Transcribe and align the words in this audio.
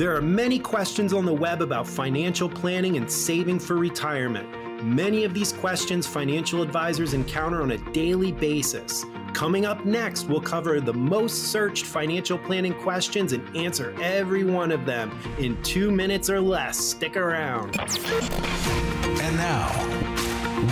There 0.00 0.16
are 0.16 0.22
many 0.22 0.58
questions 0.58 1.12
on 1.12 1.26
the 1.26 1.34
web 1.34 1.60
about 1.60 1.86
financial 1.86 2.48
planning 2.48 2.96
and 2.96 3.12
saving 3.12 3.58
for 3.58 3.76
retirement. 3.76 4.48
Many 4.82 5.24
of 5.24 5.34
these 5.34 5.52
questions 5.52 6.06
financial 6.06 6.62
advisors 6.62 7.12
encounter 7.12 7.60
on 7.60 7.72
a 7.72 7.92
daily 7.92 8.32
basis. 8.32 9.04
Coming 9.34 9.66
up 9.66 9.84
next, 9.84 10.26
we'll 10.26 10.40
cover 10.40 10.80
the 10.80 10.94
most 10.94 11.52
searched 11.52 11.84
financial 11.84 12.38
planning 12.38 12.72
questions 12.72 13.34
and 13.34 13.54
answer 13.54 13.94
every 14.00 14.42
one 14.42 14.72
of 14.72 14.86
them 14.86 15.12
in 15.38 15.62
two 15.62 15.90
minutes 15.90 16.30
or 16.30 16.40
less. 16.40 16.78
Stick 16.78 17.18
around. 17.18 17.78
And 17.78 19.36
now, 19.36 19.68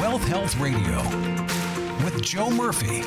Wealth 0.01 0.27
Health 0.27 0.59
Radio 0.59 1.03
with 2.03 2.23
Joe 2.23 2.49
Murphy. 2.49 3.03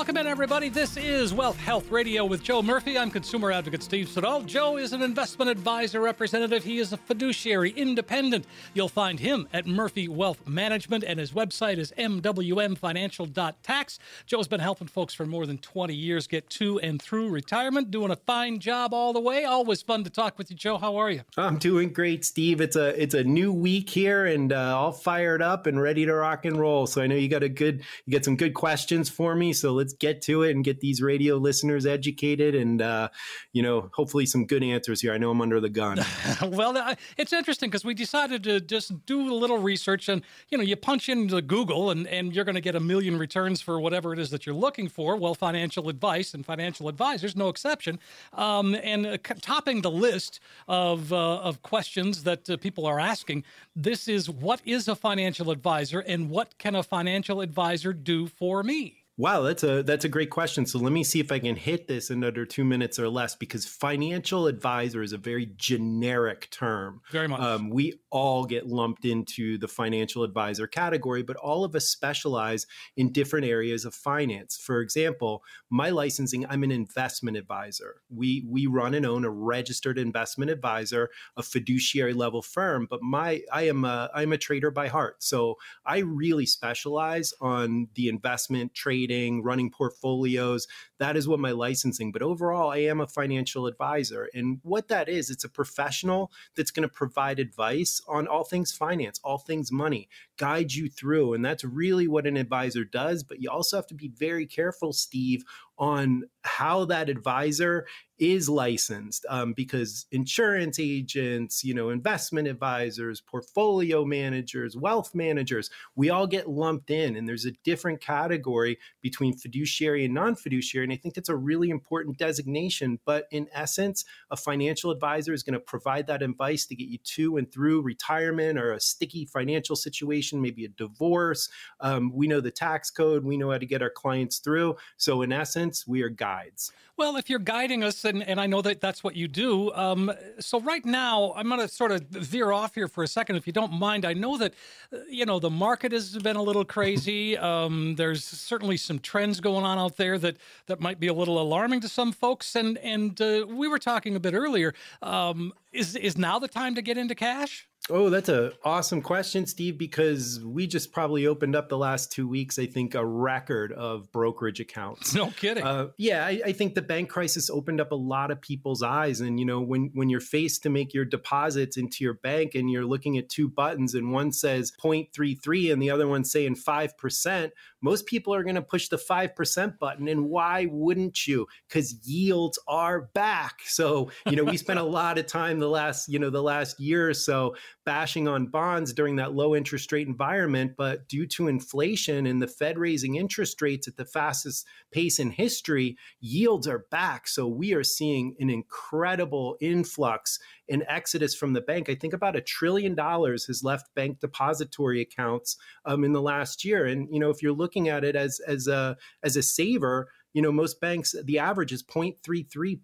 Welcome 0.00 0.16
in, 0.16 0.26
everybody. 0.26 0.70
This 0.70 0.96
is 0.96 1.34
Wealth 1.34 1.58
Health 1.58 1.90
Radio 1.90 2.24
with 2.24 2.42
Joe 2.42 2.62
Murphy. 2.62 2.96
I'm 2.96 3.10
consumer 3.10 3.52
advocate 3.52 3.82
Steve 3.82 4.08
Siddall. 4.08 4.44
Joe 4.44 4.78
is 4.78 4.94
an 4.94 5.02
investment 5.02 5.50
advisor 5.50 6.00
representative. 6.00 6.64
He 6.64 6.78
is 6.78 6.94
a 6.94 6.96
fiduciary 6.96 7.72
independent. 7.72 8.46
You'll 8.72 8.88
find 8.88 9.20
him 9.20 9.46
at 9.52 9.66
Murphy 9.66 10.08
Wealth 10.08 10.48
Management, 10.48 11.04
and 11.04 11.20
his 11.20 11.32
website 11.32 11.76
is 11.76 11.92
mwmfinancial.tax. 11.98 13.98
Joe's 14.24 14.48
been 14.48 14.60
helping 14.60 14.88
folks 14.88 15.12
for 15.12 15.26
more 15.26 15.44
than 15.44 15.58
20 15.58 15.94
years 15.94 16.26
get 16.26 16.48
to 16.48 16.80
and 16.80 17.00
through 17.00 17.28
retirement, 17.28 17.90
doing 17.90 18.10
a 18.10 18.16
fine 18.16 18.58
job 18.58 18.94
all 18.94 19.12
the 19.12 19.20
way. 19.20 19.44
Always 19.44 19.82
fun 19.82 20.02
to 20.04 20.10
talk 20.10 20.38
with 20.38 20.50
you, 20.50 20.56
Joe. 20.56 20.78
How 20.78 20.96
are 20.96 21.10
you? 21.10 21.24
I'm 21.36 21.58
doing 21.58 21.92
great, 21.92 22.24
Steve. 22.24 22.62
It's 22.62 22.76
a 22.76 22.98
it's 23.00 23.12
a 23.12 23.22
new 23.22 23.52
week 23.52 23.90
here, 23.90 24.24
and 24.24 24.50
uh, 24.50 24.78
all 24.78 24.92
fired 24.92 25.42
up 25.42 25.66
and 25.66 25.78
ready 25.78 26.06
to 26.06 26.14
rock 26.14 26.46
and 26.46 26.58
roll. 26.58 26.86
So 26.86 27.02
I 27.02 27.06
know 27.06 27.16
you 27.16 27.28
got 27.28 27.42
a 27.42 27.50
good 27.50 27.82
you 28.06 28.14
got 28.14 28.24
some 28.24 28.36
good 28.36 28.54
questions 28.54 29.10
for 29.10 29.34
me. 29.34 29.52
So 29.52 29.72
let's 29.72 29.89
get 29.94 30.22
to 30.22 30.42
it 30.42 30.52
and 30.52 30.64
get 30.64 30.80
these 30.80 31.02
radio 31.02 31.36
listeners 31.36 31.86
educated 31.86 32.54
and, 32.54 32.82
uh, 32.82 33.08
you 33.52 33.62
know, 33.62 33.90
hopefully 33.92 34.26
some 34.26 34.46
good 34.46 34.62
answers 34.62 35.00
here. 35.00 35.12
I 35.12 35.18
know 35.18 35.30
I'm 35.30 35.40
under 35.40 35.60
the 35.60 35.68
gun. 35.68 35.98
well, 36.42 36.96
it's 37.16 37.32
interesting 37.32 37.70
because 37.70 37.84
we 37.84 37.94
decided 37.94 38.44
to 38.44 38.60
just 38.60 39.06
do 39.06 39.32
a 39.32 39.34
little 39.34 39.58
research 39.58 40.08
and, 40.08 40.22
you 40.48 40.58
know, 40.58 40.64
you 40.64 40.76
punch 40.76 41.08
into 41.08 41.40
Google 41.42 41.90
and, 41.90 42.06
and 42.06 42.34
you're 42.34 42.44
going 42.44 42.54
to 42.54 42.60
get 42.60 42.74
a 42.74 42.80
million 42.80 43.18
returns 43.18 43.60
for 43.60 43.80
whatever 43.80 44.12
it 44.12 44.18
is 44.18 44.30
that 44.30 44.46
you're 44.46 44.54
looking 44.54 44.88
for. 44.88 45.16
Well, 45.16 45.34
financial 45.34 45.88
advice 45.88 46.34
and 46.34 46.44
financial 46.44 46.88
advisors, 46.88 47.36
no 47.36 47.48
exception. 47.48 47.98
Um, 48.32 48.74
and 48.74 49.06
uh, 49.06 49.16
topping 49.40 49.82
the 49.82 49.90
list 49.90 50.40
of, 50.68 51.12
uh, 51.12 51.38
of 51.38 51.62
questions 51.62 52.24
that 52.24 52.48
uh, 52.48 52.56
people 52.56 52.86
are 52.86 53.00
asking, 53.00 53.44
this 53.74 54.08
is 54.08 54.28
what 54.28 54.60
is 54.64 54.88
a 54.88 54.94
financial 54.94 55.50
advisor 55.50 56.00
and 56.00 56.30
what 56.30 56.58
can 56.58 56.74
a 56.74 56.82
financial 56.82 57.40
advisor 57.40 57.92
do 57.92 58.26
for 58.26 58.62
me? 58.62 58.99
Wow, 59.20 59.42
that's 59.42 59.62
a 59.62 59.82
that's 59.82 60.06
a 60.06 60.08
great 60.08 60.30
question. 60.30 60.64
So 60.64 60.78
let 60.78 60.92
me 60.94 61.04
see 61.04 61.20
if 61.20 61.30
I 61.30 61.38
can 61.38 61.54
hit 61.54 61.86
this 61.86 62.10
in 62.10 62.24
under 62.24 62.46
two 62.46 62.64
minutes 62.64 62.98
or 62.98 63.06
less, 63.10 63.34
because 63.34 63.66
financial 63.66 64.46
advisor 64.46 65.02
is 65.02 65.12
a 65.12 65.18
very 65.18 65.52
generic 65.56 66.48
term. 66.50 67.02
Very 67.10 67.28
much. 67.28 67.38
Um, 67.38 67.68
we 67.68 67.99
all 68.10 68.44
get 68.44 68.66
lumped 68.66 69.04
into 69.04 69.58
the 69.58 69.68
financial 69.68 70.22
advisor 70.22 70.66
category, 70.66 71.22
but 71.22 71.36
all 71.36 71.64
of 71.64 71.74
us 71.74 71.86
specialize 71.86 72.66
in 72.96 73.12
different 73.12 73.46
areas 73.46 73.84
of 73.84 73.94
finance. 73.94 74.56
For 74.56 74.80
example, 74.80 75.42
my 75.70 75.90
licensing, 75.90 76.46
I'm 76.46 76.62
an 76.64 76.72
investment 76.72 77.36
advisor. 77.36 78.02
We 78.08 78.44
we 78.48 78.66
run 78.66 78.94
and 78.94 79.06
own 79.06 79.24
a 79.24 79.30
registered 79.30 79.98
investment 79.98 80.50
advisor, 80.50 81.10
a 81.36 81.42
fiduciary 81.42 82.12
level 82.12 82.42
firm. 82.42 82.86
But 82.88 83.02
my 83.02 83.42
I 83.52 83.62
am 83.62 83.84
a 83.84 84.10
I'm 84.14 84.32
a 84.32 84.38
trader 84.38 84.70
by 84.70 84.88
heart, 84.88 85.22
so 85.22 85.56
I 85.86 85.98
really 85.98 86.46
specialize 86.46 87.32
on 87.40 87.88
the 87.94 88.08
investment 88.08 88.74
trading, 88.74 89.42
running 89.42 89.70
portfolios. 89.70 90.66
That 90.98 91.16
is 91.16 91.26
what 91.26 91.40
my 91.40 91.52
licensing. 91.52 92.12
But 92.12 92.22
overall, 92.22 92.70
I 92.70 92.78
am 92.78 93.00
a 93.00 93.06
financial 93.06 93.66
advisor. 93.66 94.28
And 94.34 94.60
what 94.62 94.88
that 94.88 95.08
is, 95.08 95.30
it's 95.30 95.44
a 95.44 95.48
professional 95.48 96.30
that's 96.56 96.70
going 96.70 96.88
to 96.88 96.94
provide 96.94 97.38
advice 97.38 97.99
on 98.08 98.26
all 98.26 98.44
things 98.44 98.72
finance, 98.72 99.20
all 99.24 99.38
things 99.38 99.70
money, 99.72 100.08
guide 100.36 100.72
you 100.72 100.88
through. 100.88 101.34
And 101.34 101.44
that's 101.44 101.64
really 101.64 102.08
what 102.08 102.26
an 102.26 102.36
advisor 102.36 102.84
does. 102.84 103.22
But 103.22 103.40
you 103.40 103.50
also 103.50 103.76
have 103.76 103.86
to 103.88 103.94
be 103.94 104.08
very 104.08 104.46
careful, 104.46 104.92
Steve, 104.92 105.44
on 105.80 106.24
how 106.44 106.84
that 106.84 107.08
advisor 107.08 107.86
is 108.18 108.50
licensed 108.50 109.24
um, 109.30 109.54
because 109.54 110.04
insurance 110.12 110.78
agents, 110.78 111.64
you 111.64 111.72
know, 111.72 111.88
investment 111.88 112.46
advisors, 112.46 113.22
portfolio 113.22 114.04
managers, 114.04 114.76
wealth 114.76 115.14
managers, 115.14 115.70
we 115.96 116.10
all 116.10 116.26
get 116.26 116.46
lumped 116.46 116.90
in, 116.90 117.16
and 117.16 117.26
there's 117.26 117.46
a 117.46 117.52
different 117.64 117.98
category 118.02 118.78
between 119.00 119.34
fiduciary 119.34 120.04
and 120.04 120.12
non 120.12 120.36
fiduciary. 120.36 120.84
And 120.84 120.92
I 120.92 120.96
think 120.96 121.14
that's 121.14 121.30
a 121.30 121.36
really 121.36 121.70
important 121.70 122.18
designation. 122.18 122.98
But 123.06 123.24
in 123.30 123.48
essence, 123.54 124.04
a 124.30 124.36
financial 124.36 124.90
advisor 124.90 125.32
is 125.32 125.42
going 125.42 125.54
to 125.54 125.60
provide 125.60 126.06
that 126.08 126.22
advice 126.22 126.66
to 126.66 126.76
get 126.76 126.88
you 126.88 126.98
to 126.98 127.38
and 127.38 127.50
through 127.50 127.80
retirement 127.80 128.58
or 128.58 128.72
a 128.72 128.80
sticky 128.80 129.24
financial 129.24 129.76
situation, 129.76 130.42
maybe 130.42 130.66
a 130.66 130.68
divorce. 130.68 131.48
Um, 131.80 132.12
we 132.14 132.28
know 132.28 132.42
the 132.42 132.50
tax 132.50 132.90
code, 132.90 133.24
we 133.24 133.38
know 133.38 133.50
how 133.50 133.58
to 133.58 133.66
get 133.66 133.80
our 133.80 133.88
clients 133.88 134.40
through. 134.40 134.76
So, 134.98 135.22
in 135.22 135.32
essence, 135.32 135.69
we 135.86 136.02
are 136.02 136.08
guides. 136.08 136.72
Well, 136.96 137.16
if 137.16 137.30
you're 137.30 137.38
guiding 137.38 137.82
us, 137.82 138.04
and, 138.04 138.22
and 138.22 138.38
I 138.38 138.46
know 138.46 138.60
that 138.60 138.80
that's 138.80 139.02
what 139.02 139.16
you 139.16 139.26
do. 139.26 139.72
Um, 139.72 140.12
so 140.38 140.60
right 140.60 140.84
now, 140.84 141.32
I'm 141.34 141.48
going 141.48 141.60
to 141.60 141.68
sort 141.68 141.92
of 141.92 142.02
veer 142.10 142.52
off 142.52 142.74
here 142.74 142.88
for 142.88 143.02
a 143.02 143.08
second, 143.08 143.36
if 143.36 143.46
you 143.46 143.52
don't 143.52 143.72
mind. 143.72 144.04
I 144.04 144.12
know 144.12 144.36
that, 144.36 144.52
uh, 144.92 144.98
you 145.08 145.24
know, 145.24 145.38
the 145.38 145.48
market 145.48 145.92
has 145.92 146.16
been 146.18 146.36
a 146.36 146.42
little 146.42 146.64
crazy. 146.64 147.38
Um, 147.50 147.96
there's 147.96 148.22
certainly 148.22 148.76
some 148.76 148.98
trends 148.98 149.40
going 149.40 149.64
on 149.64 149.78
out 149.78 149.96
there 149.96 150.18
that 150.18 150.36
that 150.66 150.78
might 150.78 151.00
be 151.00 151.08
a 151.08 151.12
little 151.12 151.40
alarming 151.40 151.80
to 151.80 151.88
some 151.88 152.12
folks. 152.12 152.54
And 152.54 152.78
and 152.78 153.20
uh, 153.20 153.46
we 153.48 153.66
were 153.66 153.78
talking 153.78 154.14
a 154.14 154.20
bit 154.20 154.34
earlier. 154.34 154.74
Um, 155.02 155.52
is 155.72 155.96
is 155.96 156.16
now 156.16 156.38
the 156.38 156.48
time 156.48 156.74
to 156.74 156.82
get 156.82 156.96
into 156.96 157.14
cash? 157.14 157.69
Oh, 157.88 158.10
that's 158.10 158.28
an 158.28 158.52
awesome 158.62 159.00
question, 159.00 159.46
Steve, 159.46 159.78
because 159.78 160.38
we 160.44 160.66
just 160.66 160.92
probably 160.92 161.26
opened 161.26 161.56
up 161.56 161.68
the 161.68 161.78
last 161.78 162.12
two 162.12 162.28
weeks, 162.28 162.58
I 162.58 162.66
think, 162.66 162.94
a 162.94 163.04
record 163.04 163.72
of 163.72 164.12
brokerage 164.12 164.60
accounts. 164.60 165.14
No 165.20 165.30
kidding. 165.30 165.62
Uh, 165.62 165.88
yeah, 165.98 166.24
I, 166.24 166.40
I, 166.46 166.52
think 166.52 166.74
the 166.74 166.80
bank 166.80 167.10
crisis 167.10 167.50
opened 167.50 167.78
up 167.78 167.92
a 167.92 167.96
lot 167.96 168.30
of 168.30 168.40
people's 168.40 168.82
eyes. 168.82 169.20
And, 169.20 169.38
you 169.38 169.44
know, 169.44 169.60
when, 169.60 169.90
when 169.92 170.08
you're 170.08 170.18
faced 170.18 170.62
to 170.62 170.70
make 170.70 170.94
your 170.94 171.04
deposits 171.04 171.76
into 171.76 172.04
your 172.04 172.14
bank 172.14 172.54
and 172.54 172.70
you're 172.70 172.86
looking 172.86 173.18
at 173.18 173.28
two 173.28 173.48
buttons 173.48 173.94
and 173.94 174.12
one 174.12 174.32
says 174.32 174.72
0.33 174.82 175.72
and 175.72 175.82
the 175.82 175.90
other 175.90 176.08
one's 176.08 176.32
saying 176.32 176.54
5%, 176.54 177.50
most 177.82 178.06
people 178.06 178.34
are 178.34 178.42
going 178.42 178.54
to 178.54 178.62
push 178.62 178.88
the 178.88 178.96
5% 178.96 179.78
button. 179.78 180.08
And 180.08 180.30
why 180.30 180.68
wouldn't 180.70 181.26
you? 181.26 181.46
Because 181.68 181.94
yields 182.06 182.58
are 182.66 183.02
back. 183.12 183.60
So, 183.66 184.10
you 184.26 184.36
know, 184.36 184.44
we 184.44 184.56
spent 184.56 184.78
a 184.78 184.82
lot 185.00 185.18
of 185.18 185.26
time 185.26 185.58
the 185.58 185.68
last, 185.68 186.08
you 186.08 186.18
know, 186.18 186.30
the 186.30 186.42
last 186.42 186.80
year 186.80 187.10
or 187.10 187.14
so 187.14 187.54
bashing 187.84 188.28
on 188.28 188.46
bonds 188.46 188.92
during 188.92 189.16
that 189.16 189.34
low 189.34 189.54
interest 189.54 189.90
rate 189.92 190.06
environment. 190.06 190.72
But 190.76 191.08
due 191.08 191.26
to 191.28 191.48
inflation 191.48 192.26
and 192.26 192.40
the 192.40 192.46
Fed 192.46 192.78
raising 192.78 193.16
interest 193.16 193.60
rates 193.62 193.88
at 193.88 193.96
the 193.96 194.04
fastest 194.04 194.66
pace 194.92 195.18
in 195.18 195.30
history, 195.30 195.96
yields 196.20 196.68
are 196.68 196.84
back. 196.90 197.28
So 197.28 197.46
we 197.46 197.72
are 197.74 197.84
seeing 197.84 198.34
an 198.38 198.50
incredible 198.50 199.56
influx 199.60 200.38
in 200.68 200.84
exodus 200.88 201.34
from 201.34 201.52
the 201.52 201.60
bank. 201.60 201.88
I 201.88 201.94
think 201.94 202.12
about 202.12 202.36
a 202.36 202.40
trillion 202.40 202.94
dollars 202.94 203.44
has 203.46 203.64
left 203.64 203.92
bank 203.94 204.20
depository 204.20 205.00
accounts 205.00 205.56
um, 205.84 206.04
in 206.04 206.12
the 206.12 206.22
last 206.22 206.64
year. 206.64 206.86
And 206.86 207.08
you 207.10 207.18
know, 207.18 207.30
if 207.30 207.42
you're 207.42 207.52
looking 207.52 207.88
at 207.88 208.04
it 208.04 208.14
as 208.14 208.40
as 208.46 208.68
a 208.68 208.96
as 209.22 209.36
a 209.36 209.42
saver, 209.42 210.08
you 210.32 210.42
know, 210.42 210.52
most 210.52 210.80
banks, 210.80 211.14
the 211.24 211.38
average 211.38 211.72
is 211.72 211.82
0.33% 211.82 212.80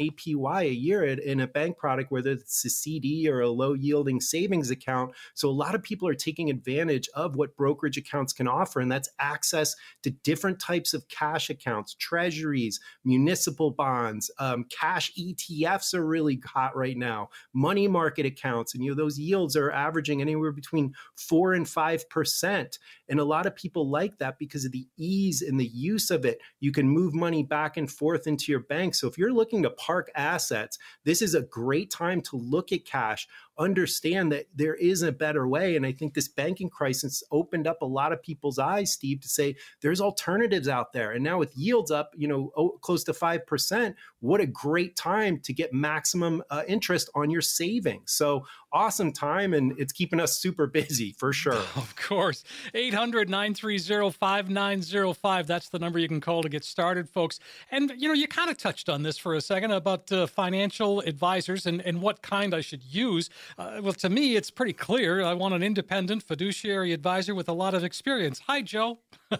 APY 0.00 0.62
a 0.62 0.72
year 0.72 1.04
in 1.04 1.40
a 1.40 1.46
bank 1.46 1.76
product, 1.76 2.10
whether 2.10 2.32
it's 2.32 2.64
a 2.64 2.70
CD 2.70 3.28
or 3.28 3.40
a 3.40 3.48
low 3.48 3.74
yielding 3.74 4.20
savings 4.20 4.70
account. 4.70 5.12
So 5.34 5.48
a 5.48 5.50
lot 5.50 5.74
of 5.74 5.82
people 5.82 6.08
are 6.08 6.14
taking 6.14 6.48
advantage 6.48 7.08
of 7.14 7.36
what 7.36 7.56
brokerage 7.56 7.98
accounts 7.98 8.32
can 8.32 8.48
offer, 8.48 8.80
and 8.80 8.90
that's 8.90 9.10
access 9.18 9.76
to 10.02 10.10
different 10.10 10.60
types 10.60 10.94
of 10.94 11.06
cash 11.08 11.50
accounts, 11.50 11.94
treasuries, 11.94 12.80
municipal 13.04 13.70
bonds, 13.70 14.30
um, 14.38 14.64
cash 14.70 15.12
ETFs 15.18 15.92
are 15.94 16.06
really 16.06 16.40
hot 16.44 16.74
right 16.74 16.96
now, 16.96 17.28
money 17.52 17.86
market 17.86 18.24
accounts. 18.24 18.74
And, 18.74 18.82
you 18.82 18.90
know, 18.90 18.96
those 18.96 19.18
yields 19.18 19.56
are 19.56 19.70
averaging 19.70 20.20
anywhere 20.20 20.52
between 20.52 20.94
four 21.16 21.52
and 21.52 21.66
5%. 21.66 22.78
And 23.08 23.20
a 23.20 23.24
lot 23.24 23.46
of 23.46 23.56
people 23.56 23.88
like 23.88 24.18
that 24.18 24.38
because 24.38 24.64
of 24.64 24.72
the 24.72 24.86
ease 24.96 25.42
and 25.42 25.58
the 25.58 25.66
use 25.66 26.10
of 26.10 26.24
it. 26.24 26.38
You 26.60 26.72
can 26.72 26.88
move 26.88 27.14
money 27.14 27.42
back 27.42 27.76
and 27.76 27.90
forth 27.90 28.26
into 28.26 28.52
your 28.52 28.60
bank. 28.60 28.94
So 28.94 29.08
if 29.08 29.16
you're 29.16 29.32
looking 29.32 29.62
to 29.62 29.70
park 29.70 30.10
assets, 30.14 30.78
this 31.04 31.22
is 31.22 31.34
a 31.34 31.42
great 31.42 31.90
time 31.90 32.20
to 32.22 32.36
look 32.36 32.72
at 32.72 32.84
cash 32.84 33.26
understand 33.58 34.30
that 34.32 34.46
there 34.54 34.74
is 34.74 35.02
a 35.02 35.12
better 35.12 35.46
way. 35.48 35.76
And 35.76 35.84
I 35.84 35.92
think 35.92 36.14
this 36.14 36.28
banking 36.28 36.70
crisis 36.70 37.22
opened 37.30 37.66
up 37.66 37.82
a 37.82 37.86
lot 37.86 38.12
of 38.12 38.22
people's 38.22 38.58
eyes, 38.58 38.92
Steve, 38.92 39.20
to 39.20 39.28
say 39.28 39.56
there's 39.82 40.00
alternatives 40.00 40.68
out 40.68 40.92
there. 40.92 41.12
And 41.12 41.24
now 41.24 41.38
with 41.38 41.56
yields 41.56 41.90
up, 41.90 42.12
you 42.16 42.28
know, 42.28 42.52
oh, 42.56 42.78
close 42.80 43.04
to 43.04 43.12
5%, 43.12 43.94
what 44.20 44.40
a 44.40 44.46
great 44.46 44.96
time 44.96 45.40
to 45.40 45.52
get 45.52 45.72
maximum 45.72 46.42
uh, 46.50 46.62
interest 46.68 47.10
on 47.14 47.30
your 47.30 47.42
savings. 47.42 48.12
So 48.12 48.46
awesome 48.72 49.12
time 49.12 49.54
and 49.54 49.78
it's 49.78 49.92
keeping 49.92 50.20
us 50.20 50.38
super 50.38 50.66
busy 50.66 51.12
for 51.18 51.32
sure. 51.38 51.62
Of 51.76 51.94
course. 51.96 52.44
800 52.74 53.28
930 53.28 54.10
5905. 54.10 55.46
That's 55.46 55.68
the 55.68 55.78
number 55.78 55.98
you 55.98 56.08
can 56.08 56.20
call 56.20 56.42
to 56.42 56.48
get 56.48 56.64
started, 56.64 57.08
folks. 57.08 57.38
And, 57.70 57.92
you 57.96 58.08
know, 58.08 58.14
you 58.14 58.28
kind 58.28 58.50
of 58.50 58.56
touched 58.56 58.88
on 58.88 59.02
this 59.02 59.18
for 59.18 59.34
a 59.34 59.40
second 59.40 59.72
about 59.72 60.10
uh, 60.12 60.26
financial 60.26 61.00
advisors 61.00 61.66
and, 61.66 61.80
and 61.80 62.00
what 62.00 62.22
kind 62.22 62.54
I 62.54 62.60
should 62.60 62.82
use. 62.82 63.30
Uh, 63.56 63.80
well, 63.82 63.92
to 63.94 64.08
me, 64.08 64.36
it's 64.36 64.50
pretty 64.50 64.72
clear. 64.72 65.22
I 65.22 65.34
want 65.34 65.54
an 65.54 65.62
independent 65.62 66.22
fiduciary 66.22 66.92
advisor 66.92 67.34
with 67.34 67.48
a 67.48 67.52
lot 67.52 67.74
of 67.74 67.84
experience. 67.84 68.40
Hi, 68.46 68.62
Joe. 68.62 68.98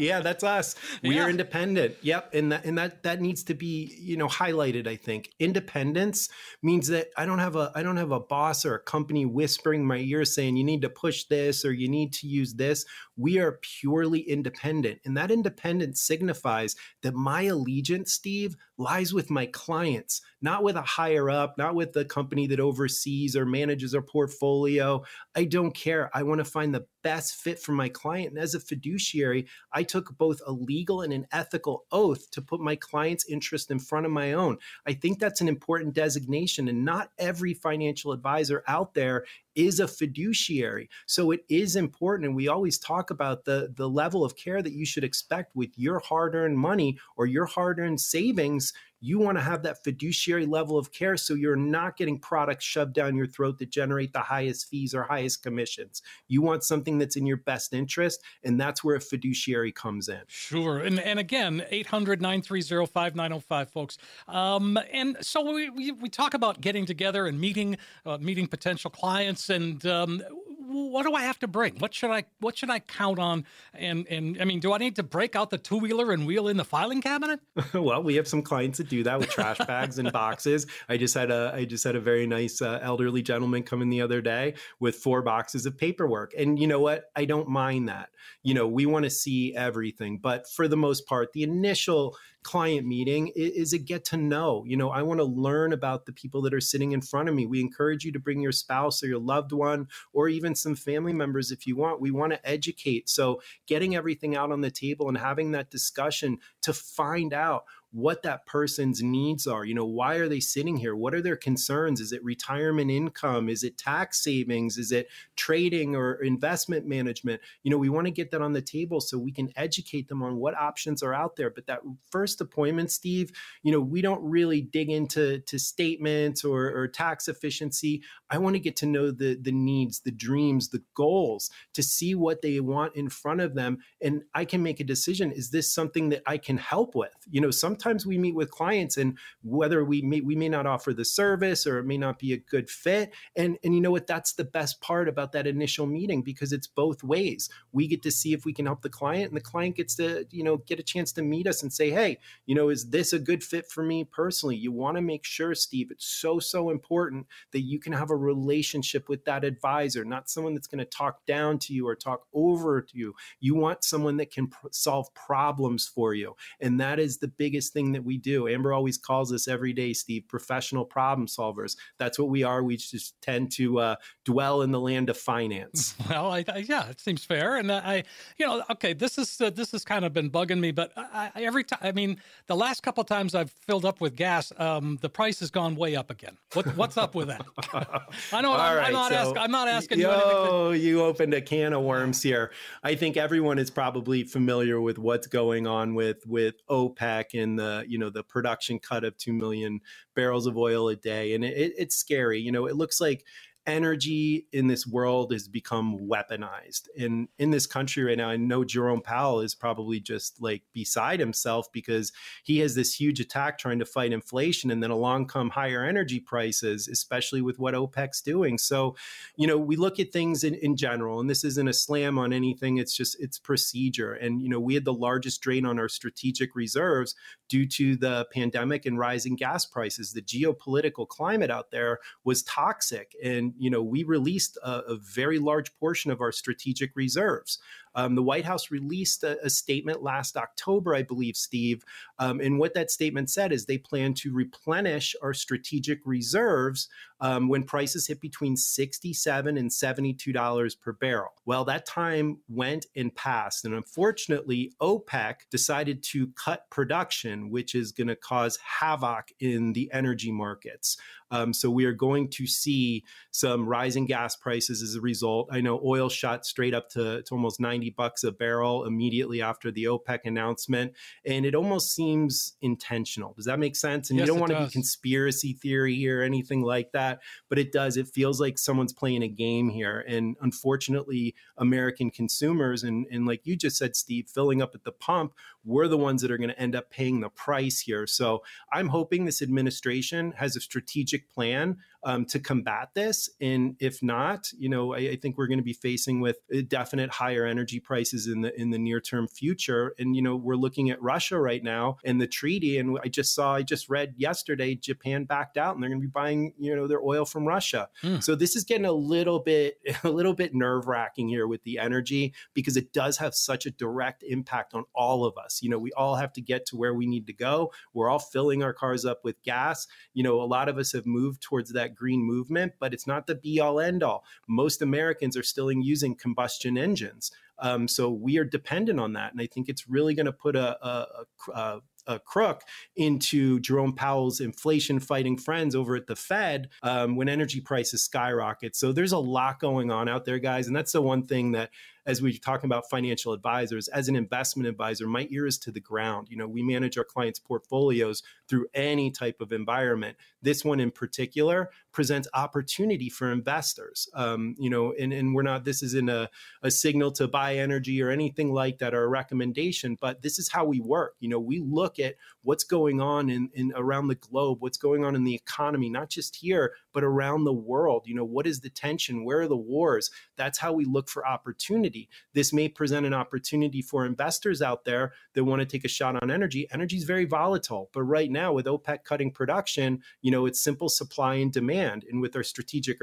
yeah, 0.00 0.20
that's 0.20 0.44
us. 0.44 0.76
We 1.02 1.16
yeah. 1.16 1.24
are 1.24 1.30
independent. 1.30 1.96
Yep, 2.02 2.34
and 2.34 2.52
that 2.52 2.64
and 2.64 2.78
that 2.78 3.02
that 3.02 3.20
needs 3.20 3.42
to 3.44 3.54
be 3.54 3.96
you 3.98 4.16
know 4.16 4.28
highlighted. 4.28 4.86
I 4.86 4.96
think 4.96 5.30
independence 5.40 6.28
means 6.62 6.86
that 6.88 7.08
I 7.16 7.26
don't 7.26 7.40
have 7.40 7.56
a 7.56 7.72
I 7.74 7.82
don't 7.82 7.96
have 7.96 8.12
a 8.12 8.20
boss 8.20 8.55
or 8.64 8.76
a 8.76 8.82
company 8.82 9.26
whispering 9.26 9.84
my 9.84 9.98
ear 9.98 10.24
saying 10.24 10.56
you 10.56 10.64
need 10.64 10.82
to 10.82 10.88
push 10.88 11.24
this 11.24 11.64
or 11.64 11.72
you 11.72 11.88
need 11.88 12.12
to 12.14 12.26
use 12.26 12.54
this. 12.54 12.84
We 13.16 13.38
are 13.38 13.58
purely 13.62 14.20
independent, 14.20 15.00
and 15.04 15.16
that 15.16 15.30
independence 15.30 16.02
signifies 16.02 16.76
that 17.02 17.14
my 17.14 17.42
allegiance, 17.42 18.12
Steve, 18.12 18.56
lies 18.78 19.12
with 19.12 19.30
my 19.30 19.46
clients, 19.46 20.20
not 20.42 20.62
with 20.62 20.76
a 20.76 20.82
higher 20.82 21.30
up, 21.30 21.56
not 21.56 21.74
with 21.74 21.92
the 21.92 22.04
company 22.04 22.46
that 22.46 22.60
oversees 22.60 23.34
or 23.34 23.46
manages 23.46 23.94
our 23.94 24.02
portfolio. 24.02 25.02
I 25.34 25.44
don't 25.44 25.74
care. 25.74 26.10
I 26.14 26.22
want 26.22 26.38
to 26.38 26.44
find 26.44 26.74
the 26.74 26.86
best 27.02 27.36
fit 27.36 27.58
for 27.58 27.72
my 27.72 27.88
client. 27.88 28.30
And 28.30 28.38
as 28.38 28.54
a 28.54 28.60
fiduciary, 28.60 29.46
I 29.72 29.82
took 29.82 30.16
both 30.18 30.40
a 30.46 30.52
legal 30.52 31.02
and 31.02 31.12
an 31.12 31.26
ethical 31.32 31.86
oath 31.90 32.30
to 32.32 32.42
put 32.42 32.60
my 32.60 32.76
client's 32.76 33.28
interest 33.28 33.70
in 33.70 33.78
front 33.78 34.04
of 34.04 34.12
my 34.12 34.32
own. 34.34 34.58
I 34.86 34.92
think 34.92 35.18
that's 35.18 35.40
an 35.40 35.48
important 35.48 35.94
designation. 35.94 36.68
And 36.68 36.84
not 36.84 37.10
every 37.18 37.54
financial 37.54 38.12
advisor 38.12 38.45
out 38.66 38.94
there 38.94 39.24
is 39.54 39.80
a 39.80 39.88
fiduciary. 39.88 40.88
So 41.06 41.30
it 41.30 41.44
is 41.48 41.76
important. 41.76 42.26
And 42.26 42.36
we 42.36 42.48
always 42.48 42.78
talk 42.78 43.10
about 43.10 43.44
the, 43.44 43.72
the 43.74 43.88
level 43.88 44.24
of 44.24 44.36
care 44.36 44.62
that 44.62 44.72
you 44.72 44.84
should 44.84 45.04
expect 45.04 45.56
with 45.56 45.70
your 45.76 45.98
hard 45.98 46.34
earned 46.34 46.58
money 46.58 46.98
or 47.16 47.26
your 47.26 47.46
hard 47.46 47.78
earned 47.78 48.00
savings 48.00 48.72
you 49.00 49.18
want 49.18 49.38
to 49.38 49.42
have 49.42 49.62
that 49.62 49.82
fiduciary 49.84 50.46
level 50.46 50.78
of 50.78 50.92
care 50.92 51.16
so 51.16 51.34
you're 51.34 51.56
not 51.56 51.96
getting 51.96 52.18
products 52.18 52.64
shoved 52.64 52.94
down 52.94 53.14
your 53.14 53.26
throat 53.26 53.58
that 53.58 53.70
generate 53.70 54.12
the 54.12 54.20
highest 54.20 54.68
fees 54.68 54.94
or 54.94 55.02
highest 55.02 55.42
commissions. 55.42 56.02
You 56.28 56.42
want 56.42 56.64
something 56.64 56.98
that's 56.98 57.16
in 57.16 57.26
your 57.26 57.36
best 57.36 57.72
interest, 57.72 58.22
and 58.44 58.60
that's 58.60 58.82
where 58.82 58.96
a 58.96 59.00
fiduciary 59.00 59.72
comes 59.72 60.08
in. 60.08 60.20
Sure. 60.26 60.78
And, 60.78 60.98
and 60.98 61.18
again, 61.18 61.64
800 61.70 62.20
930 62.22 62.86
5905, 62.86 63.70
folks. 63.70 63.98
Um, 64.28 64.78
and 64.92 65.16
so 65.20 65.52
we, 65.52 65.70
we, 65.70 65.92
we, 65.92 66.08
talk 66.08 66.34
about 66.34 66.60
getting 66.60 66.86
together 66.86 67.26
and 67.26 67.38
meeting, 67.38 67.76
uh, 68.06 68.16
meeting 68.18 68.46
potential 68.46 68.90
clients. 68.90 69.50
And 69.50 69.84
um, 69.86 70.22
what 70.66 71.04
do 71.06 71.14
I 71.14 71.22
have 71.22 71.38
to 71.40 71.48
bring? 71.48 71.76
What 71.78 71.94
should 71.94 72.10
I 72.10 72.24
what 72.40 72.56
should 72.56 72.70
I 72.70 72.80
count 72.80 73.18
on? 73.18 73.44
And 73.72 74.06
and 74.08 74.40
I 74.40 74.44
mean, 74.44 74.60
do 74.60 74.72
I 74.72 74.78
need 74.78 74.96
to 74.96 75.02
break 75.02 75.36
out 75.36 75.50
the 75.50 75.58
two 75.58 75.78
wheeler 75.78 76.12
and 76.12 76.26
wheel 76.26 76.48
in 76.48 76.56
the 76.56 76.64
filing 76.64 77.00
cabinet? 77.00 77.40
well, 77.74 78.02
we 78.02 78.16
have 78.16 78.28
some 78.28 78.42
clients 78.42 78.78
that 78.78 78.85
do 78.88 79.02
that 79.04 79.18
with 79.18 79.30
trash 79.30 79.58
bags 79.58 79.98
and 79.98 80.12
boxes. 80.12 80.66
I 80.88 80.96
just 80.96 81.14
had 81.14 81.30
a 81.30 81.52
I 81.54 81.64
just 81.64 81.84
had 81.84 81.96
a 81.96 82.00
very 82.00 82.26
nice 82.26 82.62
uh, 82.62 82.78
elderly 82.82 83.22
gentleman 83.22 83.62
come 83.62 83.82
in 83.82 83.90
the 83.90 84.00
other 84.00 84.20
day 84.20 84.54
with 84.80 84.96
four 84.96 85.22
boxes 85.22 85.66
of 85.66 85.76
paperwork, 85.76 86.32
and 86.36 86.58
you 86.58 86.66
know 86.66 86.80
what? 86.80 87.04
I 87.14 87.24
don't 87.24 87.48
mind 87.48 87.88
that. 87.88 88.10
You 88.42 88.54
know, 88.54 88.66
we 88.66 88.86
want 88.86 89.04
to 89.04 89.10
see 89.10 89.54
everything, 89.54 90.18
but 90.18 90.48
for 90.48 90.68
the 90.68 90.76
most 90.76 91.06
part, 91.06 91.32
the 91.32 91.42
initial 91.42 92.16
client 92.46 92.86
meeting 92.86 93.32
is 93.34 93.72
a 93.72 93.78
get 93.78 94.04
to 94.04 94.16
know. 94.16 94.62
You 94.68 94.76
know, 94.76 94.88
I 94.90 95.02
want 95.02 95.18
to 95.18 95.24
learn 95.24 95.72
about 95.72 96.06
the 96.06 96.12
people 96.12 96.42
that 96.42 96.54
are 96.54 96.60
sitting 96.60 96.92
in 96.92 97.00
front 97.00 97.28
of 97.28 97.34
me. 97.34 97.44
We 97.44 97.60
encourage 97.60 98.04
you 98.04 98.12
to 98.12 98.20
bring 98.20 98.40
your 98.40 98.52
spouse 98.52 99.02
or 99.02 99.08
your 99.08 99.18
loved 99.18 99.50
one 99.50 99.88
or 100.12 100.28
even 100.28 100.54
some 100.54 100.76
family 100.76 101.12
members 101.12 101.50
if 101.50 101.66
you 101.66 101.74
want. 101.74 102.00
We 102.00 102.12
want 102.12 102.34
to 102.34 102.48
educate. 102.48 103.08
So, 103.08 103.42
getting 103.66 103.96
everything 103.96 104.36
out 104.36 104.52
on 104.52 104.60
the 104.60 104.70
table 104.70 105.08
and 105.08 105.18
having 105.18 105.50
that 105.50 105.70
discussion 105.70 106.38
to 106.62 106.72
find 106.72 107.34
out 107.34 107.64
what 107.96 108.22
that 108.22 108.44
person's 108.44 109.02
needs 109.02 109.46
are. 109.46 109.64
You 109.64 109.74
know, 109.74 109.86
why 109.86 110.16
are 110.16 110.28
they 110.28 110.38
sitting 110.38 110.76
here? 110.76 110.94
What 110.94 111.14
are 111.14 111.22
their 111.22 111.36
concerns? 111.36 111.98
Is 111.98 112.12
it 112.12 112.22
retirement 112.22 112.90
income? 112.90 113.48
Is 113.48 113.64
it 113.64 113.78
tax 113.78 114.22
savings? 114.22 114.76
Is 114.76 114.92
it 114.92 115.08
trading 115.34 115.96
or 115.96 116.22
investment 116.22 116.86
management? 116.86 117.40
You 117.62 117.70
know, 117.70 117.78
we 117.78 117.88
want 117.88 118.06
to 118.06 118.10
get 118.10 118.30
that 118.32 118.42
on 118.42 118.52
the 118.52 118.60
table 118.60 119.00
so 119.00 119.16
we 119.16 119.32
can 119.32 119.50
educate 119.56 120.08
them 120.08 120.22
on 120.22 120.36
what 120.36 120.54
options 120.54 121.02
are 121.02 121.14
out 121.14 121.36
there. 121.36 121.48
But 121.48 121.66
that 121.68 121.80
first 122.10 122.42
appointment, 122.42 122.90
Steve, 122.90 123.32
you 123.62 123.72
know, 123.72 123.80
we 123.80 124.02
don't 124.02 124.22
really 124.22 124.60
dig 124.60 124.90
into 124.90 125.38
to 125.38 125.58
statements 125.58 126.44
or, 126.44 126.66
or 126.66 126.88
tax 126.88 127.28
efficiency. 127.28 128.02
I 128.28 128.36
want 128.36 128.56
to 128.56 128.60
get 128.60 128.76
to 128.76 128.86
know 128.86 129.10
the 129.10 129.36
the 129.40 129.52
needs, 129.52 130.00
the 130.00 130.10
dreams, 130.10 130.68
the 130.68 130.82
goals, 130.94 131.50
to 131.72 131.82
see 131.82 132.14
what 132.14 132.42
they 132.42 132.60
want 132.60 132.94
in 132.94 133.08
front 133.08 133.40
of 133.40 133.54
them, 133.54 133.78
and 134.02 134.22
I 134.34 134.44
can 134.44 134.62
make 134.62 134.80
a 134.80 134.84
decision. 134.84 135.32
Is 135.32 135.50
this 135.50 135.72
something 135.72 136.10
that 136.10 136.22
I 136.26 136.36
can 136.36 136.58
help 136.58 136.94
with? 136.94 137.14
You 137.30 137.40
know, 137.40 137.50
sometimes 137.50 137.85
sometimes 137.86 138.06
we 138.06 138.18
meet 138.18 138.34
with 138.34 138.50
clients 138.50 138.96
and 138.96 139.16
whether 139.44 139.84
we 139.84 140.02
may, 140.02 140.20
we 140.20 140.34
may 140.34 140.48
not 140.48 140.66
offer 140.66 140.92
the 140.92 141.04
service 141.04 141.66
or 141.68 141.78
it 141.78 141.84
may 141.84 141.96
not 141.96 142.18
be 142.18 142.32
a 142.32 142.36
good 142.36 142.68
fit. 142.68 143.12
And, 143.36 143.58
and 143.62 143.76
you 143.76 143.80
know 143.80 143.92
what? 143.92 144.08
That's 144.08 144.32
the 144.32 144.44
best 144.44 144.80
part 144.80 145.08
about 145.08 145.30
that 145.32 145.46
initial 145.46 145.86
meeting 145.86 146.22
because 146.22 146.52
it's 146.52 146.66
both 146.66 147.04
ways. 147.04 147.48
We 147.70 147.86
get 147.86 148.02
to 148.02 148.10
see 148.10 148.32
if 148.32 148.44
we 148.44 148.52
can 148.52 148.66
help 148.66 148.82
the 148.82 148.88
client 148.88 149.28
and 149.28 149.36
the 149.36 149.40
client 149.40 149.76
gets 149.76 149.94
to, 149.96 150.26
you 150.30 150.42
know, 150.42 150.56
get 150.56 150.80
a 150.80 150.82
chance 150.82 151.12
to 151.12 151.22
meet 151.22 151.46
us 151.46 151.62
and 151.62 151.72
say, 151.72 151.90
hey, 151.90 152.18
you 152.44 152.56
know, 152.56 152.70
is 152.70 152.90
this 152.90 153.12
a 153.12 153.20
good 153.20 153.44
fit 153.44 153.70
for 153.70 153.84
me 153.84 154.02
personally? 154.02 154.56
You 154.56 154.72
want 154.72 154.96
to 154.96 155.02
make 155.02 155.24
sure, 155.24 155.54
Steve, 155.54 155.92
it's 155.92 156.06
so, 156.06 156.40
so 156.40 156.70
important 156.70 157.26
that 157.52 157.60
you 157.60 157.78
can 157.78 157.92
have 157.92 158.10
a 158.10 158.16
relationship 158.16 159.08
with 159.08 159.24
that 159.26 159.44
advisor, 159.44 160.04
not 160.04 160.28
someone 160.28 160.54
that's 160.54 160.66
going 160.66 160.80
to 160.80 160.84
talk 160.84 161.24
down 161.24 161.58
to 161.60 161.72
you 161.72 161.86
or 161.86 161.94
talk 161.94 162.22
over 162.34 162.82
to 162.82 162.98
you. 162.98 163.14
You 163.38 163.54
want 163.54 163.84
someone 163.84 164.16
that 164.16 164.32
can 164.32 164.48
pr- 164.48 164.66
solve 164.72 165.14
problems 165.14 165.86
for 165.86 166.14
you. 166.14 166.34
And 166.60 166.80
that 166.80 166.98
is 166.98 167.18
the 167.18 167.28
biggest 167.28 167.65
thing 167.70 167.92
that 167.92 168.04
we 168.04 168.18
do. 168.18 168.48
Amber 168.48 168.72
always 168.72 168.98
calls 168.98 169.32
us 169.32 169.48
every 169.48 169.72
day, 169.72 169.92
Steve, 169.92 170.24
professional 170.28 170.84
problem 170.84 171.26
solvers. 171.26 171.76
That's 171.98 172.18
what 172.18 172.28
we 172.28 172.42
are. 172.42 172.62
We 172.62 172.76
just 172.76 173.20
tend 173.20 173.52
to 173.52 173.78
uh, 173.80 173.96
dwell 174.24 174.62
in 174.62 174.72
the 174.72 174.80
land 174.80 175.10
of 175.10 175.16
finance. 175.16 175.94
Well, 176.08 176.30
I, 176.30 176.44
I, 176.48 176.58
yeah, 176.58 176.88
it 176.88 177.00
seems 177.00 177.24
fair. 177.24 177.56
And 177.56 177.70
I, 177.70 178.04
you 178.38 178.46
know, 178.46 178.62
okay, 178.70 178.92
this 178.92 179.18
is 179.18 179.40
uh, 179.40 179.50
this 179.50 179.72
has 179.72 179.84
kind 179.84 180.04
of 180.04 180.12
been 180.12 180.30
bugging 180.30 180.60
me, 180.60 180.70
but 180.70 180.92
I, 180.96 181.32
every 181.34 181.64
time, 181.64 181.80
I 181.82 181.90
mean, 181.90 182.18
the 182.46 182.54
last 182.54 182.82
couple 182.84 183.02
times 183.02 183.34
I've 183.34 183.50
filled 183.50 183.84
up 183.84 184.00
with 184.00 184.14
gas, 184.14 184.52
um, 184.56 184.98
the 185.02 185.08
price 185.08 185.40
has 185.40 185.50
gone 185.50 185.74
way 185.74 185.96
up 185.96 186.10
again. 186.10 186.38
What, 186.52 186.76
what's 186.76 186.96
up 186.96 187.14
with 187.16 187.28
that? 187.28 187.44
I 188.32 188.40
know 188.40 188.52
I'm, 188.52 188.76
right, 188.76 188.86
I'm, 188.86 188.92
not 188.92 189.10
so, 189.10 189.16
asking. 189.16 189.38
I'm 189.38 189.50
not 189.50 189.68
asking 189.68 189.98
yo, 189.98 190.10
you. 190.10 190.16
Oh, 190.16 190.70
you 190.70 191.02
opened 191.02 191.34
a 191.34 191.40
can 191.40 191.72
of 191.72 191.82
worms 191.82 192.22
here. 192.22 192.52
I 192.82 192.94
think 192.94 193.16
everyone 193.16 193.58
is 193.58 193.70
probably 193.70 194.22
familiar 194.24 194.80
with 194.80 194.98
what's 194.98 195.26
going 195.26 195.66
on 195.66 195.94
with 195.94 196.24
with 196.26 196.54
OPEC 196.68 197.42
and 197.42 197.55
the 197.56 197.84
you 197.88 197.98
know 197.98 198.10
the 198.10 198.22
production 198.22 198.78
cut 198.78 199.04
of 199.04 199.16
two 199.16 199.32
million 199.32 199.80
barrels 200.14 200.46
of 200.46 200.56
oil 200.56 200.88
a 200.88 200.96
day, 200.96 201.34
and 201.34 201.44
it, 201.44 201.74
it's 201.76 201.96
scary. 201.96 202.40
You 202.40 202.52
know, 202.52 202.66
it 202.66 202.76
looks 202.76 203.00
like 203.00 203.24
energy 203.66 204.46
in 204.52 204.68
this 204.68 204.86
world 204.86 205.32
has 205.32 205.48
become 205.48 205.98
weaponized. 205.98 206.88
And 206.98 207.28
in 207.38 207.50
this 207.50 207.66
country 207.66 208.04
right 208.04 208.16
now, 208.16 208.28
I 208.28 208.36
know 208.36 208.64
Jerome 208.64 209.00
Powell 209.00 209.40
is 209.40 209.54
probably 209.54 209.98
just 209.98 210.40
like 210.40 210.62
beside 210.72 211.18
himself 211.18 211.70
because 211.72 212.12
he 212.44 212.58
has 212.60 212.74
this 212.74 212.94
huge 212.94 213.18
attack 213.18 213.58
trying 213.58 213.80
to 213.80 213.84
fight 213.84 214.12
inflation. 214.12 214.70
And 214.70 214.82
then 214.82 214.90
along 214.90 215.26
come 215.26 215.50
higher 215.50 215.84
energy 215.84 216.20
prices, 216.20 216.86
especially 216.86 217.42
with 217.42 217.58
what 217.58 217.74
OPEC's 217.74 218.22
doing. 218.22 218.56
So, 218.56 218.94
you 219.36 219.46
know, 219.46 219.58
we 219.58 219.76
look 219.76 219.98
at 219.98 220.12
things 220.12 220.44
in, 220.44 220.54
in 220.54 220.76
general, 220.76 221.20
and 221.20 221.28
this 221.28 221.44
isn't 221.44 221.68
a 221.68 221.72
slam 221.72 222.18
on 222.18 222.32
anything, 222.32 222.76
it's 222.76 222.96
just 222.96 223.16
it's 223.18 223.38
procedure. 223.38 224.12
And, 224.12 224.40
you 224.40 224.48
know, 224.48 224.60
we 224.60 224.74
had 224.74 224.84
the 224.84 224.92
largest 224.92 225.40
drain 225.40 225.66
on 225.66 225.78
our 225.78 225.88
strategic 225.88 226.54
reserves 226.54 227.14
due 227.48 227.66
to 227.66 227.96
the 227.96 228.26
pandemic 228.32 228.86
and 228.86 228.98
rising 228.98 229.36
gas 229.36 229.64
prices. 229.64 230.12
The 230.12 230.22
geopolitical 230.22 231.06
climate 231.06 231.50
out 231.50 231.70
there 231.70 231.98
was 232.24 232.42
toxic. 232.42 233.14
And 233.22 233.54
you 233.58 233.70
know, 233.70 233.82
we 233.82 234.04
released 234.04 234.58
a, 234.62 234.78
a 234.88 234.96
very 234.96 235.38
large 235.38 235.74
portion 235.76 236.10
of 236.10 236.20
our 236.20 236.32
strategic 236.32 236.94
reserves. 236.94 237.58
Um, 237.96 238.14
the 238.14 238.22
White 238.22 238.44
House 238.44 238.70
released 238.70 239.24
a, 239.24 239.42
a, 239.44 239.50
statement 239.50 240.02
last 240.02 240.36
October, 240.36 240.94
I 240.94 241.02
believe, 241.02 241.34
Steve. 241.34 241.82
Um, 242.18 242.40
and 242.40 242.58
what 242.58 242.74
that 242.74 242.90
statement 242.90 243.30
said 243.30 243.52
is 243.52 243.64
they 243.64 243.78
plan 243.78 244.12
to 244.14 244.32
replenish 244.32 245.16
our 245.22 245.32
strategic 245.32 246.00
reserves 246.04 246.88
um, 247.20 247.48
when 247.48 247.62
prices 247.62 248.06
hit 248.06 248.20
between 248.20 248.56
67 248.56 249.56
and 249.56 249.70
$72 249.70 250.80
per 250.80 250.92
barrel. 250.92 251.32
Well, 251.46 251.64
that 251.64 251.86
time 251.86 252.38
went 252.48 252.86
and 252.94 253.14
passed. 253.14 253.64
And 253.64 253.74
unfortunately, 253.74 254.74
OPEC 254.80 255.48
decided 255.50 256.02
to 256.04 256.28
cut 256.28 256.68
production, 256.70 257.50
which 257.50 257.74
is 257.74 257.92
going 257.92 258.08
to 258.08 258.16
cause 258.16 258.58
havoc 258.58 259.32
in 259.40 259.72
the 259.72 259.90
energy 259.92 260.30
markets. 260.30 260.98
Um, 261.30 261.52
so 261.52 261.70
we 261.70 261.84
are 261.84 261.92
going 261.92 262.28
to 262.30 262.46
see 262.46 263.04
some 263.30 263.68
rising 263.68 264.06
gas 264.06 264.36
prices 264.36 264.82
as 264.82 264.94
a 264.94 265.00
result. 265.00 265.48
I 265.50 265.60
know 265.60 265.80
oil 265.84 266.08
shot 266.08 266.44
straight 266.44 266.74
up 266.74 266.88
to, 266.90 267.22
to 267.22 267.34
almost 267.34 267.60
90 267.60 267.86
90 267.86 267.90
bucks 267.90 268.24
a 268.24 268.32
barrel 268.32 268.84
immediately 268.84 269.42
after 269.42 269.70
the 269.70 269.84
OPEC 269.84 270.20
announcement. 270.24 270.92
And 271.24 271.44
it 271.44 271.54
almost 271.54 271.94
seems 271.94 272.54
intentional. 272.60 273.34
Does 273.34 273.44
that 273.44 273.58
make 273.58 273.76
sense? 273.76 274.10
And 274.10 274.18
yes, 274.18 274.26
you 274.26 274.32
don't 274.32 274.40
want 274.40 274.52
to 274.52 274.64
be 274.64 274.70
conspiracy 274.70 275.52
theory 275.52 276.08
or 276.08 276.22
anything 276.22 276.62
like 276.62 276.92
that, 276.92 277.20
but 277.48 277.58
it 277.58 277.72
does. 277.72 277.96
It 277.96 278.08
feels 278.08 278.40
like 278.40 278.58
someone's 278.58 278.92
playing 278.92 279.22
a 279.22 279.28
game 279.28 279.68
here. 279.68 280.04
And 280.08 280.36
unfortunately, 280.40 281.34
American 281.58 282.10
consumers, 282.10 282.82
and, 282.82 283.06
and 283.10 283.26
like 283.26 283.46
you 283.46 283.56
just 283.56 283.76
said, 283.76 283.94
Steve, 283.94 284.28
filling 284.28 284.62
up 284.62 284.74
at 284.74 284.84
the 284.84 284.92
pump, 284.92 285.34
we're 285.66 285.88
the 285.88 285.98
ones 285.98 286.22
that 286.22 286.30
are 286.30 286.38
going 286.38 286.50
to 286.50 286.60
end 286.60 286.76
up 286.76 286.90
paying 286.90 287.20
the 287.20 287.28
price 287.28 287.80
here. 287.80 288.06
So 288.06 288.42
I'm 288.72 288.88
hoping 288.88 289.24
this 289.24 289.42
administration 289.42 290.32
has 290.36 290.56
a 290.56 290.60
strategic 290.60 291.28
plan 291.28 291.78
um, 292.04 292.24
to 292.26 292.38
combat 292.38 292.90
this. 292.94 293.30
And 293.40 293.76
if 293.80 294.02
not, 294.02 294.50
you 294.58 294.68
know, 294.68 294.94
I, 294.94 294.98
I 294.98 295.16
think 295.16 295.36
we're 295.36 295.46
going 295.46 295.58
to 295.58 295.64
be 295.64 295.72
facing 295.72 296.20
with 296.20 296.38
definite 296.68 297.10
higher 297.10 297.44
energy 297.44 297.80
prices 297.80 298.26
in 298.26 298.42
the 298.42 298.58
in 298.60 298.70
the 298.70 298.78
near 298.78 299.00
term 299.00 299.28
future. 299.28 299.94
And 299.98 300.14
you 300.14 300.22
know, 300.22 300.36
we're 300.36 300.56
looking 300.56 300.90
at 300.90 301.00
Russia 301.02 301.38
right 301.38 301.62
now 301.62 301.98
and 302.04 302.20
the 302.20 302.26
treaty. 302.26 302.78
And 302.78 302.98
I 303.04 303.08
just 303.08 303.34
saw, 303.34 303.54
I 303.54 303.62
just 303.62 303.88
read 303.88 304.14
yesterday, 304.16 304.74
Japan 304.74 305.24
backed 305.24 305.56
out, 305.56 305.74
and 305.74 305.82
they're 305.82 305.90
going 305.90 306.00
to 306.00 306.06
be 306.06 306.10
buying, 306.10 306.52
you 306.58 306.74
know, 306.74 306.86
their 306.86 307.02
oil 307.02 307.24
from 307.24 307.46
Russia. 307.46 307.88
Mm. 308.02 308.22
So 308.22 308.34
this 308.34 308.56
is 308.56 308.64
getting 308.64 308.86
a 308.86 308.92
little 308.92 309.40
bit 309.40 309.78
a 310.04 310.10
little 310.10 310.34
bit 310.34 310.54
nerve 310.54 310.86
wracking 310.86 311.28
here 311.28 311.46
with 311.46 311.62
the 311.64 311.78
energy 311.78 312.34
because 312.54 312.76
it 312.76 312.92
does 312.92 313.18
have 313.18 313.34
such 313.34 313.66
a 313.66 313.70
direct 313.70 314.22
impact 314.22 314.74
on 314.74 314.84
all 314.94 315.24
of 315.24 315.36
us. 315.36 315.60
You 315.62 315.70
know, 315.70 315.78
we 315.78 315.92
all 315.92 316.16
have 316.16 316.32
to 316.34 316.40
get 316.40 316.66
to 316.66 316.76
where 316.76 316.94
we 316.94 317.06
need 317.06 317.26
to 317.26 317.32
go. 317.32 317.72
We're 317.94 318.08
all 318.08 318.18
filling 318.18 318.62
our 318.62 318.72
cars 318.72 319.04
up 319.04 319.20
with 319.24 319.42
gas. 319.42 319.86
You 320.14 320.22
know, 320.22 320.40
a 320.40 320.44
lot 320.44 320.68
of 320.68 320.78
us 320.78 320.92
have 320.92 321.06
moved 321.06 321.42
towards 321.42 321.72
that 321.72 321.85
green 321.94 322.22
movement, 322.22 322.72
but 322.78 322.92
it's 322.92 323.06
not 323.06 323.26
the 323.26 323.34
be 323.34 323.60
all 323.60 323.80
end 323.80 324.02
all. 324.02 324.24
Most 324.48 324.82
Americans 324.82 325.36
are 325.36 325.42
still 325.42 325.70
using 325.70 326.14
combustion 326.14 326.76
engines. 326.76 327.30
Um, 327.58 327.88
so 327.88 328.10
we 328.10 328.38
are 328.38 328.44
dependent 328.44 329.00
on 329.00 329.14
that. 329.14 329.32
And 329.32 329.40
I 329.40 329.46
think 329.46 329.68
it's 329.68 329.88
really 329.88 330.14
going 330.14 330.26
to 330.26 330.32
put 330.32 330.56
a, 330.56 330.86
a, 330.86 331.06
a, 331.54 331.80
a 332.06 332.18
crook 332.18 332.62
into 332.96 333.60
Jerome 333.60 333.94
Powell's 333.94 334.40
inflation 334.40 335.00
fighting 335.00 335.38
friends 335.38 335.74
over 335.74 335.96
at 335.96 336.06
the 336.06 336.16
Fed 336.16 336.68
um, 336.82 337.16
when 337.16 337.28
energy 337.28 337.60
prices 337.60 338.04
skyrocket. 338.04 338.76
So 338.76 338.92
there's 338.92 339.12
a 339.12 339.18
lot 339.18 339.58
going 339.58 339.90
on 339.90 340.08
out 340.08 340.24
there, 340.24 340.38
guys. 340.38 340.66
And 340.66 340.76
that's 340.76 340.92
the 340.92 341.02
one 341.02 341.26
thing 341.26 341.52
that 341.52 341.70
as 342.06 342.22
we're 342.22 342.32
talking 342.38 342.68
about 342.68 342.88
financial 342.88 343.32
advisors, 343.32 343.88
as 343.88 344.08
an 344.08 344.16
investment 344.16 344.68
advisor, 344.68 345.06
my 345.06 345.26
ear 345.30 345.46
is 345.46 345.58
to 345.58 345.72
the 345.72 345.80
ground. 345.80 346.28
You 346.30 346.36
know, 346.36 346.46
we 346.46 346.62
manage 346.62 346.96
our 346.96 347.04
clients' 347.04 347.38
portfolios 347.38 348.22
through 348.48 348.66
any 348.74 349.10
type 349.10 349.40
of 349.40 349.52
environment. 349.52 350.16
This 350.40 350.64
one 350.64 350.80
in 350.80 350.90
particular 350.90 351.70
presents 351.96 352.28
opportunity 352.34 353.08
for 353.08 353.32
investors. 353.32 354.06
Um, 354.12 354.54
you 354.58 354.68
know, 354.68 354.92
and, 355.00 355.14
and 355.14 355.34
we're 355.34 355.42
not, 355.42 355.64
this 355.64 355.82
isn't 355.82 356.10
a, 356.10 356.28
a 356.62 356.70
signal 356.70 357.10
to 357.12 357.26
buy 357.26 357.54
energy 357.54 358.02
or 358.02 358.10
anything 358.10 358.52
like 358.52 358.76
that 358.80 358.92
or 358.92 359.04
a 359.04 359.08
recommendation, 359.08 359.96
but 359.98 360.20
this 360.20 360.38
is 360.38 360.50
how 360.52 360.66
we 360.66 360.78
work. 360.78 361.14
You 361.20 361.30
know, 361.30 361.40
we 361.40 361.60
look 361.60 361.98
at 361.98 362.16
what's 362.42 362.64
going 362.64 363.00
on 363.00 363.30
in, 363.30 363.48
in 363.54 363.72
around 363.74 364.08
the 364.08 364.14
globe, 364.16 364.58
what's 364.60 364.76
going 364.76 365.06
on 365.06 365.16
in 365.16 365.24
the 365.24 365.34
economy, 365.34 365.88
not 365.88 366.10
just 366.10 366.36
here, 366.36 366.74
but 366.92 367.02
around 367.02 367.44
the 367.44 367.52
world. 367.54 368.02
You 368.04 368.14
know, 368.14 368.26
what 368.26 368.46
is 368.46 368.60
the 368.60 368.68
tension? 368.68 369.24
Where 369.24 369.40
are 369.40 369.48
the 369.48 369.56
wars? 369.56 370.10
That's 370.36 370.58
how 370.58 370.74
we 370.74 370.84
look 370.84 371.08
for 371.08 371.26
opportunity. 371.26 372.10
This 372.34 372.52
may 372.52 372.68
present 372.68 373.06
an 373.06 373.14
opportunity 373.14 373.80
for 373.80 374.04
investors 374.04 374.60
out 374.60 374.84
there 374.84 375.14
that 375.32 375.44
want 375.44 375.60
to 375.60 375.66
take 375.66 375.86
a 375.86 375.88
shot 375.88 376.22
on 376.22 376.30
energy. 376.30 376.68
Energy 376.74 376.98
is 376.98 377.04
very 377.04 377.24
volatile, 377.24 377.88
but 377.94 378.02
right 378.02 378.30
now 378.30 378.52
with 378.52 378.66
OPEC 378.66 379.02
cutting 379.04 379.30
production, 379.30 380.02
you 380.20 380.30
know, 380.30 380.44
it's 380.44 380.60
simple 380.60 380.90
supply 380.90 381.36
and 381.36 381.54
demand. 381.54 381.85
And 381.86 382.20
with 382.20 382.36
our 382.36 382.42
strategic 382.42 382.98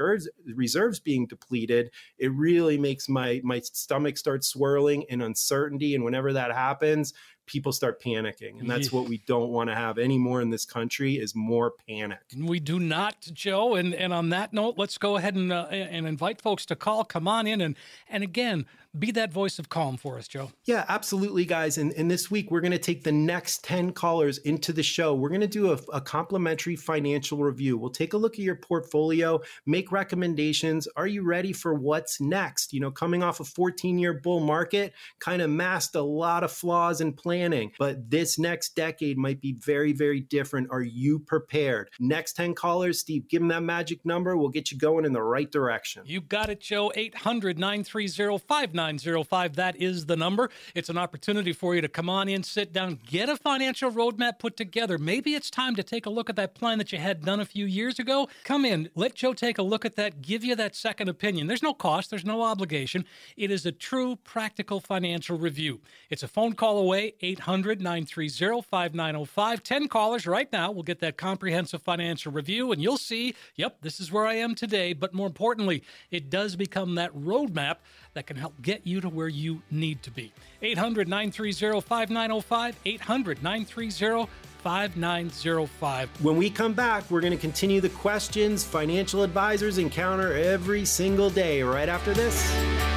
reserves 0.46 1.00
being 1.00 1.26
depleted, 1.26 1.90
it 2.18 2.32
really 2.32 2.78
makes 2.78 3.08
my 3.08 3.40
my 3.44 3.60
stomach 3.60 4.16
start 4.16 4.44
swirling 4.44 5.02
in 5.08 5.22
uncertainty. 5.22 5.94
And 5.94 6.04
whenever 6.04 6.32
that 6.32 6.52
happens, 6.52 7.12
people 7.46 7.72
start 7.72 8.00
panicking 8.02 8.58
and 8.60 8.68
that's 8.68 8.92
what 8.92 9.08
we 9.08 9.18
don't 9.26 9.50
want 9.50 9.68
to 9.68 9.74
have 9.74 9.98
anymore 9.98 10.40
in 10.40 10.50
this 10.50 10.64
country 10.64 11.14
is 11.14 11.34
more 11.34 11.72
panic 11.88 12.18
we 12.38 12.60
do 12.60 12.78
not 12.78 13.16
joe 13.32 13.74
and 13.74 13.94
and 13.94 14.12
on 14.12 14.30
that 14.30 14.52
note 14.52 14.74
let's 14.76 14.98
go 14.98 15.16
ahead 15.16 15.34
and 15.34 15.52
uh, 15.52 15.66
and 15.70 16.06
invite 16.06 16.40
folks 16.40 16.64
to 16.66 16.76
call 16.76 17.04
come 17.04 17.28
on 17.28 17.46
in 17.46 17.60
and 17.60 17.76
and 18.08 18.22
again 18.22 18.66
be 18.98 19.10
that 19.10 19.32
voice 19.32 19.58
of 19.58 19.68
calm 19.68 19.96
for 19.96 20.18
us, 20.18 20.28
Joe. 20.28 20.52
Yeah, 20.66 20.84
absolutely, 20.88 21.44
guys. 21.44 21.78
And, 21.78 21.92
and 21.94 22.08
this 22.08 22.30
week, 22.30 22.50
we're 22.50 22.60
going 22.60 22.72
to 22.72 22.78
take 22.78 23.02
the 23.02 23.12
next 23.12 23.64
10 23.64 23.92
callers 23.92 24.38
into 24.38 24.72
the 24.72 24.82
show. 24.82 25.14
We're 25.14 25.30
going 25.30 25.40
to 25.40 25.46
do 25.46 25.72
a, 25.72 25.78
a, 25.92 26.00
complimentary 26.00 26.76
financial 26.76 27.38
review. 27.38 27.76
We'll 27.76 27.90
take 27.90 28.12
a 28.12 28.16
look 28.16 28.34
at 28.34 28.40
your 28.40 28.54
portfolio, 28.54 29.40
make 29.66 29.90
recommendations. 29.90 30.86
Are 30.96 31.08
you 31.08 31.22
ready 31.22 31.52
for 31.52 31.74
what's 31.74 32.20
next? 32.20 32.72
You 32.72 32.80
know, 32.80 32.90
coming 32.92 33.22
off 33.22 33.40
a 33.40 33.44
14 33.44 33.98
year 33.98 34.14
bull 34.14 34.40
market, 34.40 34.92
kind 35.18 35.42
of 35.42 35.50
masked 35.50 35.96
a 35.96 36.02
lot 36.02 36.44
of 36.44 36.52
flaws 36.52 37.00
in 37.00 37.12
planning, 37.34 37.72
but 37.78 38.10
this 38.10 38.38
next 38.38 38.76
decade 38.76 39.18
might 39.18 39.40
be 39.40 39.52
very, 39.52 39.92
very 39.92 40.20
different. 40.20 40.68
Are 40.70 40.82
you 40.82 41.18
prepared? 41.18 41.90
Next 41.98 42.34
10 42.34 42.54
callers, 42.54 43.00
Steve, 43.00 43.28
give 43.28 43.40
them 43.40 43.48
that 43.48 43.62
magic 43.62 44.04
number. 44.04 44.36
We'll 44.36 44.48
get 44.48 44.70
you 44.70 44.78
going 44.78 45.04
in 45.04 45.12
the 45.12 45.22
right 45.22 45.50
direction. 45.50 46.02
You 46.06 46.20
got 46.20 46.48
it, 46.48 46.60
Joe. 46.60 46.92
800 46.94 47.58
930 47.58 48.38
5905. 48.38 49.56
That 49.56 49.76
is 49.76 50.06
the 50.06 50.16
number. 50.16 50.50
It's 50.74 50.88
an 50.88 50.98
opportunity 50.98 51.52
for 51.52 51.74
you 51.74 51.80
to 51.80 51.88
come 51.88 52.08
on 52.08 52.28
in, 52.28 52.42
sit 52.42 52.72
down, 52.72 53.00
get 53.06 53.28
a 53.28 53.36
financial 53.36 53.90
roadmap 53.90 54.38
put 54.38 54.56
together. 54.56 54.98
Maybe 54.98 55.34
it's 55.34 55.50
time 55.50 55.74
to 55.76 55.82
take 55.82 56.06
a 56.06 56.10
look 56.10 56.30
at 56.30 56.36
that 56.36 56.54
plan 56.54 56.78
that 56.78 56.92
you 56.92 56.98
had 56.98 57.24
done 57.24 57.40
a 57.40 57.44
few 57.44 57.66
years 57.66 57.98
ago. 57.98 58.28
Come 58.44 58.64
in, 58.64 58.88
let 58.94 59.14
Joe 59.14 59.32
take 59.32 59.58
a 59.58 59.62
look 59.62 59.84
at 59.84 59.96
that, 59.96 60.22
give 60.22 60.44
you 60.44 60.54
that 60.56 60.76
second 60.76 61.08
opinion. 61.08 61.46
There's 61.46 61.62
no 61.62 61.74
cost, 61.74 62.10
there's 62.10 62.24
no 62.24 62.42
obligation. 62.42 63.04
It 63.36 63.50
is 63.50 63.66
a 63.66 63.72
true 63.72 64.16
practical 64.16 64.80
financial 64.80 65.36
review. 65.36 65.80
It's 66.10 66.22
a 66.22 66.28
phone 66.28 66.52
call 66.54 66.78
away, 66.78 67.14
800 67.24 67.80
930 67.80 68.62
5905. 68.62 69.62
10 69.62 69.88
callers 69.88 70.26
right 70.26 70.52
now 70.52 70.74
We'll 70.74 70.82
get 70.82 71.00
that 71.00 71.16
comprehensive 71.16 71.82
financial 71.82 72.32
review, 72.32 72.72
and 72.72 72.82
you'll 72.82 72.98
see, 72.98 73.34
yep, 73.54 73.78
this 73.80 74.00
is 74.00 74.10
where 74.10 74.26
I 74.26 74.34
am 74.34 74.54
today. 74.54 74.92
But 74.92 75.14
more 75.14 75.26
importantly, 75.26 75.84
it 76.10 76.28
does 76.30 76.56
become 76.56 76.96
that 76.96 77.14
roadmap 77.14 77.76
that 78.14 78.26
can 78.26 78.36
help 78.36 78.60
get 78.60 78.86
you 78.86 79.00
to 79.00 79.08
where 79.08 79.28
you 79.28 79.62
need 79.70 80.02
to 80.02 80.10
be. 80.10 80.32
800 80.62 81.08
930 81.08 81.80
5905, 81.80 82.76
800 82.84 83.42
930 83.42 84.30
5905. 84.62 86.24
When 86.24 86.36
we 86.36 86.50
come 86.50 86.72
back, 86.72 87.08
we're 87.10 87.20
going 87.20 87.32
to 87.32 87.38
continue 87.38 87.80
the 87.80 87.90
questions 87.90 88.64
financial 88.64 89.22
advisors 89.22 89.78
encounter 89.78 90.32
every 90.32 90.84
single 90.84 91.30
day 91.30 91.62
right 91.62 91.88
after 91.88 92.14
this. 92.14 92.93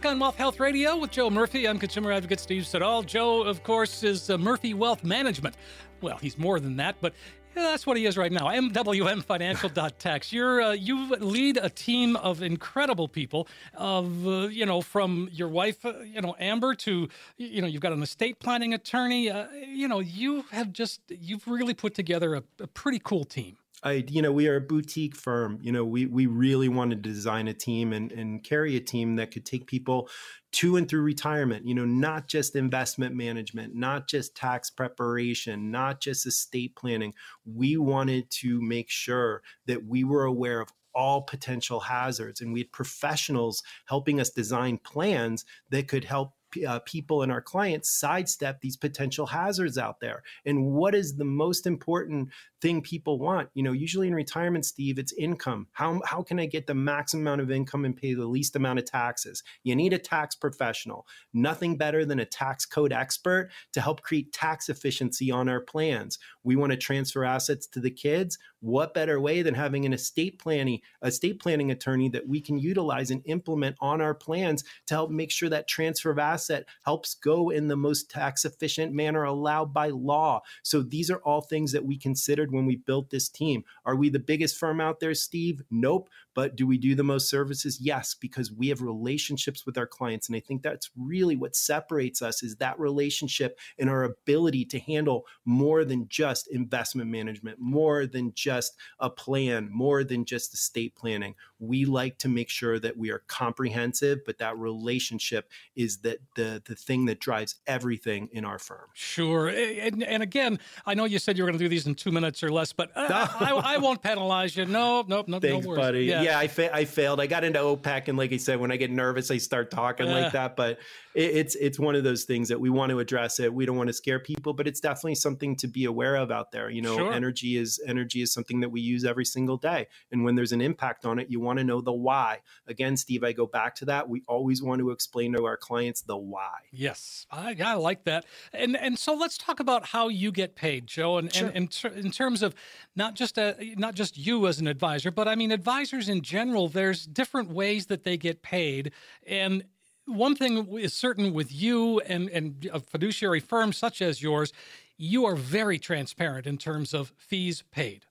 Back 0.00 0.12
on 0.12 0.18
Wealth 0.18 0.36
Health 0.36 0.60
Radio 0.60 0.96
with 0.96 1.10
Joe 1.10 1.28
Murphy. 1.28 1.68
I'm 1.68 1.78
consumer 1.78 2.12
advocate 2.12 2.40
Steve 2.40 2.66
Siddall. 2.66 3.02
Joe, 3.02 3.42
of 3.42 3.62
course, 3.62 4.02
is 4.02 4.30
uh, 4.30 4.38
Murphy 4.38 4.72
Wealth 4.72 5.04
Management. 5.04 5.56
Well, 6.00 6.16
he's 6.16 6.38
more 6.38 6.58
than 6.58 6.76
that, 6.76 6.96
but 7.00 7.12
yeah, 7.54 7.64
that's 7.64 7.86
what 7.86 7.96
he 7.96 8.06
is 8.06 8.16
right 8.16 8.32
now. 8.32 8.46
MWMFinancial.tax. 8.46 10.32
You're 10.32 10.62
uh, 10.62 10.72
you 10.72 11.16
lead 11.16 11.58
a 11.60 11.68
team 11.68 12.16
of 12.16 12.42
incredible 12.42 13.08
people. 13.08 13.46
Of 13.74 14.26
uh, 14.26 14.48
you 14.48 14.64
know, 14.64 14.80
from 14.80 15.28
your 15.32 15.48
wife, 15.48 15.84
uh, 15.84 15.98
you 16.00 16.22
know, 16.22 16.34
Amber, 16.38 16.74
to 16.76 17.08
you 17.36 17.60
know, 17.60 17.66
you've 17.66 17.82
got 17.82 17.92
an 17.92 18.02
estate 18.02 18.38
planning 18.38 18.72
attorney. 18.72 19.28
Uh, 19.28 19.48
you 19.50 19.88
know, 19.88 20.00
you 20.00 20.44
have 20.52 20.72
just 20.72 21.00
you've 21.08 21.46
really 21.46 21.74
put 21.74 21.94
together 21.94 22.36
a, 22.36 22.42
a 22.60 22.66
pretty 22.66 23.00
cool 23.02 23.24
team. 23.24 23.58
I, 23.82 24.04
you 24.08 24.20
know, 24.20 24.32
we 24.32 24.46
are 24.48 24.56
a 24.56 24.60
boutique 24.60 25.16
firm. 25.16 25.58
You 25.62 25.72
know, 25.72 25.84
we 25.84 26.06
we 26.06 26.26
really 26.26 26.68
wanted 26.68 27.02
to 27.02 27.10
design 27.10 27.48
a 27.48 27.54
team 27.54 27.92
and 27.92 28.12
and 28.12 28.42
carry 28.44 28.76
a 28.76 28.80
team 28.80 29.16
that 29.16 29.30
could 29.30 29.46
take 29.46 29.66
people 29.66 30.08
to 30.52 30.76
and 30.76 30.88
through 30.88 31.02
retirement. 31.02 31.66
You 31.66 31.74
know, 31.74 31.86
not 31.86 32.26
just 32.28 32.56
investment 32.56 33.14
management, 33.14 33.74
not 33.74 34.08
just 34.08 34.36
tax 34.36 34.70
preparation, 34.70 35.70
not 35.70 36.00
just 36.00 36.26
estate 36.26 36.76
planning. 36.76 37.14
We 37.46 37.76
wanted 37.76 38.30
to 38.40 38.60
make 38.60 38.90
sure 38.90 39.42
that 39.66 39.86
we 39.86 40.04
were 40.04 40.24
aware 40.24 40.60
of 40.60 40.68
all 40.94 41.22
potential 41.22 41.80
hazards 41.80 42.40
and 42.40 42.52
we 42.52 42.60
had 42.60 42.72
professionals 42.72 43.62
helping 43.86 44.20
us 44.20 44.30
design 44.30 44.78
plans 44.78 45.44
that 45.70 45.88
could 45.88 46.04
help 46.04 46.34
uh, 46.66 46.80
people 46.80 47.22
and 47.22 47.32
our 47.32 47.40
clients 47.40 47.90
sidestep 47.90 48.60
these 48.60 48.76
potential 48.76 49.26
hazards 49.26 49.78
out 49.78 50.00
there. 50.00 50.22
And 50.44 50.66
what 50.72 50.94
is 50.94 51.16
the 51.16 51.24
most 51.24 51.66
important 51.66 52.30
thing 52.60 52.82
people 52.82 53.18
want? 53.18 53.48
You 53.54 53.62
know, 53.62 53.72
usually 53.72 54.08
in 54.08 54.14
retirement, 54.14 54.66
Steve, 54.66 54.98
it's 54.98 55.12
income. 55.12 55.68
How, 55.72 56.00
how 56.04 56.22
can 56.22 56.38
I 56.38 56.46
get 56.46 56.66
the 56.66 56.74
maximum 56.74 57.26
amount 57.26 57.40
of 57.40 57.50
income 57.50 57.84
and 57.84 57.96
pay 57.96 58.14
the 58.14 58.26
least 58.26 58.56
amount 58.56 58.78
of 58.78 58.84
taxes? 58.84 59.42
You 59.62 59.76
need 59.76 59.92
a 59.92 59.98
tax 59.98 60.34
professional. 60.34 61.06
Nothing 61.32 61.76
better 61.76 62.04
than 62.04 62.20
a 62.20 62.24
tax 62.24 62.66
code 62.66 62.92
expert 62.92 63.50
to 63.72 63.80
help 63.80 64.02
create 64.02 64.32
tax 64.32 64.68
efficiency 64.68 65.30
on 65.30 65.48
our 65.48 65.60
plans. 65.60 66.18
We 66.42 66.56
want 66.56 66.72
to 66.72 66.78
transfer 66.78 67.24
assets 67.24 67.66
to 67.68 67.80
the 67.80 67.90
kids 67.90 68.38
what 68.60 68.94
better 68.94 69.20
way 69.20 69.42
than 69.42 69.54
having 69.54 69.84
an 69.84 69.92
estate 69.92 70.38
planning 70.38 70.80
estate 71.02 71.40
planning 71.40 71.70
attorney 71.70 72.08
that 72.08 72.28
we 72.28 72.40
can 72.40 72.58
utilize 72.58 73.10
and 73.10 73.22
implement 73.24 73.76
on 73.80 74.00
our 74.00 74.14
plans 74.14 74.64
to 74.86 74.94
help 74.94 75.10
make 75.10 75.30
sure 75.30 75.48
that 75.48 75.66
transfer 75.68 76.10
of 76.10 76.18
asset 76.18 76.64
helps 76.84 77.14
go 77.14 77.50
in 77.50 77.68
the 77.68 77.76
most 77.76 78.10
tax 78.10 78.44
efficient 78.44 78.92
manner 78.92 79.24
allowed 79.24 79.72
by 79.72 79.88
law. 79.88 80.40
So 80.62 80.82
these 80.82 81.10
are 81.10 81.18
all 81.18 81.40
things 81.40 81.72
that 81.72 81.84
we 81.84 81.96
considered 81.96 82.52
when 82.52 82.66
we 82.66 82.76
built 82.76 83.10
this 83.10 83.28
team. 83.28 83.64
Are 83.84 83.96
we 83.96 84.10
the 84.10 84.18
biggest 84.18 84.56
firm 84.56 84.80
out 84.80 85.00
there, 85.00 85.14
Steve? 85.14 85.62
Nope. 85.70 86.10
But 86.34 86.56
do 86.56 86.66
we 86.66 86.78
do 86.78 86.94
the 86.94 87.02
most 87.02 87.28
services? 87.28 87.80
Yes, 87.80 88.14
because 88.14 88.52
we 88.52 88.68
have 88.68 88.82
relationships 88.82 89.66
with 89.66 89.76
our 89.76 89.86
clients. 89.86 90.28
And 90.28 90.36
I 90.36 90.40
think 90.40 90.62
that's 90.62 90.90
really 90.96 91.36
what 91.36 91.56
separates 91.56 92.22
us 92.22 92.42
is 92.42 92.56
that 92.56 92.78
relationship 92.78 93.58
and 93.78 93.90
our 93.90 94.04
ability 94.04 94.64
to 94.66 94.78
handle 94.78 95.26
more 95.44 95.84
than 95.84 96.08
just 96.08 96.48
investment 96.48 97.10
management, 97.10 97.58
more 97.60 98.06
than 98.06 98.32
just 98.34 98.76
a 98.98 99.10
plan, 99.10 99.68
more 99.70 100.04
than 100.04 100.24
just 100.24 100.54
estate 100.54 100.94
planning. 100.94 101.34
We 101.58 101.84
like 101.84 102.18
to 102.18 102.28
make 102.28 102.48
sure 102.48 102.78
that 102.78 102.96
we 102.96 103.10
are 103.10 103.22
comprehensive, 103.26 104.20
but 104.24 104.38
that 104.38 104.56
relationship 104.56 105.50
is 105.74 105.98
that 105.98 106.18
the 106.36 106.62
the 106.66 106.74
thing 106.74 107.06
that 107.06 107.20
drives 107.20 107.56
everything 107.66 108.28
in 108.32 108.44
our 108.44 108.58
firm. 108.58 108.88
Sure. 108.94 109.48
And, 109.48 110.02
and 110.02 110.22
again, 110.22 110.58
I 110.86 110.94
know 110.94 111.04
you 111.04 111.18
said 111.18 111.36
you 111.36 111.44
were 111.44 111.50
going 111.50 111.58
to 111.58 111.64
do 111.64 111.68
these 111.68 111.86
in 111.86 111.94
two 111.94 112.10
minutes 112.10 112.42
or 112.42 112.50
less, 112.50 112.72
but 112.72 112.90
uh, 112.94 113.08
I, 113.40 113.52
I, 113.52 113.78
won't 113.78 114.02
penalize 114.02 114.56
you. 114.56 114.66
No, 114.66 115.04
no, 115.06 115.24
no, 115.26 115.40
Thanks, 115.40 115.66
no 115.66 115.76
buddy. 115.76 116.04
Yeah, 116.04 116.19
yeah 116.22 116.38
I, 116.38 116.46
fa- 116.46 116.74
I 116.74 116.84
failed. 116.84 117.20
I 117.20 117.26
got 117.26 117.44
into 117.44 117.58
OPEC, 117.58 118.08
and 118.08 118.18
like 118.18 118.32
I 118.32 118.36
said, 118.36 118.60
when 118.60 118.70
I 118.70 118.76
get 118.76 118.90
nervous, 118.90 119.30
I 119.30 119.38
start 119.38 119.70
talking 119.70 120.08
uh, 120.08 120.12
like 120.12 120.32
that. 120.32 120.56
But 120.56 120.78
it, 121.14 121.36
it's 121.36 121.54
it's 121.56 121.78
one 121.78 121.94
of 121.94 122.04
those 122.04 122.24
things 122.24 122.48
that 122.48 122.60
we 122.60 122.70
want 122.70 122.90
to 122.90 123.00
address 123.00 123.40
it. 123.40 123.52
We 123.52 123.66
don't 123.66 123.76
want 123.76 123.88
to 123.88 123.92
scare 123.92 124.18
people, 124.18 124.52
but 124.52 124.66
it's 124.66 124.80
definitely 124.80 125.16
something 125.16 125.56
to 125.56 125.68
be 125.68 125.84
aware 125.84 126.16
of 126.16 126.30
out 126.30 126.52
there. 126.52 126.70
You 126.70 126.82
know, 126.82 126.96
sure. 126.96 127.12
energy 127.12 127.56
is 127.56 127.80
energy 127.86 128.22
is 128.22 128.32
something 128.32 128.60
that 128.60 128.68
we 128.68 128.80
use 128.80 129.04
every 129.04 129.24
single 129.24 129.56
day, 129.56 129.88
and 130.12 130.24
when 130.24 130.34
there's 130.34 130.52
an 130.52 130.60
impact 130.60 131.04
on 131.04 131.18
it, 131.18 131.30
you 131.30 131.40
want 131.40 131.58
to 131.58 131.64
know 131.64 131.80
the 131.80 131.92
why. 131.92 132.40
Again, 132.66 132.96
Steve, 132.96 133.24
I 133.24 133.32
go 133.32 133.46
back 133.46 133.74
to 133.76 133.84
that. 133.86 134.08
We 134.08 134.22
always 134.28 134.62
want 134.62 134.80
to 134.80 134.90
explain 134.90 135.32
to 135.34 135.44
our 135.44 135.56
clients 135.56 136.02
the 136.02 136.16
why. 136.16 136.58
Yes, 136.70 137.26
I, 137.30 137.56
I 137.62 137.74
like 137.74 138.04
that. 138.04 138.24
And 138.52 138.76
and 138.76 138.98
so 138.98 139.14
let's 139.14 139.38
talk 139.38 139.60
about 139.60 139.86
how 139.86 140.08
you 140.08 140.32
get 140.32 140.54
paid, 140.54 140.86
Joe. 140.86 141.18
And 141.18 141.32
sure. 141.32 141.48
and, 141.48 141.56
and 141.56 141.70
ter- 141.70 141.88
in 141.88 142.10
terms 142.10 142.42
of 142.42 142.54
not 142.94 143.14
just 143.14 143.38
a, 143.38 143.56
not 143.76 143.94
just 143.94 144.18
you 144.18 144.46
as 144.46 144.60
an 144.60 144.66
advisor, 144.66 145.10
but 145.10 145.28
I 145.28 145.34
mean 145.34 145.50
advisors 145.50 146.08
in 146.10 146.22
general. 146.22 146.68
There's 146.68 147.06
different 147.06 147.50
ways 147.50 147.86
that 147.86 148.04
they 148.04 148.16
get 148.16 148.42
paid, 148.42 148.92
and 149.26 149.64
one 150.06 150.34
thing 150.34 150.66
is 150.76 150.92
certain 150.92 151.32
with 151.32 151.52
you 151.52 152.00
and, 152.00 152.28
and 152.28 152.68
a 152.72 152.80
fiduciary 152.80 153.40
firm 153.40 153.72
such 153.72 154.02
as 154.02 154.22
yours, 154.22 154.52
you 154.96 155.24
are 155.24 155.36
very 155.36 155.78
transparent 155.78 156.46
in 156.46 156.58
terms 156.58 156.92
of 156.92 157.12
fees 157.16 157.62
paid. 157.70 158.04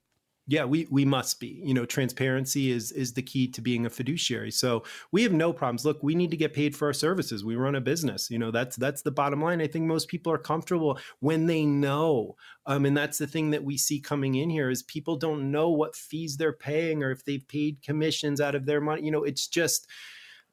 Yeah, 0.50 0.66
we 0.66 0.88
we 0.90 1.06
must 1.06 1.40
be. 1.40 1.62
You 1.64 1.76
know, 1.76 1.86
transparency 1.86 2.72
is 2.72 2.92
is 2.92 3.14
the 3.14 3.22
key 3.22 3.48
to 3.50 3.62
being 3.62 3.86
a 3.86 3.90
fiduciary. 3.90 4.50
So 4.50 4.84
we 5.12 5.22
have 5.22 5.32
no 5.32 5.54
problems. 5.54 5.86
Look, 5.86 6.02
we 6.02 6.16
need 6.16 6.32
to 6.32 6.38
get 6.38 6.54
paid 6.54 6.76
for 6.76 6.88
our 6.88 6.94
services. 6.94 7.46
We 7.46 7.56
run 7.56 7.76
a 7.76 7.82
business. 7.82 8.32
You 8.32 8.40
know, 8.40 8.50
that's 8.50 8.76
that's 8.76 9.04
the 9.04 9.12
bottom 9.12 9.44
line. 9.44 9.62
I 9.62 9.68
think 9.68 9.86
most 9.86 10.08
people 10.08 10.34
are 10.34 10.40
comfortable 10.40 10.98
when 11.20 11.46
they 11.46 11.66
know. 11.66 12.36
Um, 12.66 12.88
and 12.88 12.98
that's 12.98 13.20
the 13.20 13.28
thing 13.28 13.52
that 13.52 13.64
we 13.64 13.78
see 13.78 14.00
coming 14.00 14.36
in 14.36 14.50
here 14.50 14.72
is 14.72 14.82
people 14.82 15.18
don't 15.18 15.52
know 15.52 15.70
what 15.70 15.96
fees 15.96 16.38
they're 16.38 16.52
paying 16.52 17.04
or 17.04 17.12
if 17.12 17.24
they've 17.24 17.48
paid 17.48 17.84
commissions 17.84 18.42
out 18.42 18.56
of 18.56 18.66
their 18.66 18.82
money. 18.82 19.04
You 19.04 19.12
know, 19.12 19.24
it's 19.24 19.48
just 19.48 19.86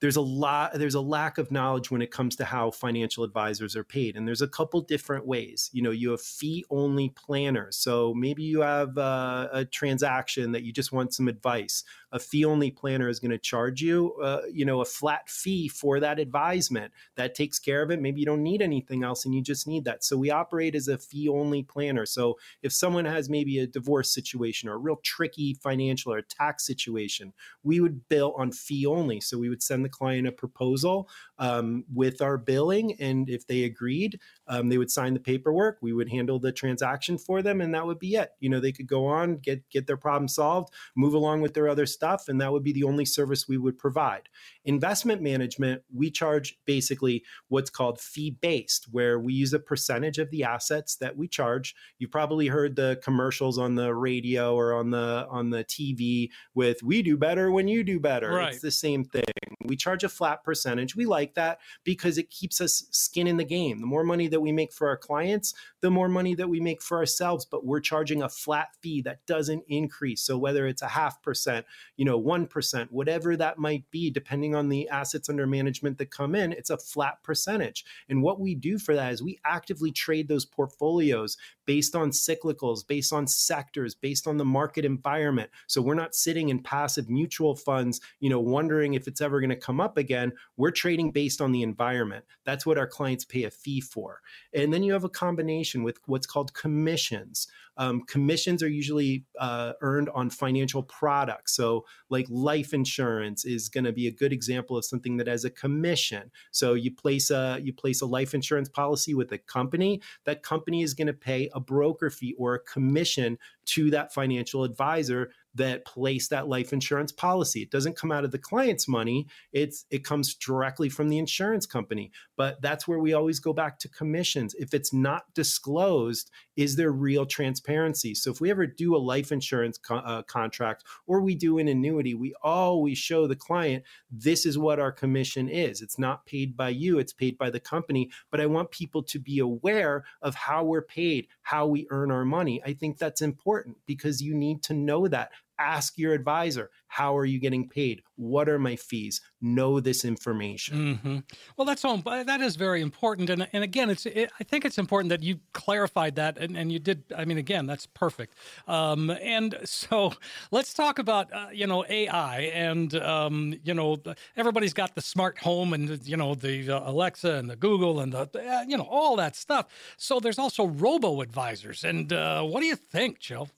there's 0.01 0.17
a 0.17 0.21
lot 0.21 0.75
there's 0.75 0.95
a 0.95 1.01
lack 1.01 1.39
of 1.39 1.51
knowledge 1.51 1.91
when 1.91 2.03
it 2.03 2.11
comes 2.11 2.37
to 2.37 2.45
how 2.45 2.71
financial 2.71 3.25
advisors 3.25 3.75
are 3.75 3.85
paid 3.85 4.17
and 4.17 4.27
there's 4.29 4.43
a 4.43 4.49
couple 4.49 4.81
different 4.81 5.27
ways. 5.27 5.71
You 5.73 5.83
know 5.83 5.91
you 5.91 6.11
have 6.11 6.21
fee 6.21 6.65
only 6.71 7.11
planners. 7.11 7.77
So 7.77 8.13
maybe 8.15 8.43
you 8.43 8.61
have 8.61 8.97
a, 8.99 9.49
a 9.53 9.65
transaction 9.65 10.53
that 10.53 10.63
you 10.63 10.73
just 10.73 10.93
want 10.93 11.15
some 11.15 11.29
advice. 11.29 11.83
A 12.13 12.19
fee 12.19 12.45
only 12.45 12.71
planner 12.71 13.09
is 13.09 13.21
going 13.21 13.31
to 13.31 13.39
charge 13.39 13.81
you 13.81 14.15
uh, 14.23 14.43
you 14.53 14.65
know 14.65 14.81
a 14.81 14.85
flat 14.85 15.29
fee 15.29 15.69
for 15.69 16.01
that 16.01 16.19
advisement 16.19 16.93
that 17.17 17.35
takes 17.35 17.59
care 17.59 17.83
of 17.83 17.91
it. 17.91 18.01
Maybe 18.01 18.21
you 18.21 18.27
don't 18.27 18.43
need 18.43 18.63
anything 18.63 19.03
else 19.03 19.25
and 19.25 19.35
you 19.35 19.43
just 19.43 19.67
need 19.67 19.85
that. 19.85 20.05
So 20.05 20.17
we 20.17 20.31
operate 20.31 20.75
as 20.75 20.89
a 20.89 20.99
fee 20.99 21.29
only 21.29 21.63
planner. 21.63 22.07
So 22.07 22.39
if 22.63 22.73
someone 22.73 23.05
has 23.07 23.31
maybe 23.31 23.59
a 23.59 23.67
divorce 23.67 24.13
situation 24.13 24.69
or 24.69 24.75
a 24.75 24.79
real 24.79 25.01
tricky 25.03 25.55
financial 25.55 26.13
or 26.13 26.23
tax 26.23 26.67
situation 26.67 27.33
we 27.63 27.81
would 27.81 28.09
bill 28.09 28.35
on 28.37 28.53
fee 28.53 28.87
only 28.87 29.21
so 29.21 29.39
we 29.39 29.49
would 29.49 29.63
send 29.63 29.86
the 29.87 29.91
client 29.99 30.27
a 30.27 30.33
proposal 30.33 31.09
um, 31.39 31.85
with 31.93 32.23
our 32.23 32.39
billing. 32.39 32.95
And 33.01 33.29
if 33.29 33.47
they 33.47 33.65
agreed, 33.65 34.21
um, 34.49 34.69
they 34.69 34.79
would 34.79 34.91
sign 34.91 35.15
the 35.15 35.21
paperwork. 35.21 35.79
We 35.81 35.93
would 35.93 36.11
handle 36.11 36.39
the 36.39 36.53
transaction 36.53 37.19
for 37.19 37.43
them, 37.43 37.61
and 37.61 37.75
that 37.75 37.87
would 37.87 37.99
be 37.99 38.15
it. 38.15 38.31
You 38.41 38.49
know, 38.49 38.61
they 38.61 38.73
could 38.73 38.87
go 38.87 39.07
on, 39.07 39.39
get 39.39 39.69
get 39.71 39.87
their 39.87 39.97
problem 39.97 40.29
solved, 40.29 40.73
move 40.97 41.15
along 41.15 41.41
with 41.41 41.55
their 41.55 41.69
other 41.69 41.87
stuff, 41.87 42.29
and 42.29 42.41
that 42.41 42.53
would 42.53 42.63
be 42.63 42.73
the 42.73 42.85
only 42.85 43.05
service 43.05 43.49
we 43.49 43.59
would 43.59 43.79
provide. 43.79 44.29
Investment 44.65 45.23
management, 45.23 45.83
we 45.93 46.11
charge 46.11 46.59
basically 46.65 47.25
what's 47.49 47.71
called 47.71 48.01
fee 48.01 48.31
based, 48.31 48.87
where 48.91 49.19
we 49.19 49.35
use 49.35 49.53
a 49.53 49.59
percentage 49.59 50.19
of 50.19 50.31
the 50.31 50.45
assets 50.45 50.97
that 50.97 51.17
we 51.17 51.29
charge. 51.29 51.75
You've 51.99 52.11
probably 52.11 52.47
heard 52.47 52.77
the 52.77 53.01
commercials 53.03 53.59
on 53.59 53.75
the 53.75 53.95
radio 53.95 54.55
or 54.55 54.75
on 54.75 54.91
the 54.91 55.27
on 55.29 55.51
the 55.51 55.65
TV 55.65 56.31
with 56.55 56.83
"We 56.83 57.03
do 57.03 57.17
better 57.17 57.51
when 57.51 57.69
you 57.69 57.85
do 57.85 58.01
better." 58.01 58.31
Right. 58.31 58.53
It's 58.53 58.63
the 58.63 58.71
same 58.71 59.05
thing. 59.05 59.25
We 59.65 59.77
charge 59.77 60.05
a 60.05 60.09
flat 60.09 60.45
percentage. 60.45 60.95
We 60.95 61.07
like 61.07 61.26
that 61.35 61.59
because 61.85 62.19
it 62.19 62.31
keeps 62.31 62.61
us 62.61 62.85
skin 62.91 63.27
in 63.27 63.37
the 63.37 63.45
game. 63.45 63.81
The 63.81 63.87
more 63.87 64.05
money 64.05 64.29
that 64.29 64.41
we 64.41 64.53
make 64.53 64.73
for 64.73 64.89
our 64.89 64.97
clients, 64.97 65.55
the 65.81 65.91
more 65.91 66.09
money 66.09 66.35
that 66.35 66.49
we 66.49 66.61
make 66.61 66.83
for 66.83 66.99
ourselves, 66.99 67.45
but 67.45 67.65
we're 67.65 67.81
charging 67.81 68.23
a 68.23 68.29
flat 68.29 68.69
fee 68.81 69.03
that 69.03 69.25
doesn't 69.27 69.65
increase. 69.69 70.23
So 70.23 70.39
whether 70.39 70.67
it's 70.67 70.83
a 70.83 70.89
half 70.89 71.23
percent, 71.23 71.67
you 71.97 72.05
know, 72.05 72.21
1%, 72.21 72.89
whatever 72.91 73.37
that 73.37 73.59
might 73.59 73.85
be, 73.91 74.11
depending 74.11 74.55
on 74.55 74.69
the 74.69 74.89
assets 74.89 75.29
under 75.29 75.47
management 75.47 75.99
that 75.99 76.11
come 76.11 76.35
in, 76.35 76.53
it's 76.53 76.71
a 76.71 76.79
flat 76.79 77.23
percentage. 77.23 77.85
And 78.09 78.23
what 78.23 78.41
we 78.41 78.55
do 78.55 78.79
for 78.79 78.95
that 78.95 79.13
is 79.13 79.23
we 79.23 79.39
actively 79.45 79.93
trade 79.93 80.29
those 80.29 80.45
portfolios 80.45 81.37
based 81.67 81.97
on 81.97 82.11
cyclicals, 82.11 82.87
based 82.87 83.13
on 83.13 83.27
sectors, 83.27 83.95
based 83.95 84.27
on 84.27 84.37
the 84.37 84.45
market 84.45 84.85
environment. 84.85 85.51
So 85.67 85.83
we're 85.83 85.95
not 85.95 86.15
sitting 86.15 86.49
in 86.49 86.63
passive 86.63 87.11
mutual 87.11 87.55
funds, 87.57 88.01
you 88.21 88.31
know, 88.31 88.41
wondering 88.41 88.95
if 88.95 89.07
it's 89.09 89.21
ever 89.21 89.41
going 89.41 89.51
to 89.51 89.57
come 89.57 89.81
up 89.81 89.99
again. 89.99 90.33
We're 90.57 90.71
trading 90.71 91.11
based 91.17 91.41
on 91.41 91.51
the 91.51 91.63
environment. 91.63 92.27
That's 92.45 92.67
what 92.67 92.77
our 92.77 92.87
clients 92.87 93.25
pay 93.25 93.45
a 93.45 93.51
fee 93.51 93.81
for. 93.81 94.21
And 94.53 94.71
then 94.71 94.83
you 94.83 94.93
have 94.93 95.05
a 95.05 95.09
combination 95.09 95.83
with 95.83 95.97
what's 96.05 96.27
called 96.27 96.53
commissions. 96.53 97.49
Um, 97.79 98.03
commissions 98.03 98.63
are 98.63 98.69
usually 98.69 99.25
uh, 99.41 99.73
earned 99.81 100.11
on 100.11 100.29
financial 100.29 100.83
products. 100.83 101.57
So, 101.57 101.87
like 102.11 102.27
life 102.29 102.75
insurance 102.75 103.47
is 103.47 103.71
going 103.71 103.85
to 103.85 103.93
be 103.93 104.09
a 104.09 104.11
good 104.11 104.31
example 104.31 104.77
of 104.77 104.85
something 104.85 105.17
that 105.17 105.27
has 105.27 105.47
a 105.47 105.51
commission. 105.51 106.31
So, 106.51 106.75
you 106.75 106.95
place 106.95 107.31
a 107.31 107.61
you 107.63 107.73
place 107.73 108.03
a 108.03 108.07
life 108.07 108.35
insurance 108.35 108.69
policy 108.69 109.15
with 109.15 109.33
a 109.33 109.39
company. 109.39 110.03
That 110.25 110.43
company 110.43 110.83
is 110.83 110.93
going 110.93 111.07
to 111.07 111.15
pay 111.15 111.49
a 111.55 111.61
broker 111.61 112.11
fee 112.11 112.35
or 112.39 112.55
a 112.55 112.61
commission 112.61 113.39
to 113.67 113.91
that 113.91 114.13
financial 114.13 114.65
advisor 114.65 115.31
that 115.57 115.85
place 115.85 116.29
that 116.29 116.49
life 116.49 116.73
insurance 116.73 117.13
policy. 117.13 117.63
It 117.63 117.71
doesn't 117.71 117.97
come 117.97 118.13
out 118.13 118.25
of 118.25 118.31
the 118.31 118.39
client's 118.39 118.89
money. 118.89 119.27
It's 119.53 119.85
it 119.91 120.05
comes 120.05 120.35
directly 120.35 120.89
from 120.89 121.09
the 121.09 121.19
insurance 121.19 121.67
company. 121.67 122.13
But 122.37 122.61
that's 122.63 122.87
where 122.87 122.99
we 122.99 123.13
always 123.13 123.41
go 123.41 123.53
back 123.53 123.79
to 123.81 123.89
commissions. 123.89 124.55
If 124.59 124.75
it's 124.75 124.93
not 124.93 125.25
disclosed, 125.35 126.31
is 126.57 126.77
there 126.77 126.93
real 126.93 127.27
transparency? 127.27 128.15
So 128.15 128.31
if 128.31 128.41
we 128.41 128.51
ever 128.51 128.67
do 128.67 128.95
a 128.95 128.99
life 128.99 129.33
insurance 129.33 129.79
co- 129.79 129.97
uh, 129.97 130.23
contract 130.23 130.85
or 131.07 131.21
we 131.21 131.35
do 131.35 131.59
an 131.59 131.69
annuity, 131.69 132.15
we 132.15 132.35
always 132.43 132.99
show 132.99 133.27
the 133.27 133.37
client 133.37 133.85
this 134.11 134.47
is 134.47 134.59
what 134.59 134.79
our 134.79 134.93
commission 134.93 135.49
is. 135.49 135.83
It's 135.83 135.99
not 135.99 136.27
paid 136.27 136.57
by 136.57 136.71
you, 136.71 136.99
it's 136.99 137.13
paid 137.13 137.39
by 137.39 137.51
the 137.51 137.61
company, 137.61 138.11
but 138.31 138.41
I 138.41 138.47
want 138.47 138.71
people 138.71 139.03
to 139.05 139.19
be 139.19 139.39
aware 139.39 140.05
of 140.23 140.35
how 140.35 140.65
we're 140.65 140.83
paid, 140.83 141.29
how 141.43 141.67
we 141.67 141.87
earn 141.91 142.11
our 142.11 142.25
money. 142.25 142.63
I 142.65 142.73
think 142.73 142.99
that's 142.99 143.23
important 143.23 143.77
because 143.87 144.23
you 144.23 144.35
need 144.35 144.63
to 144.65 144.75
know 144.75 145.09
that 145.09 145.31
ask 145.59 145.97
your 145.99 146.13
advisor 146.13 146.71
how 146.89 147.17
are 147.17 147.25
you 147.25 147.39
getting 147.39 147.69
paid? 147.69 148.03
What 148.17 148.49
are 148.49 148.59
my 148.59 148.77
fees? 148.77 149.21
Know 149.41 149.81
this 149.81 150.05
information. 150.05 150.77
Mm-hmm. 150.77 151.19
well 151.57 151.65
that's 151.65 151.85
all 151.85 151.99
but 151.99 152.27
that 152.27 152.41
is 152.41 152.57
very 152.57 152.81
important 152.81 153.31
and, 153.31 153.49
and 153.53 153.65
again 153.65 153.91
it's 153.91 154.07
it, 154.07 154.31
i 154.41 154.45
think 154.45 154.65
it's 154.65 154.79
important 154.79 155.09
that 155.11 155.23
you 155.23 155.39
clarified 155.53 156.17
that 156.17 156.39
and, 156.39 156.57
and 156.57 156.73
you 156.73 156.79
did 156.79 157.05
i 157.17 157.25
mean 157.25 157.39
again 157.39 157.67
that's 157.67 157.87
perfect. 157.87 158.35
Um, 158.67 159.11
and 159.11 159.57
so 159.65 160.13
let's 160.51 160.73
talk 160.75 160.99
about 160.99 161.33
uh, 161.33 161.49
you 161.53 161.67
know 161.67 161.85
ai 161.89 162.41
and 162.55 162.95
um, 162.97 163.55
you 163.65 163.75
know 163.75 163.99
everybody's 164.37 164.75
got 164.75 164.95
the 164.95 165.03
smart 165.03 165.39
home 165.39 165.73
and 165.73 166.07
you 166.07 166.17
know 166.17 166.35
the 166.35 166.71
uh, 166.71 166.91
alexa 166.91 167.33
and 167.35 167.51
the 167.51 167.57
google 167.57 168.01
and 168.01 168.13
the 168.13 168.29
uh, 168.35 168.65
you 168.67 168.77
know 168.77 168.87
all 168.89 169.17
that 169.17 169.37
stuff. 169.37 169.67
So 169.97 170.21
there's 170.21 170.39
also 170.39 170.67
robo 170.67 171.21
advisors 171.21 171.85
and 171.85 172.13
uh, 172.13 172.43
what 172.43 172.61
do 172.61 172.67
you 172.67 172.77
think 172.77 173.19
joe 173.19 173.49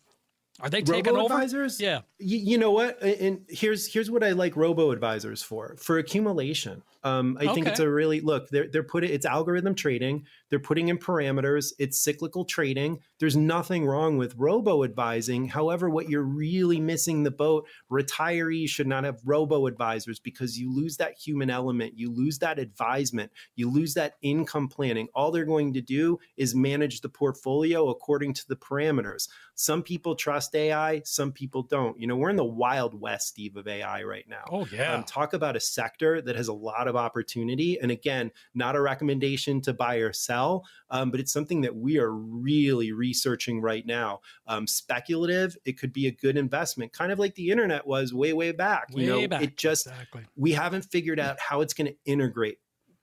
Are 0.60 0.68
they 0.68 0.82
taking 0.82 1.14
robo 1.14 1.26
over? 1.26 1.34
advisors? 1.34 1.80
Yeah. 1.80 2.00
You, 2.18 2.38
you 2.38 2.58
know 2.58 2.72
what? 2.72 3.00
And 3.02 3.42
here's 3.48 3.92
here's 3.92 4.10
what 4.10 4.24
I 4.24 4.32
like 4.32 4.56
robo 4.56 4.90
advisors 4.90 5.42
for 5.42 5.76
for 5.78 5.98
accumulation. 5.98 6.82
Um, 7.04 7.36
I 7.40 7.44
okay. 7.44 7.54
think 7.54 7.66
it's 7.68 7.80
a 7.80 7.88
really 7.88 8.20
look. 8.20 8.48
They're 8.48 8.68
they're 8.68 8.82
putting 8.82 9.10
it's 9.10 9.26
algorithm 9.26 9.74
trading. 9.74 10.24
They're 10.50 10.58
putting 10.58 10.88
in 10.88 10.98
parameters. 10.98 11.72
It's 11.78 12.02
cyclical 12.02 12.44
trading. 12.44 12.98
There's 13.20 13.36
nothing 13.36 13.86
wrong 13.86 14.16
with 14.16 14.34
robo 14.36 14.82
advising. 14.82 15.48
However, 15.48 15.88
what 15.88 16.08
you're 16.08 16.22
really 16.22 16.80
missing 16.80 17.22
the 17.22 17.30
boat. 17.30 17.66
Retirees 17.90 18.68
should 18.68 18.86
not 18.86 19.04
have 19.04 19.20
robo 19.24 19.66
advisors 19.66 20.18
because 20.18 20.58
you 20.58 20.74
lose 20.74 20.96
that 20.96 21.18
human 21.18 21.50
element. 21.50 21.96
You 21.96 22.10
lose 22.10 22.38
that 22.40 22.58
advisement. 22.58 23.30
You 23.54 23.70
lose 23.70 23.94
that 23.94 24.14
income 24.22 24.68
planning. 24.68 25.08
All 25.14 25.30
they're 25.30 25.44
going 25.44 25.74
to 25.74 25.80
do 25.80 26.18
is 26.36 26.54
manage 26.54 27.00
the 27.00 27.08
portfolio 27.08 27.88
according 27.88 28.34
to 28.34 28.48
the 28.48 28.56
parameters. 28.56 29.28
Some 29.54 29.82
people 29.82 30.14
trust 30.14 30.54
AI. 30.54 31.02
Some 31.04 31.32
people 31.32 31.62
don't. 31.62 31.98
You 32.00 32.06
know, 32.06 32.16
we're 32.16 32.30
in 32.30 32.36
the 32.36 32.44
wild 32.44 33.00
west, 33.00 33.28
Steve, 33.28 33.56
of 33.56 33.68
AI 33.68 34.02
right 34.02 34.26
now. 34.28 34.44
Oh 34.50 34.66
yeah. 34.72 34.94
Um, 34.94 35.04
talk 35.04 35.32
about 35.32 35.56
a 35.56 35.60
sector 35.60 36.20
that 36.22 36.36
has 36.36 36.48
a 36.48 36.52
lot 36.52 36.87
of 36.88 36.96
opportunity. 36.96 37.78
And 37.80 37.90
again, 37.90 38.30
not 38.54 38.76
a 38.76 38.80
recommendation 38.80 39.60
to 39.62 39.72
buy 39.72 39.96
or 39.96 40.12
sell, 40.12 40.64
um, 40.90 41.10
but 41.10 41.20
it's 41.20 41.32
something 41.32 41.60
that 41.62 41.74
we 41.74 41.98
are 41.98 42.10
really 42.12 42.92
researching 42.92 43.60
right 43.60 43.86
now. 43.86 44.20
Um, 44.46 44.66
speculative, 44.66 45.56
it 45.64 45.78
could 45.78 45.92
be 45.92 46.06
a 46.06 46.12
good 46.12 46.36
investment, 46.36 46.92
kind 46.92 47.12
of 47.12 47.18
like 47.18 47.34
the 47.34 47.50
internet 47.50 47.86
was 47.86 48.12
way, 48.14 48.32
way 48.32 48.52
back. 48.52 48.88
Way 48.92 49.02
you 49.02 49.08
know, 49.08 49.28
back. 49.28 49.42
it 49.42 49.56
just, 49.56 49.86
exactly. 49.86 50.22
we 50.36 50.52
haven't 50.52 50.84
figured 50.84 51.20
out 51.20 51.38
how 51.40 51.60
it's 51.60 51.74
going 51.74 51.88
to 51.88 51.96
integrate 52.04 52.58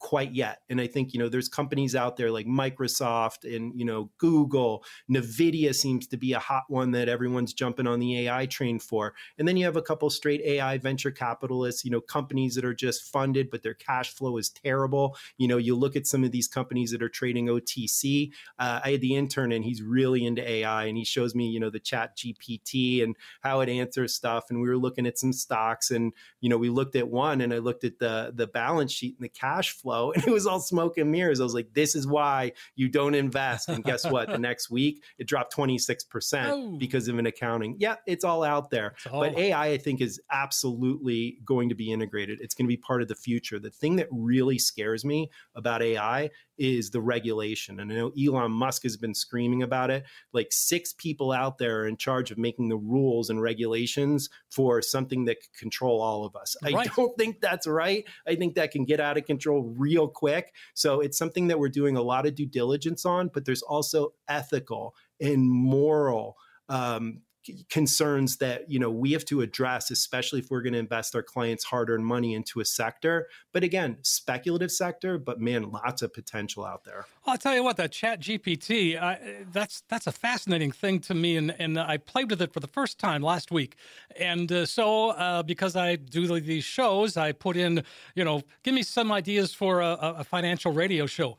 quite 0.05 0.35
yet. 0.35 0.61
And 0.69 0.79
I 0.79 0.85
think, 0.85 1.15
you 1.15 1.19
know, 1.19 1.29
there's 1.29 1.49
companies 1.49 1.95
out 1.95 2.15
there 2.15 2.29
like 2.29 2.45
Microsoft 2.45 3.43
and, 3.43 3.73
you 3.75 3.83
know, 3.83 4.11
Google, 4.19 4.85
Nvidia 5.09 5.73
seems 5.73 6.05
to 6.05 6.15
be 6.15 6.33
a 6.33 6.39
hot 6.39 6.65
one 6.67 6.91
that 6.91 7.09
everyone's 7.09 7.53
jumping 7.55 7.87
on 7.87 7.99
the 7.99 8.19
AI 8.19 8.45
train 8.45 8.77
for. 8.77 9.15
And 9.39 9.47
then 9.47 9.57
you 9.57 9.65
have 9.65 9.77
a 9.77 9.81
couple 9.81 10.07
straight 10.11 10.41
AI 10.41 10.77
venture 10.77 11.09
capitalists, 11.09 11.83
you 11.83 11.89
know, 11.89 12.01
companies 12.01 12.53
that 12.53 12.63
are 12.63 12.73
just 12.75 13.11
funded, 13.11 13.49
but 13.49 13.63
their 13.63 13.73
cash 13.73 14.13
flow 14.13 14.37
is 14.37 14.49
terrible. 14.49 15.17
You 15.39 15.47
know, 15.47 15.57
you 15.57 15.75
look 15.75 15.95
at 15.95 16.05
some 16.05 16.23
of 16.23 16.31
these 16.31 16.47
companies 16.47 16.91
that 16.91 17.01
are 17.01 17.09
trading 17.09 17.47
OTC. 17.47 18.29
Uh, 18.59 18.81
I 18.83 18.91
had 18.91 19.01
the 19.01 19.15
intern 19.15 19.51
and 19.53 19.65
he's 19.65 19.81
really 19.81 20.23
into 20.23 20.47
AI 20.47 20.85
and 20.85 20.97
he 20.99 21.03
shows 21.03 21.33
me, 21.33 21.47
you 21.47 21.59
know, 21.59 21.71
the 21.71 21.79
chat 21.79 22.15
GPT 22.15 23.01
and 23.03 23.15
how 23.41 23.61
it 23.61 23.69
answers 23.69 24.13
stuff. 24.13 24.51
And 24.51 24.61
we 24.61 24.69
were 24.69 24.77
looking 24.77 25.07
at 25.07 25.17
some 25.17 25.33
stocks 25.33 25.89
and, 25.89 26.13
you 26.41 26.49
know, 26.49 26.59
we 26.59 26.69
looked 26.69 26.95
at 26.95 27.09
one 27.09 27.41
and 27.41 27.51
I 27.51 27.57
looked 27.57 27.83
at 27.83 27.97
the, 27.97 28.31
the 28.35 28.45
balance 28.45 28.91
sheet 28.91 29.15
and 29.17 29.25
the 29.25 29.29
cash 29.29 29.71
flow 29.71 29.94
And 30.15 30.25
it 30.25 30.31
was 30.31 30.47
all 30.47 30.59
smoke 30.59 30.97
and 30.97 31.11
mirrors. 31.11 31.39
I 31.39 31.43
was 31.43 31.53
like, 31.53 31.73
this 31.73 31.95
is 31.95 32.07
why 32.07 32.53
you 32.75 32.89
don't 32.89 33.15
invest. 33.15 33.69
And 33.69 33.83
guess 33.83 34.05
what? 34.05 34.29
the 34.29 34.37
next 34.39 34.69
week, 34.69 35.03
it 35.17 35.27
dropped 35.27 35.55
26% 35.55 36.47
oh. 36.47 36.77
because 36.77 37.07
of 37.07 37.17
an 37.17 37.25
accounting. 37.25 37.75
Yeah, 37.79 37.95
it's 38.07 38.23
all 38.23 38.43
out 38.43 38.69
there. 38.69 38.95
All 39.11 39.21
but 39.21 39.37
AI, 39.37 39.67
I 39.67 39.77
think, 39.77 40.01
is 40.01 40.21
absolutely 40.31 41.39
going 41.45 41.69
to 41.69 41.75
be 41.75 41.91
integrated. 41.91 42.39
It's 42.41 42.55
going 42.55 42.65
to 42.65 42.69
be 42.69 42.77
part 42.77 43.01
of 43.01 43.07
the 43.07 43.15
future. 43.15 43.59
The 43.59 43.71
thing 43.71 43.97
that 43.97 44.07
really 44.11 44.57
scares 44.57 45.03
me 45.03 45.29
about 45.55 45.81
AI 45.81 46.29
is 46.57 46.91
the 46.91 47.01
regulation. 47.01 47.79
And 47.79 47.91
I 47.91 47.95
know 47.95 48.11
Elon 48.19 48.51
Musk 48.51 48.83
has 48.83 48.97
been 48.97 49.13
screaming 49.13 49.63
about 49.63 49.91
it. 49.91 50.05
Like 50.33 50.47
six 50.51 50.93
people 50.93 51.31
out 51.31 51.57
there 51.57 51.81
are 51.81 51.87
in 51.87 51.97
charge 51.97 52.31
of 52.31 52.37
making 52.37 52.69
the 52.69 52.77
rules 52.77 53.29
and 53.29 53.41
regulations 53.41 54.29
for 54.49 54.81
something 54.81 55.25
that 55.25 55.41
could 55.41 55.53
control 55.53 56.01
all 56.01 56.25
of 56.25 56.35
us. 56.35 56.55
Right. 56.63 56.75
I 56.75 56.85
don't 56.95 57.17
think 57.17 57.41
that's 57.41 57.67
right. 57.67 58.05
I 58.27 58.35
think 58.35 58.55
that 58.55 58.71
can 58.71 58.85
get 58.85 58.99
out 58.99 59.17
of 59.17 59.25
control 59.25 59.63
real 59.77 60.07
quick. 60.07 60.53
So 60.73 61.01
it's 61.01 61.17
something 61.17 61.47
that 61.47 61.59
we're 61.59 61.69
doing 61.69 61.97
a 61.97 62.01
lot 62.01 62.25
of 62.25 62.35
due 62.35 62.45
diligence 62.45 63.05
on, 63.05 63.29
but 63.33 63.45
there's 63.45 63.61
also 63.61 64.13
ethical 64.27 64.95
and 65.19 65.49
moral 65.49 66.37
um, 66.69 67.21
concerns 67.69 68.37
that 68.37 68.69
you 68.69 68.79
know 68.79 68.89
we 68.89 69.11
have 69.11 69.25
to 69.25 69.41
address 69.41 69.91
especially 69.91 70.39
if 70.39 70.49
we're 70.49 70.61
going 70.61 70.73
to 70.73 70.79
invest 70.79 71.15
our 71.15 71.23
clients 71.23 71.63
hard-earned 71.63 72.05
money 72.05 72.33
into 72.33 72.59
a 72.59 72.65
sector. 72.65 73.27
But 73.51 73.63
again 73.63 73.97
speculative 74.01 74.71
sector 74.71 75.17
but 75.17 75.39
man 75.39 75.71
lots 75.71 76.01
of 76.01 76.13
potential 76.13 76.65
out 76.65 76.83
there. 76.83 77.05
I'll 77.25 77.37
tell 77.37 77.55
you 77.55 77.63
what 77.63 77.77
that 77.77 77.91
chat 77.91 78.19
gpt 78.21 79.01
uh, 79.01 79.15
that's 79.51 79.83
that's 79.89 80.07
a 80.07 80.11
fascinating 80.11 80.71
thing 80.71 80.99
to 81.01 81.13
me 81.13 81.37
and, 81.37 81.55
and 81.59 81.79
i 81.79 81.97
played 81.97 82.29
with 82.29 82.41
it 82.41 82.53
for 82.53 82.59
the 82.59 82.67
first 82.67 82.99
time 82.99 83.21
last 83.21 83.51
week. 83.51 83.75
And 84.19 84.51
uh, 84.51 84.65
so 84.65 85.11
uh, 85.11 85.43
because 85.43 85.75
i 85.75 85.95
do 85.95 86.39
these 86.39 86.63
shows 86.63 87.17
i 87.17 87.31
put 87.31 87.57
in 87.57 87.83
you 88.15 88.23
know 88.23 88.41
give 88.63 88.73
me 88.73 88.83
some 88.83 89.11
ideas 89.11 89.53
for 89.53 89.81
a, 89.81 89.97
a 90.19 90.23
financial 90.23 90.71
radio 90.71 91.05
show. 91.05 91.37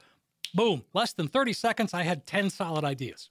Boom 0.54 0.84
less 0.94 1.12
than 1.12 1.28
30 1.28 1.52
seconds 1.52 1.92
i 1.92 2.02
had 2.02 2.26
10 2.26 2.50
solid 2.50 2.84
ideas 2.84 3.30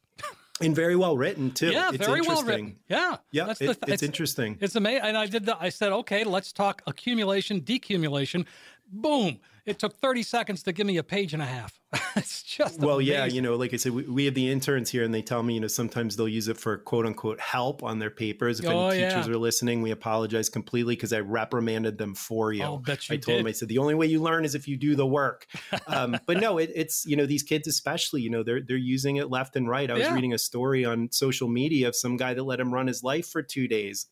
and 0.62 0.76
very 0.76 0.96
well 0.96 1.18
written 1.18 1.52
too. 1.52 1.72
Yeah, 1.72 1.90
it's 1.94 2.06
very 2.06 2.22
well 2.22 2.44
written. 2.44 2.78
Yeah, 2.88 3.18
yeah, 3.32 3.46
That's 3.46 3.60
the 3.60 3.66
th- 3.66 3.78
it's, 3.84 3.92
it's 3.94 4.04
interesting. 4.04 4.58
It's 4.62 4.76
amazing. 4.76 5.04
And 5.04 5.18
I 5.18 5.26
did 5.26 5.46
the. 5.46 5.58
I 5.60 5.70
said, 5.70 5.92
okay, 5.92 6.24
let's 6.24 6.54
talk 6.54 6.82
accumulation, 6.88 7.62
decumulation. 7.62 8.46
Boom! 8.92 9.40
It 9.66 9.80
took 9.80 9.98
30 9.98 10.22
seconds 10.24 10.64
to 10.64 10.74
give 10.74 10.86
me 10.86 10.98
a 10.98 11.04
page 11.04 11.34
and 11.34 11.42
a 11.42 11.46
half. 11.46 11.80
it's 12.16 12.44
just 12.44 12.80
well, 12.80 12.98
amazing. 12.98 13.14
yeah. 13.14 13.26
You 13.26 13.42
know, 13.42 13.56
like 13.56 13.74
I 13.74 13.78
said, 13.78 13.94
we, 13.94 14.04
we, 14.04 14.26
have 14.26 14.34
the 14.34 14.52
interns 14.52 14.90
here, 14.90 15.04
and 15.04 15.14
they 15.14 15.22
tell 15.22 15.44
me, 15.44 15.56
you 15.56 15.60
know, 15.60 15.68
sometimes 15.68 16.16
they'll 16.16 16.28
use 16.28 16.48
it 16.48 16.58
for 16.58 16.78
quote 16.78 17.06
unquote 17.06 17.40
help 17.40 17.84
on 17.84 18.00
their 18.00 18.10
papers. 18.10 18.60
If 18.60 18.68
oh, 18.68 18.90
any 18.90 19.04
teachers 19.04 19.28
yeah. 19.28 19.34
are 19.34 19.38
listening, 19.38 19.82
we 19.82 19.92
apologize 19.92 20.50
completely 20.50 20.96
because 20.96 21.14
I 21.14 21.22
reprimanded 21.22 21.98
them 21.98 22.14
for 22.16 22.54
you. 22.54 22.64
Oh, 22.64 22.78
bet 22.78 23.10
you 23.10 23.14
I 23.14 23.18
told 23.18 23.26
did. 23.26 23.40
them, 23.40 23.48
I 23.48 23.52
said, 23.52 23.70
the 23.70 23.78
only 23.78 23.96
way 23.96 24.08
you 24.08 24.22
learn 24.22 24.46
is 24.46 24.56
if 24.56 24.68
you 24.68 24.78
do 24.78 24.96
the 24.96 25.06
work. 25.06 25.48
um, 25.88 26.18
but 26.26 26.40
no, 26.40 26.58
it, 26.58 26.72
it's 26.76 27.06
you 27.06 27.16
know 27.16 27.26
these 27.26 27.44
kids 27.44 27.68
especially, 27.68 28.22
you 28.22 28.30
know, 28.30 28.44
they're 28.44 28.62
they're 28.62 28.78
using 28.78 29.18
it 29.18 29.30
left 29.30 29.56
and 29.56 29.70
right. 29.70 29.90
I 29.90 29.94
was 29.94 30.04
yeah. 30.04 30.14
reading 30.14 30.34
a 30.34 30.40
story 30.40 30.86
on 30.86 31.12
social 31.12 31.48
media 31.48 31.88
of 31.88 31.96
some 31.96 32.18
guy 32.18 32.34
that 32.34 32.44
let 32.44 32.60
him 32.60 32.74
run 32.74 32.88
his 32.88 33.04
life 33.04 33.28
for 33.28 33.42
two 33.42 33.68
days, 33.68 34.08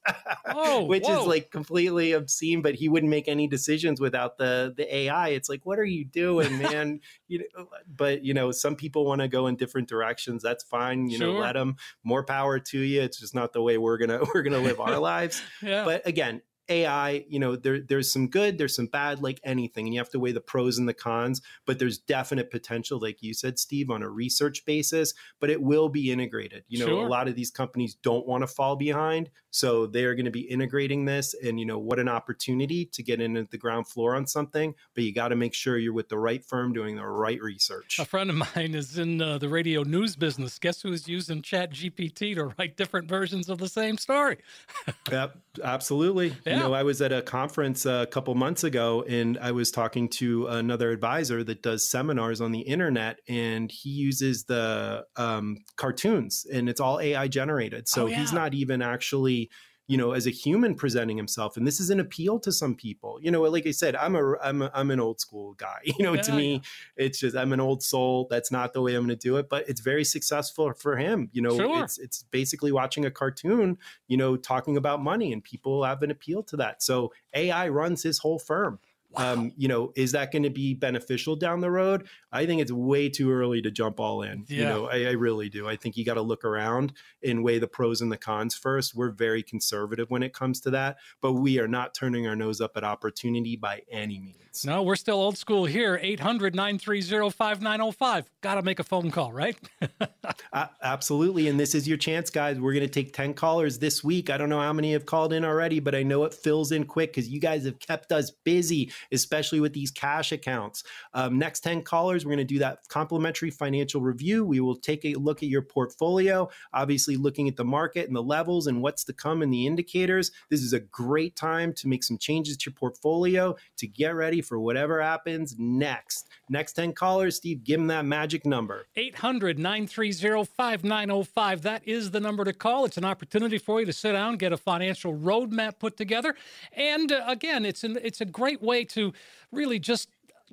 oh, 0.45 0.83
which 0.85 1.03
whoa. 1.03 1.21
is 1.21 1.27
like 1.27 1.51
completely 1.51 2.13
obscene. 2.13 2.61
But 2.61 2.75
he 2.75 2.87
wouldn't 2.87 3.09
make 3.09 3.27
any 3.27 3.47
decisions 3.47 3.99
without 3.99 4.37
the 4.37 4.73
the 4.75 4.95
AI 4.95 5.29
it's 5.42 5.42
like, 5.49 5.65
what 5.65 5.79
are 5.79 5.85
you 5.85 6.05
doing, 6.05 6.57
man? 6.59 6.99
you 7.27 7.39
know, 7.55 7.67
but 7.87 8.23
you 8.23 8.33
know, 8.33 8.51
some 8.51 8.75
people 8.75 9.05
want 9.05 9.21
to 9.21 9.27
go 9.27 9.47
in 9.47 9.55
different 9.55 9.87
directions. 9.87 10.43
That's 10.43 10.63
fine. 10.63 11.09
You 11.09 11.17
sure. 11.17 11.27
know, 11.27 11.39
let 11.39 11.53
them. 11.53 11.77
More 12.03 12.23
power 12.23 12.59
to 12.59 12.79
you. 12.79 13.01
It's 13.01 13.19
just 13.19 13.35
not 13.35 13.53
the 13.53 13.61
way 13.61 13.77
we're 13.77 13.97
gonna 13.97 14.21
we're 14.33 14.43
gonna 14.43 14.59
live 14.59 14.79
our 14.79 14.99
lives. 14.99 15.41
yeah. 15.61 15.85
But 15.85 16.07
again, 16.07 16.41
AI, 16.69 17.25
you 17.27 17.39
know, 17.39 17.55
there, 17.55 17.79
there's 17.79 18.11
some 18.11 18.27
good, 18.27 18.57
there's 18.57 18.75
some 18.75 18.87
bad, 18.87 19.21
like 19.21 19.39
anything, 19.43 19.85
and 19.85 19.93
you 19.93 19.99
have 19.99 20.09
to 20.11 20.19
weigh 20.19 20.31
the 20.31 20.41
pros 20.41 20.77
and 20.77 20.87
the 20.87 20.93
cons. 20.93 21.41
But 21.65 21.79
there's 21.79 21.97
definite 21.97 22.51
potential, 22.51 22.99
like 22.99 23.21
you 23.21 23.33
said, 23.33 23.59
Steve, 23.59 23.89
on 23.89 24.03
a 24.03 24.09
research 24.09 24.65
basis. 24.65 25.13
But 25.39 25.49
it 25.49 25.61
will 25.61 25.89
be 25.89 26.11
integrated. 26.11 26.63
You 26.67 26.79
know, 26.79 26.87
sure. 26.87 27.05
a 27.05 27.09
lot 27.09 27.27
of 27.27 27.35
these 27.35 27.51
companies 27.51 27.95
don't 27.95 28.27
want 28.27 28.43
to 28.43 28.47
fall 28.47 28.75
behind, 28.75 29.29
so 29.51 29.85
they 29.85 30.05
are 30.05 30.15
going 30.15 30.25
to 30.25 30.31
be 30.31 30.41
integrating 30.41 31.05
this. 31.05 31.33
And 31.33 31.59
you 31.59 31.65
know, 31.65 31.79
what 31.79 31.99
an 31.99 32.09
opportunity 32.09 32.85
to 32.85 33.03
get 33.03 33.21
in 33.21 33.37
at 33.37 33.51
the 33.51 33.57
ground 33.57 33.87
floor 33.87 34.15
on 34.15 34.25
something. 34.25 34.73
But 34.95 35.03
you 35.03 35.13
got 35.13 35.29
to 35.29 35.35
make 35.35 35.53
sure 35.53 35.77
you're 35.77 35.93
with 35.93 36.09
the 36.09 36.17
right 36.17 36.43
firm 36.43 36.73
doing 36.73 36.95
the 36.95 37.05
right 37.05 37.41
research. 37.41 37.99
A 37.99 38.05
friend 38.05 38.29
of 38.29 38.35
mine 38.35 38.75
is 38.75 38.97
in 38.97 39.21
uh, 39.21 39.37
the 39.37 39.49
radio 39.49 39.83
news 39.83 40.15
business. 40.15 40.57
Guess 40.59 40.81
who's 40.81 41.07
using 41.07 41.41
Chat 41.41 41.71
GPT 41.71 42.35
to 42.35 42.53
write 42.57 42.77
different 42.77 43.07
versions 43.07 43.49
of 43.49 43.57
the 43.57 43.69
same 43.69 43.97
story? 43.97 44.37
yep, 45.11 45.37
absolutely. 45.63 46.35
Yeah. 46.53 46.63
You 46.63 46.69
know, 46.69 46.73
I 46.73 46.83
was 46.83 47.01
at 47.01 47.11
a 47.11 47.21
conference 47.21 47.85
a 47.85 48.07
couple 48.09 48.33
months 48.35 48.63
ago 48.63 49.03
and 49.07 49.37
I 49.39 49.51
was 49.51 49.71
talking 49.71 50.09
to 50.09 50.47
another 50.47 50.91
advisor 50.91 51.43
that 51.43 51.61
does 51.61 51.89
seminars 51.89 52.41
on 52.41 52.51
the 52.51 52.61
internet 52.61 53.19
and 53.27 53.71
he 53.71 53.89
uses 53.89 54.45
the 54.45 55.05
um, 55.15 55.57
cartoons 55.75 56.45
and 56.51 56.69
it's 56.69 56.79
all 56.79 56.99
AI 56.99 57.27
generated. 57.27 57.87
So 57.87 58.03
oh, 58.03 58.05
yeah. 58.07 58.19
he's 58.19 58.33
not 58.33 58.53
even 58.53 58.81
actually 58.81 59.49
you 59.87 59.97
know, 59.97 60.13
as 60.13 60.25
a 60.27 60.29
human 60.29 60.75
presenting 60.75 61.17
himself. 61.17 61.57
And 61.57 61.67
this 61.67 61.79
is 61.79 61.89
an 61.89 61.99
appeal 61.99 62.39
to 62.39 62.51
some 62.51 62.73
people. 62.73 63.19
You 63.21 63.31
know, 63.31 63.41
like 63.41 63.67
I 63.67 63.71
said, 63.71 63.95
I'm 63.95 64.15
a 64.15 64.37
I'm 64.37 64.61
a, 64.61 64.71
I'm 64.73 64.91
an 64.91 64.99
old 64.99 65.19
school 65.19 65.53
guy. 65.55 65.79
You 65.85 66.05
know, 66.05 66.13
Yeah, 66.13 66.21
to 66.21 66.33
me, 66.33 66.61
it's 66.95 67.19
just 67.19 67.35
I'm 67.35 67.51
an 67.53 67.59
old 67.59 67.83
soul. 67.83 68.27
That's 68.29 68.51
not 68.51 68.73
the 68.73 68.81
way 68.81 68.95
I'm 68.95 69.05
going 69.05 69.17
to 69.17 69.27
do 69.27 69.37
it, 69.37 69.49
but 69.49 69.67
it's 69.67 69.81
very 69.81 70.03
successful 70.05 70.71
for 70.73 70.95
him. 70.95 71.29
You 71.33 71.41
know, 71.41 71.57
Sure. 71.57 71.83
it's 71.83 71.97
it's 71.97 72.23
basically 72.31 72.71
watching 72.71 73.05
a 73.05 73.11
cartoon. 73.11 73.77
You 74.07 74.17
know, 74.17 74.37
talking 74.37 74.77
about 74.77 75.01
money, 75.01 75.33
and 75.33 75.43
people 75.43 75.83
have 75.83 76.01
an 76.01 76.11
appeal 76.11 76.43
to 76.43 76.57
that. 76.57 76.81
So 76.81 77.11
AI 77.33 77.67
runs 77.67 78.03
his 78.03 78.19
whole 78.19 78.39
firm. 78.39 78.79
Um, 79.15 79.51
you 79.57 79.67
know, 79.67 79.91
is 79.95 80.11
that 80.13 80.31
going 80.31 80.43
to 80.43 80.49
be 80.49 80.73
beneficial 80.73 81.35
down 81.35 81.61
the 81.61 81.71
road? 81.71 82.07
I 82.31 82.45
think 82.45 82.61
it's 82.61 82.71
way 82.71 83.09
too 83.09 83.31
early 83.31 83.61
to 83.61 83.71
jump 83.71 83.99
all 83.99 84.21
in. 84.23 84.45
You 84.47 84.63
know, 84.63 84.87
I, 84.87 85.05
I 85.05 85.11
really 85.11 85.49
do. 85.49 85.67
I 85.67 85.75
think 85.75 85.97
you 85.97 86.05
got 86.05 86.15
to 86.15 86.21
look 86.21 86.43
around 86.45 86.93
and 87.23 87.43
weigh 87.43 87.59
the 87.59 87.67
pros 87.67 88.01
and 88.01 88.11
the 88.11 88.17
cons 88.17 88.55
first. 88.55 88.95
We're 88.95 89.11
very 89.11 89.43
conservative 89.43 90.09
when 90.09 90.23
it 90.23 90.33
comes 90.33 90.59
to 90.61 90.71
that, 90.71 90.97
but 91.21 91.33
we 91.33 91.59
are 91.59 91.67
not 91.67 91.93
turning 91.93 92.27
our 92.27 92.35
nose 92.35 92.61
up 92.61 92.75
at 92.75 92.83
opportunity 92.83 93.55
by 93.55 93.81
any 93.91 94.19
means. 94.19 94.65
No, 94.65 94.83
we're 94.83 94.95
still 94.95 95.19
old 95.19 95.37
school 95.37 95.65
here. 95.65 95.99
800 96.01 96.53
930 96.55 97.31
5905. 97.31 98.29
Got 98.41 98.55
to 98.55 98.61
make 98.61 98.79
a 98.79 98.83
phone 98.83 99.09
call, 99.09 99.31
right? 99.31 99.57
A- 100.53 100.69
absolutely. 100.81 101.47
And 101.47 101.59
this 101.59 101.73
is 101.73 101.87
your 101.87 101.97
chance, 101.97 102.29
guys. 102.29 102.59
We're 102.59 102.73
going 102.73 102.85
to 102.85 102.91
take 102.91 103.13
10 103.13 103.33
callers 103.33 103.79
this 103.79 104.03
week. 104.03 104.29
I 104.29 104.37
don't 104.37 104.49
know 104.49 104.59
how 104.59 104.73
many 104.73 104.93
have 104.93 105.05
called 105.05 105.33
in 105.33 105.43
already, 105.43 105.79
but 105.79 105.95
I 105.95 106.03
know 106.03 106.23
it 106.25 106.33
fills 106.33 106.71
in 106.71 106.85
quick 106.85 107.13
because 107.13 107.27
you 107.27 107.39
guys 107.39 107.65
have 107.65 107.79
kept 107.79 108.11
us 108.11 108.29
busy. 108.29 108.91
Especially 109.11 109.59
with 109.59 109.73
these 109.73 109.91
cash 109.91 110.31
accounts. 110.31 110.83
Um, 111.13 111.37
next 111.37 111.61
10 111.61 111.83
callers, 111.83 112.25
we're 112.25 112.29
going 112.29 112.47
to 112.47 112.53
do 112.53 112.59
that 112.59 112.79
complimentary 112.87 113.49
financial 113.49 114.01
review. 114.01 114.45
We 114.45 114.59
will 114.59 114.75
take 114.75 115.05
a 115.05 115.13
look 115.15 115.43
at 115.43 115.49
your 115.49 115.61
portfolio, 115.61 116.49
obviously 116.73 117.15
looking 117.15 117.47
at 117.47 117.55
the 117.55 117.65
market 117.65 118.07
and 118.07 118.15
the 118.15 118.23
levels 118.23 118.67
and 118.67 118.81
what's 118.81 119.03
to 119.05 119.13
come 119.13 119.41
and 119.41 119.53
the 119.53 119.65
indicators. 119.67 120.31
This 120.49 120.61
is 120.61 120.73
a 120.73 120.79
great 120.79 121.35
time 121.35 121.73
to 121.73 121.87
make 121.87 122.03
some 122.03 122.17
changes 122.17 122.57
to 122.57 122.69
your 122.69 122.75
portfolio 122.75 123.55
to 123.77 123.87
get 123.87 124.15
ready 124.15 124.41
for 124.41 124.59
whatever 124.59 125.01
happens 125.01 125.55
next. 125.57 126.29
Next 126.49 126.73
10 126.73 126.93
callers, 126.93 127.37
Steve, 127.37 127.63
give 127.63 127.79
them 127.79 127.87
that 127.87 128.05
magic 128.05 128.45
number 128.45 128.87
800 128.95 129.57
930 129.59 130.45
5905. 130.45 131.61
That 131.61 131.87
is 131.87 132.11
the 132.11 132.19
number 132.19 132.43
to 132.43 132.53
call. 132.53 132.85
It's 132.85 132.97
an 132.97 133.05
opportunity 133.05 133.57
for 133.57 133.79
you 133.79 133.85
to 133.85 133.93
sit 133.93 134.11
down, 134.11 134.37
get 134.37 134.53
a 134.53 134.57
financial 134.57 135.13
roadmap 135.13 135.79
put 135.79 135.97
together. 135.97 136.35
And 136.73 137.11
uh, 137.11 137.23
again, 137.27 137.65
it's, 137.65 137.83
an, 137.83 137.97
it's 138.01 138.21
a 138.21 138.25
great 138.25 138.61
way 138.61 138.83
to 138.93 139.13
really 139.51 139.79
just 139.79 140.09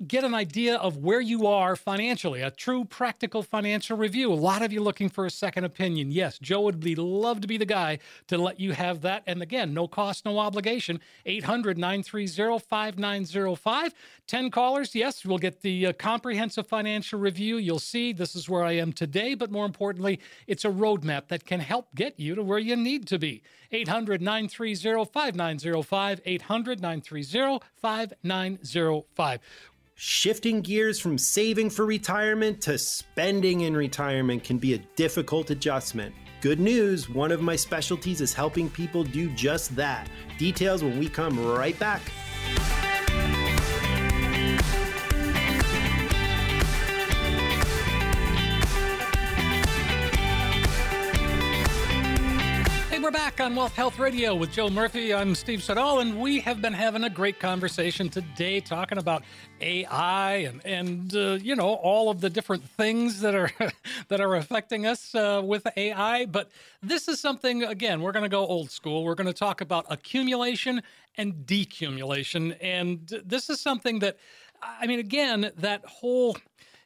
get 0.07 0.23
an 0.23 0.33
idea 0.33 0.75
of 0.77 0.97
where 0.97 1.21
you 1.21 1.45
are 1.45 1.75
financially, 1.75 2.41
a 2.41 2.51
true 2.51 2.85
practical 2.85 3.43
financial 3.43 3.97
review. 3.97 4.31
A 4.31 4.33
lot 4.33 4.61
of 4.61 4.73
you 4.73 4.81
looking 4.81 5.09
for 5.09 5.25
a 5.25 5.29
second 5.29 5.63
opinion. 5.63 6.11
Yes, 6.11 6.39
Joe 6.39 6.61
would 6.61 6.79
be 6.79 6.95
love 6.95 7.41
to 7.41 7.47
be 7.47 7.57
the 7.57 7.65
guy 7.65 7.99
to 8.27 8.37
let 8.37 8.59
you 8.59 8.71
have 8.73 9.01
that. 9.01 9.23
And 9.27 9.41
again, 9.41 9.73
no 9.73 9.87
cost, 9.87 10.25
no 10.25 10.39
obligation. 10.39 10.99
800 11.25 11.77
930 11.77 12.59
5905. 12.59 13.93
10 14.27 14.51
callers. 14.51 14.95
Yes, 14.95 15.25
we'll 15.25 15.37
get 15.37 15.61
the 15.61 15.87
uh, 15.87 15.93
comprehensive 15.93 16.67
financial 16.67 17.19
review. 17.19 17.57
You'll 17.57 17.79
see 17.79 18.13
this 18.13 18.35
is 18.35 18.49
where 18.49 18.63
I 18.63 18.73
am 18.73 18.93
today, 18.93 19.35
but 19.35 19.51
more 19.51 19.65
importantly, 19.65 20.19
it's 20.47 20.65
a 20.65 20.69
roadmap 20.69 21.27
that 21.27 21.45
can 21.45 21.59
help 21.59 21.93
get 21.95 22.19
you 22.19 22.35
to 22.35 22.43
where 22.43 22.59
you 22.59 22.75
need 22.75 23.07
to 23.07 23.19
be. 23.19 23.43
800 23.71 24.21
930 24.21 25.05
5905. 25.05 26.21
800 26.25 26.81
930 26.81 27.59
5905 27.75 29.39
Shifting 30.03 30.61
gears 30.61 30.99
from 30.99 31.15
saving 31.15 31.69
for 31.69 31.85
retirement 31.85 32.59
to 32.61 32.79
spending 32.79 33.61
in 33.61 33.77
retirement 33.77 34.43
can 34.43 34.57
be 34.57 34.73
a 34.73 34.79
difficult 34.95 35.51
adjustment. 35.51 36.15
Good 36.41 36.59
news, 36.59 37.07
one 37.07 37.31
of 37.31 37.43
my 37.43 37.55
specialties 37.55 38.19
is 38.19 38.33
helping 38.33 38.67
people 38.67 39.03
do 39.03 39.29
just 39.35 39.75
that. 39.75 40.09
Details 40.39 40.83
when 40.83 40.97
we 40.97 41.07
come 41.07 41.39
right 41.55 41.77
back. 41.77 42.01
We're 53.11 53.17
back 53.17 53.41
on 53.41 53.53
Wealth 53.57 53.75
Health 53.75 53.99
Radio 53.99 54.33
with 54.33 54.53
Joe 54.53 54.69
Murphy. 54.69 55.13
I'm 55.13 55.35
Steve 55.35 55.61
Siddall, 55.61 55.99
and 55.99 56.21
we 56.21 56.39
have 56.39 56.61
been 56.61 56.71
having 56.71 57.03
a 57.03 57.09
great 57.09 57.41
conversation 57.41 58.07
today 58.07 58.61
talking 58.61 58.97
about 58.97 59.23
AI 59.59 60.35
and 60.35 60.65
and 60.65 61.13
uh, 61.13 61.37
you 61.41 61.57
know 61.57 61.73
all 61.73 62.09
of 62.09 62.21
the 62.21 62.29
different 62.29 62.63
things 62.63 63.19
that 63.19 63.35
are 63.35 63.51
that 64.07 64.21
are 64.21 64.35
affecting 64.35 64.85
us 64.85 65.13
uh, 65.13 65.41
with 65.43 65.67
AI. 65.75 66.25
But 66.25 66.51
this 66.81 67.09
is 67.09 67.19
something 67.19 67.63
again 67.63 68.01
we're 68.01 68.13
going 68.13 68.23
to 68.23 68.29
go 68.29 68.47
old 68.47 68.71
school. 68.71 69.03
We're 69.03 69.15
going 69.15 69.27
to 69.27 69.33
talk 69.33 69.59
about 69.59 69.85
accumulation 69.89 70.81
and 71.17 71.33
decumulation, 71.45 72.55
and 72.61 73.21
this 73.25 73.49
is 73.49 73.59
something 73.59 73.99
that 73.99 74.15
I 74.61 74.87
mean 74.87 74.99
again 74.99 75.51
that 75.57 75.83
whole 75.85 76.37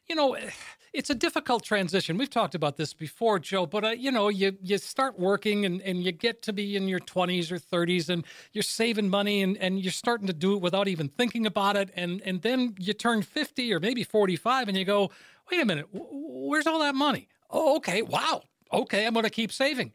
you 0.08 0.16
know 0.16 0.36
it's 0.96 1.10
a 1.10 1.14
difficult 1.14 1.62
transition. 1.62 2.16
We've 2.16 2.30
talked 2.30 2.54
about 2.54 2.78
this 2.78 2.94
before, 2.94 3.38
Joe, 3.38 3.66
but 3.66 3.84
uh, 3.84 3.90
you 3.90 4.10
know, 4.10 4.28
you 4.28 4.56
you 4.62 4.78
start 4.78 5.18
working 5.18 5.66
and, 5.66 5.82
and 5.82 6.02
you 6.02 6.10
get 6.10 6.40
to 6.42 6.54
be 6.54 6.74
in 6.74 6.88
your 6.88 7.00
20s 7.00 7.52
or 7.52 7.58
30s 7.58 8.08
and 8.08 8.24
you're 8.52 8.62
saving 8.62 9.10
money 9.10 9.42
and, 9.42 9.58
and 9.58 9.78
you're 9.78 9.92
starting 9.92 10.26
to 10.26 10.32
do 10.32 10.54
it 10.54 10.62
without 10.62 10.88
even 10.88 11.08
thinking 11.08 11.44
about 11.44 11.76
it. 11.76 11.90
And, 11.94 12.22
and 12.24 12.40
then 12.40 12.74
you 12.78 12.94
turn 12.94 13.20
50 13.20 13.74
or 13.74 13.78
maybe 13.78 14.04
45 14.04 14.68
and 14.68 14.76
you 14.76 14.86
go, 14.86 15.10
wait 15.50 15.60
a 15.60 15.66
minute, 15.66 15.86
where's 15.92 16.66
all 16.66 16.78
that 16.78 16.94
money? 16.94 17.28
Oh, 17.50 17.76
okay. 17.76 18.00
Wow. 18.00 18.44
Okay. 18.72 19.06
I'm 19.06 19.12
going 19.12 19.24
to 19.24 19.30
keep 19.30 19.52
saving. 19.52 19.92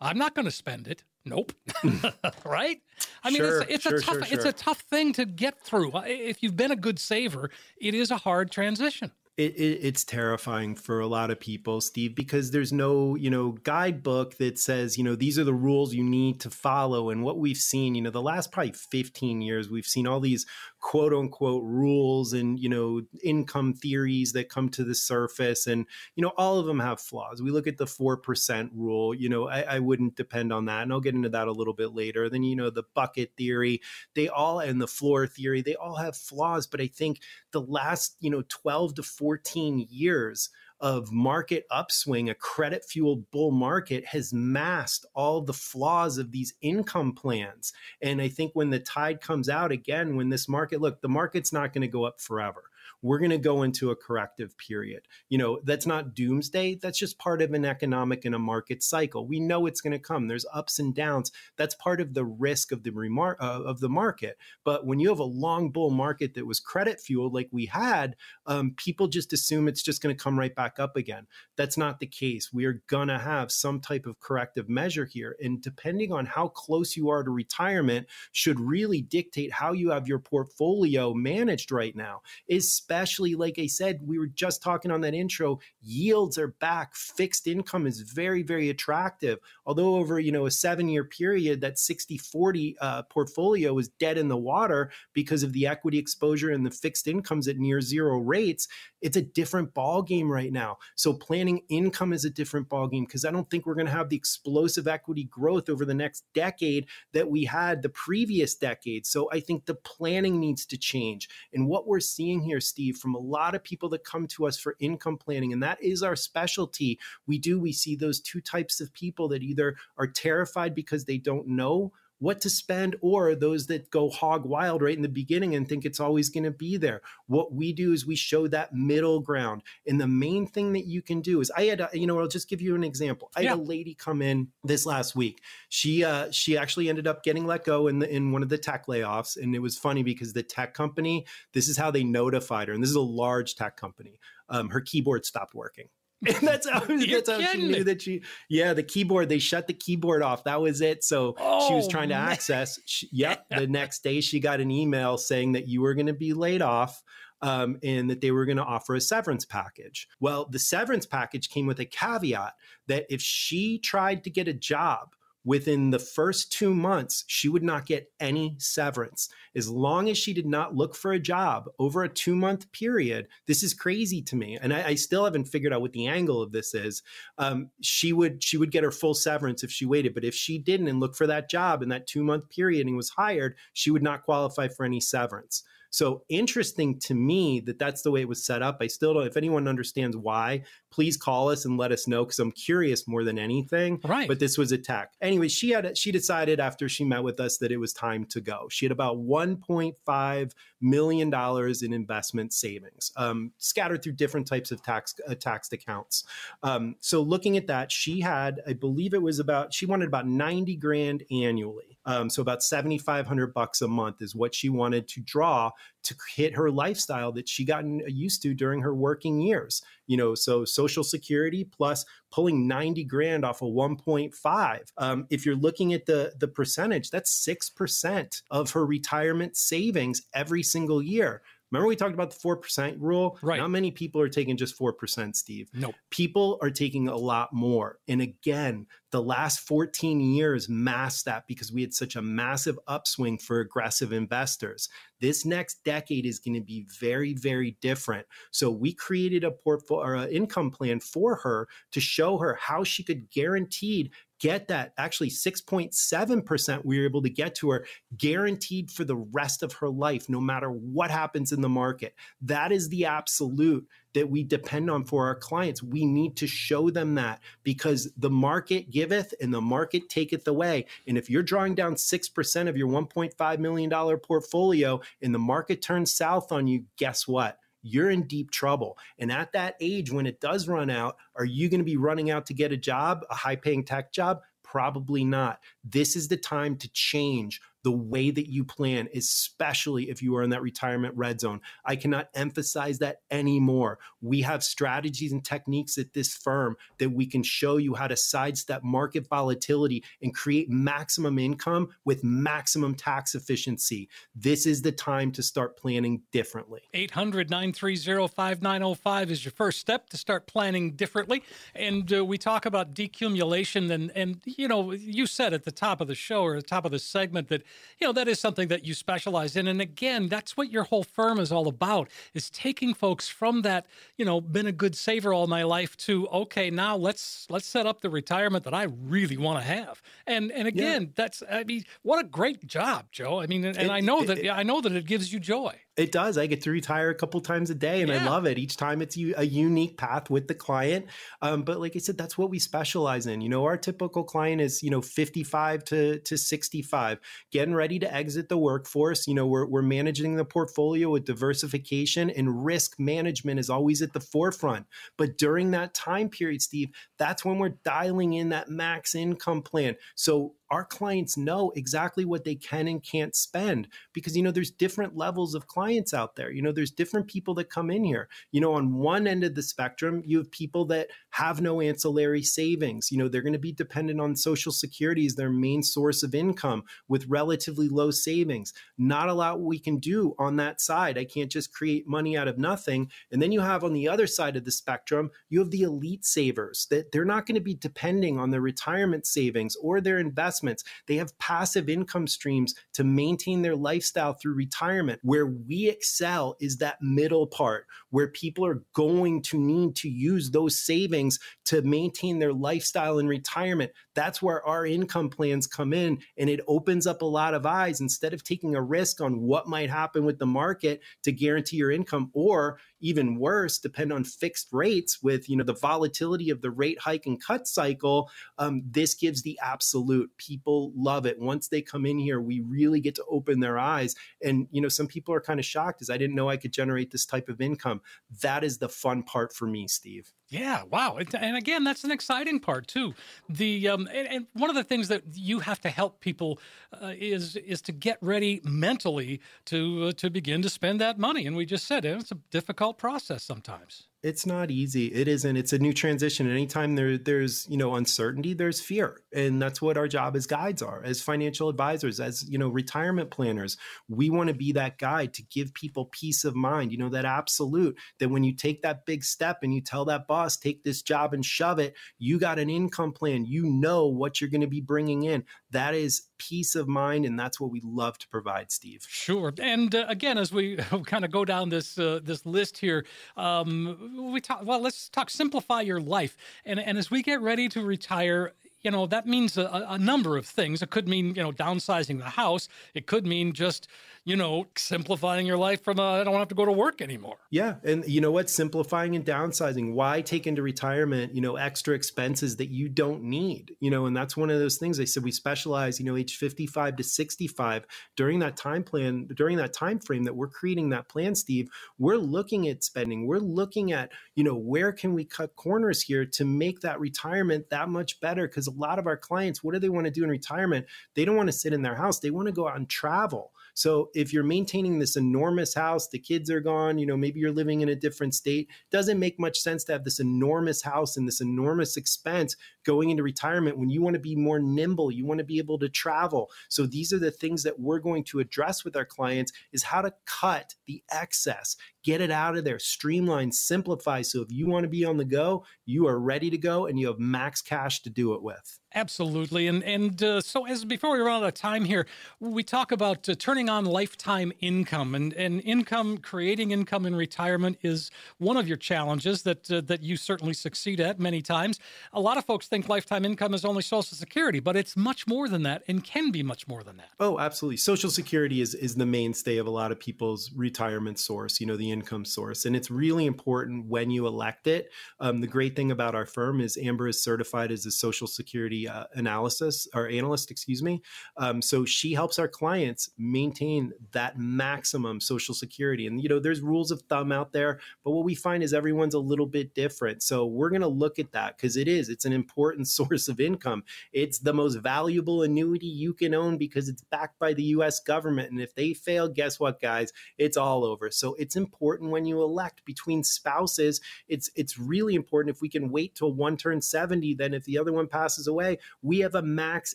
I'm 0.00 0.18
not 0.18 0.34
going 0.34 0.46
to 0.46 0.50
spend 0.50 0.88
it. 0.88 1.04
Nope. 1.24 1.52
right? 2.44 2.80
I 3.22 3.30
mean, 3.30 3.36
sure, 3.38 3.62
it's, 3.62 3.70
it's 3.70 3.82
sure, 3.84 3.96
a 3.98 4.00
tough 4.00 4.26
sure, 4.26 4.36
it's 4.36 4.44
a 4.44 4.52
tough 4.52 4.80
thing 4.80 5.12
to 5.12 5.26
get 5.26 5.60
through. 5.60 5.92
If 5.94 6.42
you've 6.42 6.56
been 6.56 6.72
a 6.72 6.76
good 6.76 6.98
saver, 6.98 7.50
it 7.76 7.94
is 7.94 8.10
a 8.10 8.16
hard 8.16 8.50
transition 8.50 9.12
it, 9.40 9.56
it, 9.56 9.80
it's 9.82 10.04
terrifying 10.04 10.74
for 10.74 11.00
a 11.00 11.06
lot 11.06 11.30
of 11.30 11.40
people, 11.40 11.80
Steve, 11.80 12.14
because 12.14 12.50
there's 12.50 12.74
no, 12.74 13.14
you 13.14 13.30
know, 13.30 13.52
guidebook 13.62 14.36
that 14.36 14.58
says, 14.58 14.98
you 14.98 15.04
know, 15.04 15.16
these 15.16 15.38
are 15.38 15.44
the 15.44 15.54
rules 15.54 15.94
you 15.94 16.04
need 16.04 16.40
to 16.40 16.50
follow. 16.50 17.08
And 17.08 17.22
what 17.22 17.38
we've 17.38 17.56
seen, 17.56 17.94
you 17.94 18.02
know, 18.02 18.10
the 18.10 18.20
last 18.20 18.52
probably 18.52 18.72
15 18.72 19.40
years, 19.40 19.70
we've 19.70 19.86
seen 19.86 20.06
all 20.06 20.20
these 20.20 20.44
quote 20.80 21.12
unquote 21.12 21.62
rules 21.62 22.32
and, 22.32 22.58
you 22.58 22.68
know, 22.68 23.02
income 23.22 23.74
theories 23.74 24.32
that 24.32 24.48
come 24.48 24.68
to 24.70 24.82
the 24.82 24.94
surface. 24.94 25.66
And, 25.66 25.86
you 26.16 26.22
know, 26.22 26.32
all 26.36 26.58
of 26.58 26.66
them 26.66 26.80
have 26.80 27.00
flaws. 27.00 27.42
We 27.42 27.50
look 27.50 27.66
at 27.66 27.76
the 27.76 27.86
4% 27.86 28.70
rule, 28.74 29.14
you 29.14 29.28
know, 29.28 29.48
I, 29.48 29.62
I 29.62 29.78
wouldn't 29.78 30.16
depend 30.16 30.52
on 30.52 30.64
that. 30.66 30.82
And 30.82 30.92
I'll 30.92 31.00
get 31.00 31.14
into 31.14 31.28
that 31.28 31.48
a 31.48 31.52
little 31.52 31.74
bit 31.74 31.94
later. 31.94 32.28
Then, 32.28 32.42
you 32.42 32.56
know, 32.56 32.70
the 32.70 32.84
bucket 32.94 33.32
theory, 33.36 33.80
they 34.14 34.28
all, 34.28 34.60
and 34.60 34.80
the 34.80 34.86
floor 34.86 35.26
theory, 35.26 35.62
they 35.62 35.74
all 35.74 35.96
have 35.96 36.16
flaws. 36.16 36.66
But 36.66 36.80
I 36.80 36.86
think 36.86 37.20
the 37.52 37.60
last, 37.60 38.16
you 38.20 38.30
know, 38.30 38.42
12 38.48 38.94
to 38.96 39.02
14 39.02 39.86
years 39.90 40.50
of 40.80 41.12
market 41.12 41.66
upswing, 41.70 42.30
a 42.30 42.34
credit 42.34 42.84
fueled 42.84 43.30
bull 43.30 43.50
market 43.50 44.04
has 44.06 44.32
masked 44.32 45.06
all 45.14 45.40
the 45.40 45.52
flaws 45.52 46.18
of 46.18 46.32
these 46.32 46.54
income 46.62 47.12
plans. 47.12 47.72
And 48.02 48.20
I 48.20 48.28
think 48.28 48.52
when 48.54 48.70
the 48.70 48.80
tide 48.80 49.20
comes 49.20 49.48
out 49.48 49.72
again, 49.72 50.16
when 50.16 50.30
this 50.30 50.48
market, 50.48 50.80
look, 50.80 51.00
the 51.00 51.08
market's 51.08 51.52
not 51.52 51.72
going 51.72 51.82
to 51.82 51.88
go 51.88 52.04
up 52.04 52.20
forever 52.20 52.69
we're 53.02 53.18
going 53.18 53.30
to 53.30 53.38
go 53.38 53.62
into 53.62 53.90
a 53.90 53.96
corrective 53.96 54.56
period. 54.58 55.02
You 55.28 55.38
know, 55.38 55.60
that's 55.64 55.86
not 55.86 56.14
doomsday. 56.14 56.76
That's 56.76 56.98
just 56.98 57.18
part 57.18 57.42
of 57.42 57.52
an 57.52 57.64
economic 57.64 58.24
and 58.24 58.34
a 58.34 58.38
market 58.38 58.82
cycle. 58.82 59.26
We 59.26 59.40
know 59.40 59.66
it's 59.66 59.80
going 59.80 59.92
to 59.92 59.98
come. 59.98 60.28
There's 60.28 60.46
ups 60.52 60.78
and 60.78 60.94
downs. 60.94 61.32
That's 61.56 61.74
part 61.74 62.00
of 62.00 62.14
the 62.14 62.24
risk 62.24 62.72
of 62.72 62.82
the 62.82 62.90
remar- 62.90 63.36
uh, 63.40 63.62
of 63.62 63.80
the 63.80 63.88
market. 63.88 64.38
But 64.64 64.86
when 64.86 65.00
you 65.00 65.08
have 65.08 65.18
a 65.18 65.24
long 65.24 65.70
bull 65.70 65.90
market 65.90 66.34
that 66.34 66.46
was 66.46 66.60
credit 66.60 67.00
fueled 67.00 67.34
like 67.34 67.48
we 67.52 67.66
had, 67.66 68.16
um, 68.46 68.74
people 68.76 69.08
just 69.08 69.32
assume 69.32 69.68
it's 69.68 69.82
just 69.82 70.02
going 70.02 70.14
to 70.14 70.22
come 70.22 70.38
right 70.38 70.54
back 70.54 70.78
up 70.78 70.96
again. 70.96 71.26
That's 71.56 71.78
not 71.78 72.00
the 72.00 72.06
case. 72.06 72.52
We 72.52 72.64
are 72.64 72.82
going 72.86 73.08
to 73.08 73.18
have 73.18 73.52
some 73.52 73.80
type 73.80 74.06
of 74.06 74.20
corrective 74.20 74.68
measure 74.68 75.04
here. 75.04 75.36
And 75.40 75.62
depending 75.62 76.12
on 76.12 76.26
how 76.26 76.48
close 76.48 76.96
you 76.96 77.08
are 77.08 77.22
to 77.22 77.30
retirement, 77.30 78.06
should 78.32 78.60
really 78.60 79.00
dictate 79.00 79.52
how 79.52 79.72
you 79.72 79.90
have 79.90 80.08
your 80.08 80.18
portfolio 80.18 81.14
managed 81.14 81.72
right 81.72 81.94
now. 81.94 82.22
Is 82.48 82.72
especially 82.90 83.36
like 83.36 83.56
I 83.56 83.68
said, 83.68 84.00
we 84.04 84.18
were 84.18 84.26
just 84.26 84.62
talking 84.62 84.90
on 84.90 85.00
that 85.02 85.14
intro, 85.14 85.60
yields 85.80 86.36
are 86.36 86.48
back. 86.60 86.96
Fixed 86.96 87.46
income 87.46 87.86
is 87.86 88.00
very, 88.00 88.42
very 88.42 88.68
attractive. 88.68 89.38
Although 89.64 89.94
over, 89.94 90.18
you 90.18 90.32
know, 90.32 90.46
a 90.46 90.50
seven 90.50 90.88
year 90.88 91.04
period, 91.04 91.60
that 91.60 91.78
60 91.78 92.18
40 92.18 92.76
uh, 92.80 93.02
portfolio 93.04 93.72
was 93.72 93.88
dead 93.88 94.18
in 94.18 94.26
the 94.26 94.36
water 94.36 94.90
because 95.12 95.44
of 95.44 95.52
the 95.52 95.68
equity 95.68 95.98
exposure 95.98 96.50
and 96.50 96.66
the 96.66 96.70
fixed 96.70 97.06
incomes 97.06 97.46
at 97.46 97.58
near 97.58 97.80
zero 97.80 98.18
rates. 98.18 98.66
It's 99.02 99.16
a 99.16 99.22
different 99.22 99.72
ball 99.72 100.02
game 100.02 100.30
right 100.30 100.52
now. 100.52 100.78
So 100.96 101.12
planning 101.12 101.62
income 101.68 102.12
is 102.12 102.24
a 102.24 102.30
different 102.30 102.68
ball 102.68 102.88
game 102.88 103.04
because 103.04 103.24
I 103.24 103.30
don't 103.30 103.48
think 103.50 103.66
we're 103.66 103.74
going 103.74 103.86
to 103.86 103.92
have 103.92 104.08
the 104.08 104.16
explosive 104.16 104.88
equity 104.88 105.24
growth 105.24 105.68
over 105.68 105.84
the 105.84 105.94
next 105.94 106.24
decade 106.34 106.86
that 107.12 107.30
we 107.30 107.44
had 107.44 107.82
the 107.82 107.88
previous 107.90 108.56
decade. 108.56 109.06
So 109.06 109.30
I 109.30 109.38
think 109.38 109.64
the 109.64 109.76
planning 109.76 110.40
needs 110.40 110.66
to 110.66 110.76
change. 110.76 111.28
And 111.54 111.68
what 111.68 111.86
we're 111.86 112.00
seeing 112.00 112.40
here, 112.40 112.60
Steve 112.60 112.79
Steve, 112.80 112.96
from 112.96 113.14
a 113.14 113.18
lot 113.18 113.54
of 113.54 113.62
people 113.62 113.90
that 113.90 114.04
come 114.04 114.26
to 114.26 114.46
us 114.46 114.58
for 114.58 114.74
income 114.80 115.18
planning, 115.18 115.52
and 115.52 115.62
that 115.62 115.82
is 115.82 116.02
our 116.02 116.16
specialty. 116.16 116.98
We 117.26 117.36
do, 117.36 117.60
we 117.60 117.72
see 117.74 117.94
those 117.94 118.20
two 118.20 118.40
types 118.40 118.80
of 118.80 118.90
people 118.94 119.28
that 119.28 119.42
either 119.42 119.76
are 119.98 120.06
terrified 120.06 120.74
because 120.74 121.04
they 121.04 121.18
don't 121.18 121.46
know 121.46 121.92
what 122.20 122.40
to 122.42 122.50
spend 122.50 122.96
or 123.00 123.34
those 123.34 123.66
that 123.66 123.90
go 123.90 124.08
hog 124.08 124.44
wild 124.44 124.82
right 124.82 124.96
in 124.96 125.02
the 125.02 125.08
beginning 125.08 125.54
and 125.54 125.68
think 125.68 125.84
it's 125.84 125.98
always 125.98 126.28
going 126.28 126.44
to 126.44 126.50
be 126.50 126.76
there. 126.76 127.00
What 127.26 127.52
we 127.52 127.72
do 127.72 127.92
is 127.92 128.06
we 128.06 128.14
show 128.14 128.46
that 128.48 128.72
middle 128.72 129.20
ground. 129.20 129.62
And 129.86 130.00
the 130.00 130.06
main 130.06 130.46
thing 130.46 130.74
that 130.74 130.86
you 130.86 131.02
can 131.02 131.20
do 131.22 131.40
is 131.40 131.50
I 131.56 131.64
had, 131.64 131.80
a, 131.80 131.88
you 131.92 132.06
know, 132.06 132.20
I'll 132.20 132.28
just 132.28 132.48
give 132.48 132.60
you 132.60 132.74
an 132.74 132.84
example. 132.84 133.30
I 133.34 133.42
had 133.42 133.52
a 133.52 133.56
lady 133.56 133.94
come 133.94 134.22
in 134.22 134.48
this 134.62 134.86
last 134.86 135.16
week. 135.16 135.40
She 135.70 136.04
uh, 136.04 136.30
she 136.30 136.56
actually 136.56 136.88
ended 136.88 137.06
up 137.06 137.22
getting 137.22 137.46
let 137.46 137.64
go 137.64 137.88
in 137.88 137.98
the 137.98 138.14
in 138.14 138.32
one 138.32 138.42
of 138.42 138.48
the 138.48 138.58
tech 138.58 138.86
layoffs, 138.86 139.36
and 139.36 139.54
it 139.54 139.60
was 139.60 139.78
funny 139.78 140.02
because 140.02 140.32
the 140.32 140.42
tech 140.42 140.74
company, 140.74 141.26
this 141.54 141.68
is 141.68 141.76
how 141.76 141.90
they 141.90 142.04
notified 142.04 142.68
her, 142.68 142.74
and 142.74 142.82
this 142.82 142.90
is 142.90 142.96
a 142.96 143.00
large 143.00 143.54
tech 143.54 143.76
company. 143.76 144.20
Um, 144.48 144.68
her 144.70 144.80
keyboard 144.80 145.24
stopped 145.24 145.54
working. 145.54 145.88
and 146.26 146.36
that's 146.46 146.68
how, 146.68 146.80
that's 146.80 147.30
how 147.30 147.40
she 147.40 147.62
knew 147.62 147.84
that 147.84 148.02
she 148.02 148.22
yeah 148.50 148.74
the 148.74 148.82
keyboard 148.82 149.30
they 149.30 149.38
shut 149.38 149.66
the 149.66 149.72
keyboard 149.72 150.22
off. 150.22 150.44
That 150.44 150.60
was 150.60 150.82
it. 150.82 151.02
So 151.02 151.34
oh, 151.38 151.68
she 151.68 151.74
was 151.74 151.86
oh, 151.86 151.90
trying 151.90 152.10
to 152.10 152.14
man. 152.14 152.28
access 152.28 152.78
she, 152.84 153.08
yep 153.12 153.46
the 153.48 153.66
next 153.66 154.02
day 154.02 154.20
she 154.20 154.38
got 154.38 154.60
an 154.60 154.70
email 154.70 155.16
saying 155.16 155.52
that 155.52 155.66
you 155.66 155.80
were 155.80 155.94
going 155.94 156.08
to 156.08 156.12
be 156.12 156.34
laid 156.34 156.60
off 156.60 157.02
um, 157.40 157.78
and 157.82 158.10
that 158.10 158.20
they 158.20 158.32
were 158.32 158.44
going 158.44 158.58
to 158.58 158.64
offer 158.64 158.94
a 158.94 159.00
severance 159.00 159.46
package. 159.46 160.08
Well 160.20 160.44
the 160.44 160.58
severance 160.58 161.06
package 161.06 161.48
came 161.48 161.66
with 161.66 161.80
a 161.80 161.86
caveat 161.86 162.54
that 162.88 163.06
if 163.08 163.22
she 163.22 163.78
tried 163.78 164.24
to 164.24 164.30
get 164.30 164.46
a 164.46 164.52
job 164.52 165.14
within 165.44 165.90
the 165.90 165.98
first 165.98 166.52
two 166.52 166.74
months, 166.74 167.24
she 167.26 167.48
would 167.48 167.62
not 167.62 167.86
get 167.86 168.10
any 168.20 168.56
severance. 168.58 169.28
As 169.56 169.68
long 169.68 170.08
as 170.08 170.18
she 170.18 170.34
did 170.34 170.46
not 170.46 170.74
look 170.74 170.94
for 170.94 171.12
a 171.12 171.18
job 171.18 171.68
over 171.78 172.02
a 172.02 172.08
two 172.08 172.36
month 172.36 172.70
period, 172.72 173.26
this 173.46 173.62
is 173.62 173.72
crazy 173.72 174.20
to 174.22 174.36
me. 174.36 174.58
And 174.60 174.72
I, 174.72 174.88
I, 174.88 174.94
still 174.94 175.24
haven't 175.24 175.46
figured 175.46 175.72
out 175.72 175.80
what 175.80 175.92
the 175.92 176.06
angle 176.06 176.42
of 176.42 176.52
this 176.52 176.74
is. 176.74 177.02
Um, 177.38 177.70
she 177.80 178.12
would 178.12 178.44
she 178.44 178.58
would 178.58 178.70
get 178.70 178.84
her 178.84 178.90
full 178.90 179.14
severance 179.14 179.64
if 179.64 179.70
she 179.70 179.86
waited. 179.86 180.14
But 180.14 180.24
if 180.24 180.34
she 180.34 180.58
didn't 180.58 180.88
and 180.88 181.00
looked 181.00 181.16
for 181.16 181.26
that 181.26 181.48
job 181.48 181.82
in 181.82 181.88
that 181.88 182.06
two 182.06 182.22
month 182.22 182.48
period 182.50 182.86
and 182.86 182.96
was 182.96 183.10
hired, 183.10 183.56
she 183.72 183.90
would 183.90 184.02
not 184.02 184.24
qualify 184.24 184.68
for 184.68 184.84
any 184.84 185.00
severance. 185.00 185.62
So 185.90 186.22
interesting 186.28 186.98
to 187.00 187.14
me 187.14 187.60
that 187.60 187.78
that's 187.78 188.02
the 188.02 188.10
way 188.10 188.20
it 188.20 188.28
was 188.28 188.44
set 188.44 188.62
up. 188.62 188.78
I 188.80 188.86
still 188.86 189.14
don't, 189.14 189.26
if 189.26 189.36
anyone 189.36 189.68
understands 189.68 190.16
why, 190.16 190.62
please 190.90 191.16
call 191.16 191.50
us 191.50 191.64
and 191.64 191.76
let 191.76 191.92
us 191.92 192.06
know 192.06 192.24
because 192.24 192.38
I'm 192.38 192.52
curious 192.52 193.06
more 193.06 193.24
than 193.24 193.38
anything. 193.38 194.00
Right. 194.04 194.28
But 194.28 194.38
this 194.38 194.56
was 194.56 194.72
a 194.72 194.78
tech. 194.78 195.12
Anyway, 195.20 195.48
she 195.48 195.70
had, 195.70 195.96
she 195.98 196.12
decided 196.12 196.60
after 196.60 196.88
she 196.88 197.04
met 197.04 197.22
with 197.22 197.40
us 197.40 197.58
that 197.58 197.72
it 197.72 197.76
was 197.76 197.92
time 197.92 198.24
to 198.26 198.40
go. 198.40 198.68
She 198.70 198.84
had 198.84 198.92
about 198.92 199.18
1.5 199.18 200.52
million 200.80 201.30
dollars 201.30 201.82
in 201.82 201.92
investment 201.92 202.52
savings, 202.52 203.12
um, 203.16 203.52
scattered 203.58 204.02
through 204.02 204.12
different 204.12 204.46
types 204.46 204.70
of 204.70 204.82
tax 204.82 205.14
uh, 205.28 205.34
taxed 205.34 205.72
accounts. 205.72 206.24
Um, 206.62 206.96
so 207.00 207.20
looking 207.20 207.56
at 207.56 207.66
that, 207.66 207.92
she 207.92 208.20
had, 208.20 208.60
I 208.66 208.72
believe 208.72 209.14
it 209.14 209.22
was 209.22 209.38
about, 209.38 209.74
she 209.74 209.86
wanted 209.86 210.08
about 210.08 210.26
90 210.26 210.76
grand 210.76 211.24
annually. 211.30 211.98
Um, 212.06 212.30
so 212.30 212.42
about 212.42 212.62
7,500 212.62 213.52
bucks 213.52 213.82
a 213.82 213.88
month 213.88 214.22
is 214.22 214.34
what 214.34 214.54
she 214.54 214.68
wanted 214.68 215.06
to 215.08 215.20
draw 215.20 215.70
to 216.02 216.14
hit 216.34 216.54
her 216.56 216.70
lifestyle 216.70 217.30
that 217.32 217.48
she 217.48 217.64
gotten 217.64 218.02
used 218.06 218.42
to 218.42 218.54
during 218.54 218.80
her 218.80 218.94
working 218.94 219.40
years. 219.40 219.82
You 220.06 220.16
know, 220.16 220.34
so 220.34 220.64
social 220.64 221.04
security 221.04 221.64
plus 221.64 222.04
pulling 222.30 222.66
90 222.66 223.04
grand 223.04 223.44
off 223.44 223.62
of 223.62 223.68
1.5. 223.68 224.80
Um, 224.96 225.26
if 225.30 225.44
you're 225.44 225.56
looking 225.56 225.92
at 225.92 226.06
the 226.06 226.32
the 226.38 226.48
percentage, 226.48 227.10
that's 227.10 227.46
6% 227.46 228.42
of 228.50 228.70
her 228.70 228.86
retirement 228.86 229.56
savings 229.56 230.22
every 230.34 230.62
single 230.62 231.02
year. 231.02 231.42
Remember 231.70 231.88
we 231.88 231.96
talked 231.96 232.14
about 232.14 232.30
the 232.30 232.38
4% 232.38 232.96
rule? 232.98 233.38
Right. 233.42 233.58
Not 233.58 233.70
many 233.70 233.90
people 233.90 234.20
are 234.20 234.28
taking 234.28 234.56
just 234.56 234.78
4%, 234.78 235.36
Steve. 235.36 235.70
Nope. 235.72 235.94
People 236.10 236.58
are 236.62 236.70
taking 236.70 237.08
a 237.08 237.16
lot 237.16 237.52
more. 237.52 237.98
And 238.08 238.20
again, 238.20 238.86
the 239.12 239.22
last 239.22 239.60
14 239.60 240.20
years 240.20 240.68
masked 240.68 241.24
that 241.26 241.46
because 241.46 241.72
we 241.72 241.82
had 241.82 241.94
such 241.94 242.16
a 242.16 242.22
massive 242.22 242.78
upswing 242.88 243.38
for 243.38 243.60
aggressive 243.60 244.12
investors. 244.12 244.88
This 245.20 245.44
next 245.44 245.84
decade 245.84 246.26
is 246.26 246.38
going 246.38 246.54
to 246.54 246.60
be 246.60 246.86
very, 246.98 247.34
very 247.34 247.76
different. 247.80 248.26
So 248.50 248.70
we 248.70 248.92
created 248.92 249.44
a 249.44 249.50
portfolio 249.50 250.26
income 250.28 250.70
plan 250.70 250.98
for 251.00 251.36
her 251.36 251.68
to 251.92 252.00
show 252.00 252.38
her 252.38 252.54
how 252.54 252.84
she 252.84 253.04
could 253.04 253.30
guaranteed 253.30 254.10
get 254.40 254.68
that 254.68 254.92
actually 254.98 255.30
6.7% 255.30 256.84
we 256.84 256.98
were 256.98 257.04
able 257.04 257.22
to 257.22 257.30
get 257.30 257.54
to 257.54 257.70
her 257.70 257.86
guaranteed 258.16 258.90
for 258.90 259.04
the 259.04 259.16
rest 259.16 259.62
of 259.62 259.74
her 259.74 259.88
life 259.88 260.28
no 260.28 260.40
matter 260.40 260.70
what 260.70 261.10
happens 261.10 261.52
in 261.52 261.60
the 261.60 261.68
market. 261.68 262.14
That 262.42 262.72
is 262.72 262.88
the 262.88 263.04
absolute 263.04 263.86
that 264.14 264.28
we 264.28 264.42
depend 264.42 264.90
on 264.90 265.04
for 265.04 265.26
our 265.26 265.36
clients. 265.36 265.82
We 265.82 266.04
need 266.04 266.36
to 266.38 266.46
show 266.46 266.90
them 266.90 267.14
that 267.14 267.40
because 267.62 268.10
the 268.16 268.30
market 268.30 268.90
giveth 268.90 269.32
and 269.40 269.54
the 269.54 269.60
market 269.60 270.08
taketh 270.08 270.48
away. 270.48 270.86
And 271.06 271.16
if 271.16 271.30
you're 271.30 271.44
drawing 271.44 271.76
down 271.76 271.94
6% 271.94 272.68
of 272.68 272.76
your 272.76 272.88
1.5 272.88 273.58
million 273.58 273.90
dollar 273.90 274.16
portfolio 274.16 275.00
and 275.22 275.34
the 275.34 275.38
market 275.38 275.82
turns 275.82 276.14
south 276.14 276.50
on 276.50 276.66
you 276.66 276.84
guess 276.96 277.28
what 277.28 277.58
you're 277.82 278.10
in 278.10 278.26
deep 278.26 278.50
trouble. 278.50 278.98
And 279.18 279.32
at 279.32 279.52
that 279.52 279.76
age, 279.80 280.10
when 280.12 280.26
it 280.26 280.40
does 280.40 280.68
run 280.68 280.90
out, 280.90 281.16
are 281.36 281.44
you 281.44 281.68
going 281.68 281.80
to 281.80 281.84
be 281.84 281.96
running 281.96 282.30
out 282.30 282.46
to 282.46 282.54
get 282.54 282.72
a 282.72 282.76
job, 282.76 283.24
a 283.30 283.34
high 283.34 283.56
paying 283.56 283.84
tech 283.84 284.12
job? 284.12 284.40
Probably 284.62 285.24
not. 285.24 285.60
This 285.84 286.16
is 286.16 286.28
the 286.28 286.36
time 286.36 286.76
to 286.76 286.88
change 286.92 287.60
the 287.82 287.90
way 287.90 288.30
that 288.30 288.50
you 288.50 288.64
plan, 288.64 289.08
especially 289.14 290.10
if 290.10 290.22
you 290.22 290.36
are 290.36 290.42
in 290.42 290.50
that 290.50 290.62
retirement 290.62 291.16
red 291.16 291.40
zone. 291.40 291.60
I 291.84 291.96
cannot 291.96 292.28
emphasize 292.34 292.98
that 292.98 293.20
anymore. 293.30 293.98
We 294.20 294.42
have 294.42 294.62
strategies 294.62 295.32
and 295.32 295.44
techniques 295.44 295.96
at 295.96 296.12
this 296.12 296.34
firm 296.34 296.76
that 296.98 297.10
we 297.10 297.26
can 297.26 297.42
show 297.42 297.78
you 297.78 297.94
how 297.94 298.06
to 298.06 298.16
sidestep 298.16 298.82
market 298.82 299.26
volatility 299.26 300.04
and 300.22 300.34
create 300.34 300.68
maximum 300.68 301.38
income 301.38 301.88
with 302.04 302.22
maximum 302.22 302.94
tax 302.94 303.34
efficiency. 303.34 304.08
This 304.34 304.66
is 304.66 304.82
the 304.82 304.92
time 304.92 305.32
to 305.32 305.42
start 305.42 305.76
planning 305.78 306.22
differently. 306.32 306.82
800 306.92 307.50
930 307.50 308.28
5905 308.28 309.30
is 309.30 309.44
your 309.44 309.52
first 309.52 309.78
step 309.78 310.10
to 310.10 310.18
start 310.18 310.46
planning 310.46 310.92
differently. 310.92 311.42
And 311.74 312.12
uh, 312.12 312.24
we 312.24 312.36
talk 312.36 312.66
about 312.66 312.92
decumulation. 312.94 313.90
And, 313.90 314.12
and, 314.14 314.40
you 314.44 314.68
know, 314.68 314.92
you 314.92 315.26
said 315.26 315.54
at 315.54 315.64
the 315.64 315.69
top 315.72 316.00
of 316.00 316.08
the 316.08 316.14
show 316.14 316.42
or 316.42 316.56
the 316.56 316.62
top 316.62 316.84
of 316.84 316.90
the 316.90 316.98
segment 316.98 317.48
that 317.48 317.62
you 317.98 318.06
know, 318.06 318.12
that 318.12 318.28
is 318.28 318.40
something 318.40 318.68
that 318.68 318.84
you 318.84 318.94
specialize 318.94 319.56
in. 319.56 319.68
And 319.68 319.80
again, 319.80 320.28
that's 320.28 320.56
what 320.56 320.70
your 320.70 320.84
whole 320.84 321.04
firm 321.04 321.38
is 321.38 321.52
all 321.52 321.68
about 321.68 322.08
is 322.34 322.48
taking 322.50 322.94
folks 322.94 323.28
from 323.28 323.62
that, 323.62 323.86
you 324.16 324.24
know, 324.24 324.40
been 324.40 324.66
a 324.66 324.72
good 324.72 324.96
saver 324.96 325.34
all 325.34 325.46
my 325.46 325.62
life 325.62 325.96
to, 325.98 326.26
okay, 326.28 326.70
now 326.70 326.96
let's, 326.96 327.46
let's 327.50 327.66
set 327.66 327.86
up 327.86 328.00
the 328.00 328.10
retirement 328.10 328.64
that 328.64 328.74
I 328.74 328.84
really 328.84 329.36
want 329.36 329.60
to 329.60 329.66
have. 329.66 330.00
And, 330.26 330.50
and 330.52 330.66
again, 330.66 331.02
yeah. 331.02 331.08
that's, 331.14 331.42
I 331.50 331.64
mean, 331.64 331.84
what 332.02 332.24
a 332.24 332.28
great 332.28 332.66
job, 332.66 333.06
Joe. 333.12 333.40
I 333.40 333.46
mean, 333.46 333.64
and, 333.64 333.76
it, 333.76 333.90
I 333.90 334.00
know 334.00 334.22
it, 334.22 334.26
that, 334.26 334.38
it, 334.38 334.50
I 334.50 334.62
know 334.62 334.80
that 334.80 334.92
it 334.92 335.06
gives 335.06 335.32
you 335.32 335.40
joy. 335.40 335.74
It 336.00 336.12
does. 336.12 336.38
I 336.38 336.46
get 336.46 336.62
to 336.62 336.70
retire 336.70 337.10
a 337.10 337.14
couple 337.14 337.42
times 337.42 337.68
a 337.68 337.74
day, 337.74 338.00
and 338.00 338.10
yeah. 338.10 338.22
I 338.22 338.26
love 338.26 338.46
it. 338.46 338.58
Each 338.58 338.74
time 338.74 339.02
it's 339.02 339.18
a 339.18 339.44
unique 339.44 339.98
path 339.98 340.30
with 340.30 340.48
the 340.48 340.54
client. 340.54 341.04
Um, 341.42 341.60
but 341.60 341.78
like 341.78 341.94
I 341.94 341.98
said, 341.98 342.16
that's 342.16 342.38
what 342.38 342.48
we 342.48 342.58
specialize 342.58 343.26
in. 343.26 343.42
You 343.42 343.50
know, 343.50 343.66
our 343.66 343.76
typical 343.76 344.24
client 344.24 344.62
is 344.62 344.82
you 344.82 344.88
know 344.88 345.02
55 345.02 345.84
to 345.84 346.18
to 346.20 346.38
65, 346.38 347.20
getting 347.52 347.74
ready 347.74 347.98
to 347.98 348.14
exit 348.14 348.48
the 348.48 348.56
workforce. 348.56 349.26
You 349.28 349.34
know, 349.34 349.46
we're 349.46 349.66
we're 349.66 349.82
managing 349.82 350.36
the 350.36 350.44
portfolio 350.46 351.10
with 351.10 351.26
diversification 351.26 352.30
and 352.30 352.64
risk 352.64 352.98
management 352.98 353.60
is 353.60 353.68
always 353.68 354.00
at 354.00 354.14
the 354.14 354.20
forefront. 354.20 354.86
But 355.18 355.36
during 355.36 355.72
that 355.72 355.92
time 355.92 356.30
period, 356.30 356.62
Steve, 356.62 356.88
that's 357.18 357.44
when 357.44 357.58
we're 357.58 357.76
dialing 357.84 358.32
in 358.32 358.48
that 358.48 358.70
max 358.70 359.14
income 359.14 359.60
plan. 359.60 359.96
So 360.14 360.54
our 360.70 360.84
clients 360.84 361.36
know 361.36 361.72
exactly 361.74 362.24
what 362.24 362.44
they 362.44 362.54
can 362.54 362.86
and 362.86 363.02
can't 363.02 363.34
spend 363.34 363.88
because 364.12 364.36
you 364.36 364.42
know 364.42 364.50
there's 364.50 364.70
different 364.70 365.16
levels 365.16 365.54
of 365.54 365.66
clients 365.66 366.14
out 366.14 366.36
there. 366.36 366.50
You 366.50 366.62
know 366.62 366.72
there's 366.72 366.90
different 366.90 367.26
people 367.26 367.54
that 367.54 367.70
come 367.70 367.90
in 367.90 368.04
here. 368.04 368.28
You 368.52 368.60
know 368.60 368.74
on 368.74 368.94
one 368.94 369.26
end 369.26 369.44
of 369.44 369.54
the 369.54 369.62
spectrum 369.62 370.22
you 370.24 370.38
have 370.38 370.50
people 370.50 370.84
that 370.86 371.08
have 371.30 371.60
no 371.60 371.80
ancillary 371.80 372.42
savings. 372.42 373.10
You 373.10 373.18
know 373.18 373.28
they're 373.28 373.42
going 373.42 373.52
to 373.52 373.58
be 373.58 373.72
dependent 373.72 374.20
on 374.20 374.36
social 374.36 374.72
security 374.72 375.26
as 375.26 375.34
their 375.34 375.50
main 375.50 375.82
source 375.82 376.22
of 376.22 376.34
income 376.34 376.84
with 377.08 377.26
relatively 377.26 377.88
low 377.88 378.10
savings. 378.10 378.72
Not 378.96 379.28
a 379.28 379.34
lot 379.34 379.60
we 379.60 379.78
can 379.78 379.98
do 379.98 380.34
on 380.38 380.56
that 380.56 380.80
side. 380.80 381.18
I 381.18 381.24
can't 381.24 381.50
just 381.50 381.72
create 381.72 382.06
money 382.06 382.36
out 382.36 382.48
of 382.48 382.58
nothing. 382.58 383.10
And 383.32 383.42
then 383.42 383.52
you 383.52 383.60
have 383.60 383.82
on 383.82 383.92
the 383.92 384.08
other 384.08 384.26
side 384.26 384.56
of 384.56 384.64
the 384.64 384.70
spectrum 384.70 385.30
you 385.48 385.58
have 385.58 385.70
the 385.70 385.82
elite 385.82 386.24
savers 386.24 386.86
that 386.90 387.10
they're 387.10 387.24
not 387.24 387.46
going 387.46 387.56
to 387.56 387.60
be 387.60 387.74
depending 387.74 388.38
on 388.38 388.50
their 388.50 388.60
retirement 388.60 389.26
savings 389.26 389.76
or 389.82 390.00
their 390.00 390.18
investments 390.18 390.59
investments. 390.60 390.84
They 391.06 391.16
have 391.16 391.38
passive 391.38 391.88
income 391.88 392.26
streams 392.26 392.74
to 392.94 393.04
maintain 393.04 393.62
their 393.62 393.76
lifestyle 393.76 394.34
through 394.34 394.54
retirement. 394.54 395.20
Where 395.22 395.46
we 395.46 395.88
excel 395.88 396.56
is 396.60 396.78
that 396.78 396.98
middle 397.00 397.46
part 397.46 397.86
where 398.10 398.28
people 398.28 398.66
are 398.66 398.82
going 398.94 399.42
to 399.42 399.58
need 399.58 399.96
to 399.96 400.08
use 400.08 400.50
those 400.50 400.84
savings 400.84 401.38
to 401.66 401.82
maintain 401.82 402.38
their 402.38 402.52
lifestyle 402.52 403.18
in 403.18 403.28
retirement. 403.28 403.92
That's 404.14 404.42
where 404.42 404.66
our 404.66 404.84
income 404.84 405.30
plans 405.30 405.66
come 405.66 405.92
in 405.92 406.18
and 406.36 406.50
it 406.50 406.60
opens 406.66 407.06
up 407.06 407.22
a 407.22 407.26
lot 407.26 407.54
of 407.54 407.66
eyes 407.66 408.00
instead 408.00 408.34
of 408.34 408.42
taking 408.42 408.74
a 408.74 408.82
risk 408.82 409.20
on 409.20 409.40
what 409.40 409.68
might 409.68 409.90
happen 409.90 410.24
with 410.24 410.38
the 410.38 410.46
market 410.46 411.00
to 411.22 411.32
guarantee 411.32 411.76
your 411.76 411.90
income 411.90 412.30
or 412.34 412.78
even 413.00 413.36
worse 413.36 413.78
depend 413.78 414.12
on 414.12 414.24
fixed 414.24 414.68
rates 414.72 415.22
with 415.22 415.48
you 415.48 415.56
know 415.56 415.64
the 415.64 415.74
volatility 415.74 416.50
of 416.50 416.60
the 416.60 416.70
rate 416.70 416.98
hike 417.00 417.26
and 417.26 417.42
cut 417.42 417.66
cycle 417.66 418.30
um, 418.58 418.82
this 418.90 419.14
gives 419.14 419.42
the 419.42 419.58
absolute 419.62 420.30
people 420.36 420.92
love 420.96 421.26
it 421.26 421.38
once 421.38 421.68
they 421.68 421.82
come 421.82 422.06
in 422.06 422.18
here 422.18 422.40
we 422.40 422.60
really 422.60 423.00
get 423.00 423.14
to 423.14 423.24
open 423.28 423.60
their 423.60 423.78
eyes 423.78 424.14
and 424.42 424.68
you 424.70 424.80
know 424.80 424.88
some 424.88 425.06
people 425.06 425.34
are 425.34 425.40
kind 425.40 425.58
of 425.60 425.66
shocked 425.66 426.02
as 426.02 426.10
i 426.10 426.18
didn't 426.18 426.36
know 426.36 426.48
i 426.48 426.56
could 426.56 426.72
generate 426.72 427.10
this 427.10 427.26
type 427.26 427.48
of 427.48 427.60
income 427.60 428.00
that 428.42 428.64
is 428.64 428.78
the 428.78 428.88
fun 428.88 429.22
part 429.22 429.52
for 429.52 429.66
me 429.66 429.86
steve 429.86 430.32
yeah, 430.50 430.82
wow, 430.90 431.16
and 431.16 431.56
again, 431.56 431.84
that's 431.84 432.02
an 432.02 432.10
exciting 432.10 432.58
part 432.58 432.88
too. 432.88 433.14
The 433.48 433.88
um, 433.88 434.08
and, 434.12 434.26
and 434.26 434.46
one 434.52 434.68
of 434.68 434.74
the 434.74 434.82
things 434.82 435.06
that 435.06 435.22
you 435.34 435.60
have 435.60 435.80
to 435.82 435.90
help 435.90 436.18
people 436.18 436.58
uh, 437.00 437.12
is 437.16 437.54
is 437.54 437.80
to 437.82 437.92
get 437.92 438.18
ready 438.20 438.60
mentally 438.64 439.40
to 439.66 440.06
uh, 440.08 440.12
to 440.16 440.28
begin 440.28 440.60
to 440.62 440.68
spend 440.68 441.00
that 441.00 441.20
money. 441.20 441.46
And 441.46 441.54
we 441.54 441.66
just 441.66 441.86
said 441.86 442.04
it's 442.04 442.32
a 442.32 442.38
difficult 442.50 442.89
process 442.94 443.44
sometimes. 443.44 444.09
It's 444.22 444.44
not 444.44 444.70
easy. 444.70 445.06
It 445.06 445.28
isn't. 445.28 445.56
It's 445.56 445.72
a 445.72 445.78
new 445.78 445.94
transition. 445.94 446.50
Anytime 446.50 446.94
there 446.94 447.16
there's, 447.16 447.66
you 447.70 447.78
know, 447.78 447.94
uncertainty, 447.94 448.52
there's 448.52 448.80
fear. 448.80 449.22
And 449.34 449.62
that's 449.62 449.80
what 449.80 449.96
our 449.96 450.08
job 450.08 450.36
as 450.36 450.46
guides 450.46 450.82
are, 450.82 451.02
as 451.02 451.22
financial 451.22 451.70
advisors, 451.70 452.20
as, 452.20 452.46
you 452.48 452.58
know, 452.58 452.68
retirement 452.68 453.30
planners. 453.30 453.78
We 454.08 454.28
want 454.28 454.48
to 454.48 454.54
be 454.54 454.72
that 454.72 454.98
guide 454.98 455.32
to 455.34 455.42
give 455.42 455.72
people 455.72 456.06
peace 456.06 456.44
of 456.44 456.54
mind, 456.54 456.92
you 456.92 456.98
know, 456.98 457.08
that 457.08 457.24
absolute 457.24 457.96
that 458.18 458.28
when 458.28 458.44
you 458.44 458.54
take 458.54 458.82
that 458.82 459.06
big 459.06 459.24
step 459.24 459.60
and 459.62 459.72
you 459.72 459.80
tell 459.80 460.04
that 460.06 460.26
boss, 460.26 460.58
take 460.58 460.84
this 460.84 461.00
job 461.00 461.32
and 461.32 461.44
shove 461.44 461.78
it, 461.78 461.94
you 462.18 462.38
got 462.38 462.58
an 462.58 462.68
income 462.68 463.12
plan. 463.12 463.46
You 463.46 463.64
know 463.64 464.06
what 464.06 464.40
you're 464.40 464.50
going 464.50 464.60
to 464.60 464.66
be 464.66 464.82
bringing 464.82 465.22
in. 465.22 465.44
That 465.70 465.94
is 465.94 466.24
peace 466.36 466.74
of 466.74 466.88
mind 466.88 467.24
and 467.24 467.38
that's 467.38 467.58
what 467.58 467.70
we 467.70 467.80
love 467.82 468.18
to 468.18 468.28
provide, 468.28 468.70
Steve. 468.70 469.06
Sure. 469.08 469.52
And 469.58 469.94
uh, 469.94 470.04
again 470.08 470.36
as 470.36 470.52
we 470.52 470.76
kind 471.06 471.24
of 471.24 471.30
go 471.30 471.44
down 471.44 471.70
this 471.70 471.98
uh, 471.98 472.20
this 472.22 472.44
list 472.44 472.76
here, 472.76 473.06
um, 473.36 474.09
we 474.14 474.40
talk. 474.40 474.64
Well, 474.64 474.80
let's 474.80 475.08
talk. 475.08 475.30
Simplify 475.30 475.80
your 475.82 476.00
life, 476.00 476.36
and 476.64 476.80
and 476.80 476.98
as 476.98 477.10
we 477.10 477.22
get 477.22 477.40
ready 477.40 477.68
to 477.70 477.84
retire, 477.84 478.52
you 478.82 478.90
know 478.90 479.06
that 479.06 479.26
means 479.26 479.56
a, 479.56 479.86
a, 479.88 479.98
number 479.98 480.36
of 480.36 480.46
things 480.46 480.82
it 480.82 480.90
could 480.90 481.06
mean 481.08 481.34
you 481.34 481.42
know 481.42 481.52
downsizing 481.52 482.18
the 482.18 482.30
house 482.30 482.68
it 482.94 483.06
could 483.06 483.26
mean 483.26 483.52
just 483.52 483.88
you 484.24 484.36
know, 484.36 484.66
simplifying 484.76 485.46
your 485.46 485.56
life 485.56 485.82
from 485.82 485.98
I 485.98 486.22
don't 486.24 486.34
have 486.34 486.48
to 486.48 486.54
go 486.54 486.66
to 486.66 486.72
work 486.72 487.00
anymore. 487.00 487.36
Yeah. 487.50 487.76
And 487.82 488.04
you 488.06 488.20
know 488.20 488.30
what? 488.30 488.50
Simplifying 488.50 489.16
and 489.16 489.24
downsizing. 489.24 489.94
Why 489.94 490.20
take 490.20 490.46
into 490.46 490.62
retirement, 490.62 491.34
you 491.34 491.40
know, 491.40 491.56
extra 491.56 491.94
expenses 491.94 492.56
that 492.56 492.68
you 492.68 492.90
don't 492.90 493.22
need? 493.22 493.76
You 493.80 493.90
know, 493.90 494.04
and 494.04 494.14
that's 494.14 494.36
one 494.36 494.50
of 494.50 494.58
those 494.58 494.76
things 494.76 495.00
I 495.00 495.04
said 495.04 495.24
we 495.24 495.32
specialize, 495.32 495.98
you 495.98 496.04
know, 496.04 496.16
age 496.16 496.36
55 496.36 496.96
to 496.96 497.02
65 497.02 497.86
during 498.14 498.40
that 498.40 498.56
time 498.56 498.84
plan, 498.84 499.26
during 499.34 499.56
that 499.56 499.72
time 499.72 499.98
frame 499.98 500.24
that 500.24 500.36
we're 500.36 500.48
creating 500.48 500.90
that 500.90 501.08
plan, 501.08 501.34
Steve, 501.34 501.70
we're 501.98 502.16
looking 502.16 502.68
at 502.68 502.84
spending. 502.84 503.26
We're 503.26 503.38
looking 503.38 503.92
at, 503.92 504.10
you 504.34 504.44
know, 504.44 504.54
where 504.56 504.92
can 504.92 505.14
we 505.14 505.24
cut 505.24 505.56
corners 505.56 506.02
here 506.02 506.26
to 506.26 506.44
make 506.44 506.80
that 506.80 507.00
retirement 507.00 507.70
that 507.70 507.88
much 507.88 508.20
better? 508.20 508.46
Because 508.46 508.66
a 508.66 508.72
lot 508.72 508.98
of 508.98 509.06
our 509.06 509.16
clients, 509.16 509.64
what 509.64 509.72
do 509.72 509.80
they 509.80 509.88
want 509.88 510.04
to 510.04 510.10
do 510.10 510.24
in 510.24 510.30
retirement? 510.30 510.84
They 511.14 511.24
don't 511.24 511.36
want 511.36 511.48
to 511.48 511.52
sit 511.54 511.72
in 511.72 511.82
their 511.82 511.96
house. 511.96 512.18
They 512.18 512.30
want 512.30 512.46
to 512.48 512.52
go 512.52 512.68
out 512.68 512.76
and 512.76 512.88
travel. 512.88 513.52
So 513.74 514.10
if 514.14 514.32
you're 514.32 514.42
maintaining 514.42 514.98
this 514.98 515.16
enormous 515.16 515.74
house, 515.74 516.08
the 516.08 516.18
kids 516.18 516.50
are 516.50 516.60
gone, 516.60 516.98
you 516.98 517.06
know, 517.06 517.16
maybe 517.16 517.40
you're 517.40 517.52
living 517.52 517.80
in 517.80 517.88
a 517.88 517.94
different 517.94 518.34
state, 518.34 518.68
doesn't 518.90 519.18
make 519.18 519.38
much 519.38 519.58
sense 519.58 519.84
to 519.84 519.92
have 519.92 520.04
this 520.04 520.20
enormous 520.20 520.82
house 520.82 521.16
and 521.16 521.26
this 521.26 521.40
enormous 521.40 521.96
expense 521.96 522.56
going 522.84 523.10
into 523.10 523.22
retirement 523.22 523.78
when 523.78 523.90
you 523.90 524.02
want 524.02 524.14
to 524.14 524.20
be 524.20 524.36
more 524.36 524.58
nimble, 524.58 525.10
you 525.10 525.26
want 525.26 525.38
to 525.38 525.44
be 525.44 525.58
able 525.58 525.78
to 525.78 525.88
travel. 525.88 526.50
So 526.68 526.86
these 526.86 527.12
are 527.12 527.18
the 527.18 527.30
things 527.30 527.62
that 527.62 527.78
we're 527.78 527.98
going 527.98 528.24
to 528.24 528.40
address 528.40 528.84
with 528.84 528.96
our 528.96 529.04
clients 529.04 529.52
is 529.72 529.82
how 529.82 530.02
to 530.02 530.14
cut 530.26 530.74
the 530.86 531.02
excess, 531.10 531.76
get 532.02 532.20
it 532.20 532.30
out 532.30 532.56
of 532.56 532.64
there, 532.64 532.78
streamline, 532.78 533.52
simplify. 533.52 534.22
So 534.22 534.42
if 534.42 534.50
you 534.50 534.66
want 534.66 534.84
to 534.84 534.88
be 534.88 535.04
on 535.04 535.16
the 535.16 535.24
go, 535.24 535.64
you 535.86 536.06
are 536.06 536.18
ready 536.18 536.50
to 536.50 536.58
go 536.58 536.86
and 536.86 536.98
you 536.98 537.06
have 537.08 537.18
max 537.18 537.62
cash 537.62 538.02
to 538.02 538.10
do 538.10 538.34
it 538.34 538.42
with. 538.42 538.78
Absolutely, 538.92 539.68
and 539.68 539.84
and 539.84 540.20
uh, 540.20 540.40
so 540.40 540.66
as 540.66 540.84
before 540.84 541.12
we 541.12 541.20
run 541.20 541.44
out 541.44 541.46
of 541.46 541.54
time 541.54 541.84
here, 541.84 542.08
we 542.40 542.64
talk 542.64 542.90
about 542.90 543.28
uh, 543.28 543.36
turning 543.38 543.68
on 543.68 543.84
lifetime 543.84 544.50
income, 544.60 545.14
and 545.14 545.32
and 545.34 545.60
income, 545.60 546.18
creating 546.18 546.72
income 546.72 547.06
in 547.06 547.14
retirement 547.14 547.78
is 547.82 548.10
one 548.38 548.56
of 548.56 548.66
your 548.66 548.76
challenges 548.76 549.42
that 549.42 549.70
uh, 549.70 549.80
that 549.82 550.02
you 550.02 550.16
certainly 550.16 550.54
succeed 550.54 550.98
at 550.98 551.20
many 551.20 551.40
times. 551.40 551.78
A 552.12 552.20
lot 552.20 552.36
of 552.36 552.44
folks 552.44 552.66
think 552.66 552.88
lifetime 552.88 553.24
income 553.24 553.54
is 553.54 553.64
only 553.64 553.82
Social 553.82 554.16
Security, 554.16 554.58
but 554.58 554.76
it's 554.76 554.96
much 554.96 555.24
more 555.28 555.48
than 555.48 555.62
that, 555.62 555.84
and 555.86 556.02
can 556.02 556.32
be 556.32 556.42
much 556.42 556.66
more 556.66 556.82
than 556.82 556.96
that. 556.96 557.10
Oh, 557.20 557.38
absolutely. 557.38 557.76
Social 557.76 558.10
Security 558.10 558.60
is 558.60 558.74
is 558.74 558.96
the 558.96 559.06
mainstay 559.06 559.58
of 559.58 559.68
a 559.68 559.70
lot 559.70 559.92
of 559.92 560.00
people's 560.00 560.50
retirement 560.52 561.20
source. 561.20 561.60
You 561.60 561.68
know, 561.68 561.76
the 561.76 561.89
income 561.90 562.24
source, 562.24 562.64
and 562.64 562.76
it's 562.76 562.90
really 562.90 563.26
important 563.26 563.86
when 563.86 564.10
you 564.10 564.26
elect 564.26 564.66
it. 564.66 564.90
Um, 565.20 565.40
the 565.40 565.46
great 565.46 565.76
thing 565.76 565.90
about 565.90 566.14
our 566.14 566.26
firm 566.26 566.60
is 566.60 566.78
Amber 566.78 567.08
is 567.08 567.22
certified 567.22 567.72
as 567.72 567.86
a 567.86 567.90
Social 567.90 568.26
Security 568.26 568.88
uh, 568.88 569.04
analysis 569.14 569.88
or 569.94 570.08
analyst, 570.08 570.50
excuse 570.50 570.82
me. 570.82 571.02
Um, 571.36 571.60
so 571.62 571.84
she 571.84 572.12
helps 572.12 572.38
our 572.38 572.48
clients 572.48 573.10
maintain 573.18 573.92
that 574.12 574.38
maximum 574.38 575.20
Social 575.20 575.54
Security. 575.54 576.06
And 576.06 576.22
you 576.22 576.28
know, 576.28 576.38
there's 576.38 576.60
rules 576.60 576.90
of 576.90 577.02
thumb 577.02 577.32
out 577.32 577.52
there, 577.52 577.80
but 578.04 578.12
what 578.12 578.24
we 578.24 578.34
find 578.34 578.62
is 578.62 578.72
everyone's 578.72 579.14
a 579.14 579.18
little 579.18 579.46
bit 579.46 579.74
different. 579.74 580.22
So 580.22 580.46
we're 580.46 580.70
going 580.70 580.82
to 580.82 580.88
look 580.88 581.18
at 581.18 581.32
that 581.32 581.56
because 581.56 581.76
it 581.76 581.88
is. 581.88 582.08
It's 582.08 582.24
an 582.24 582.32
important 582.32 582.88
source 583.00 583.28
of 583.28 583.40
income. 583.40 583.84
It's 584.12 584.38
the 584.38 584.54
most 584.54 584.76
valuable 584.76 585.42
annuity 585.42 585.86
you 585.86 586.14
can 586.14 586.34
own 586.34 586.58
because 586.58 586.88
it's 586.88 587.02
backed 587.02 587.38
by 587.38 587.54
the 587.54 587.64
U.S. 587.64 588.00
government. 588.00 588.50
And 588.50 588.60
if 588.60 588.74
they 588.74 588.94
fail, 588.94 589.28
guess 589.28 589.58
what, 589.58 589.80
guys? 589.80 590.12
It's 590.38 590.56
all 590.56 590.84
over. 590.84 591.10
So 591.10 591.34
it's 591.34 591.56
important 591.56 591.79
when 591.80 592.24
you 592.24 592.42
elect 592.42 592.84
between 592.84 593.24
spouses. 593.24 594.00
It's 594.28 594.50
it's 594.54 594.78
really 594.78 595.14
important 595.14 595.54
if 595.54 595.60
we 595.60 595.68
can 595.68 595.90
wait 595.90 596.14
till 596.14 596.32
one 596.32 596.56
turns 596.56 596.88
70, 596.88 597.34
then 597.34 597.54
if 597.54 597.64
the 597.64 597.78
other 597.78 597.92
one 597.92 598.06
passes 598.06 598.46
away 598.46 598.78
we 599.02 599.20
have 599.20 599.34
a 599.34 599.42
max 599.42 599.94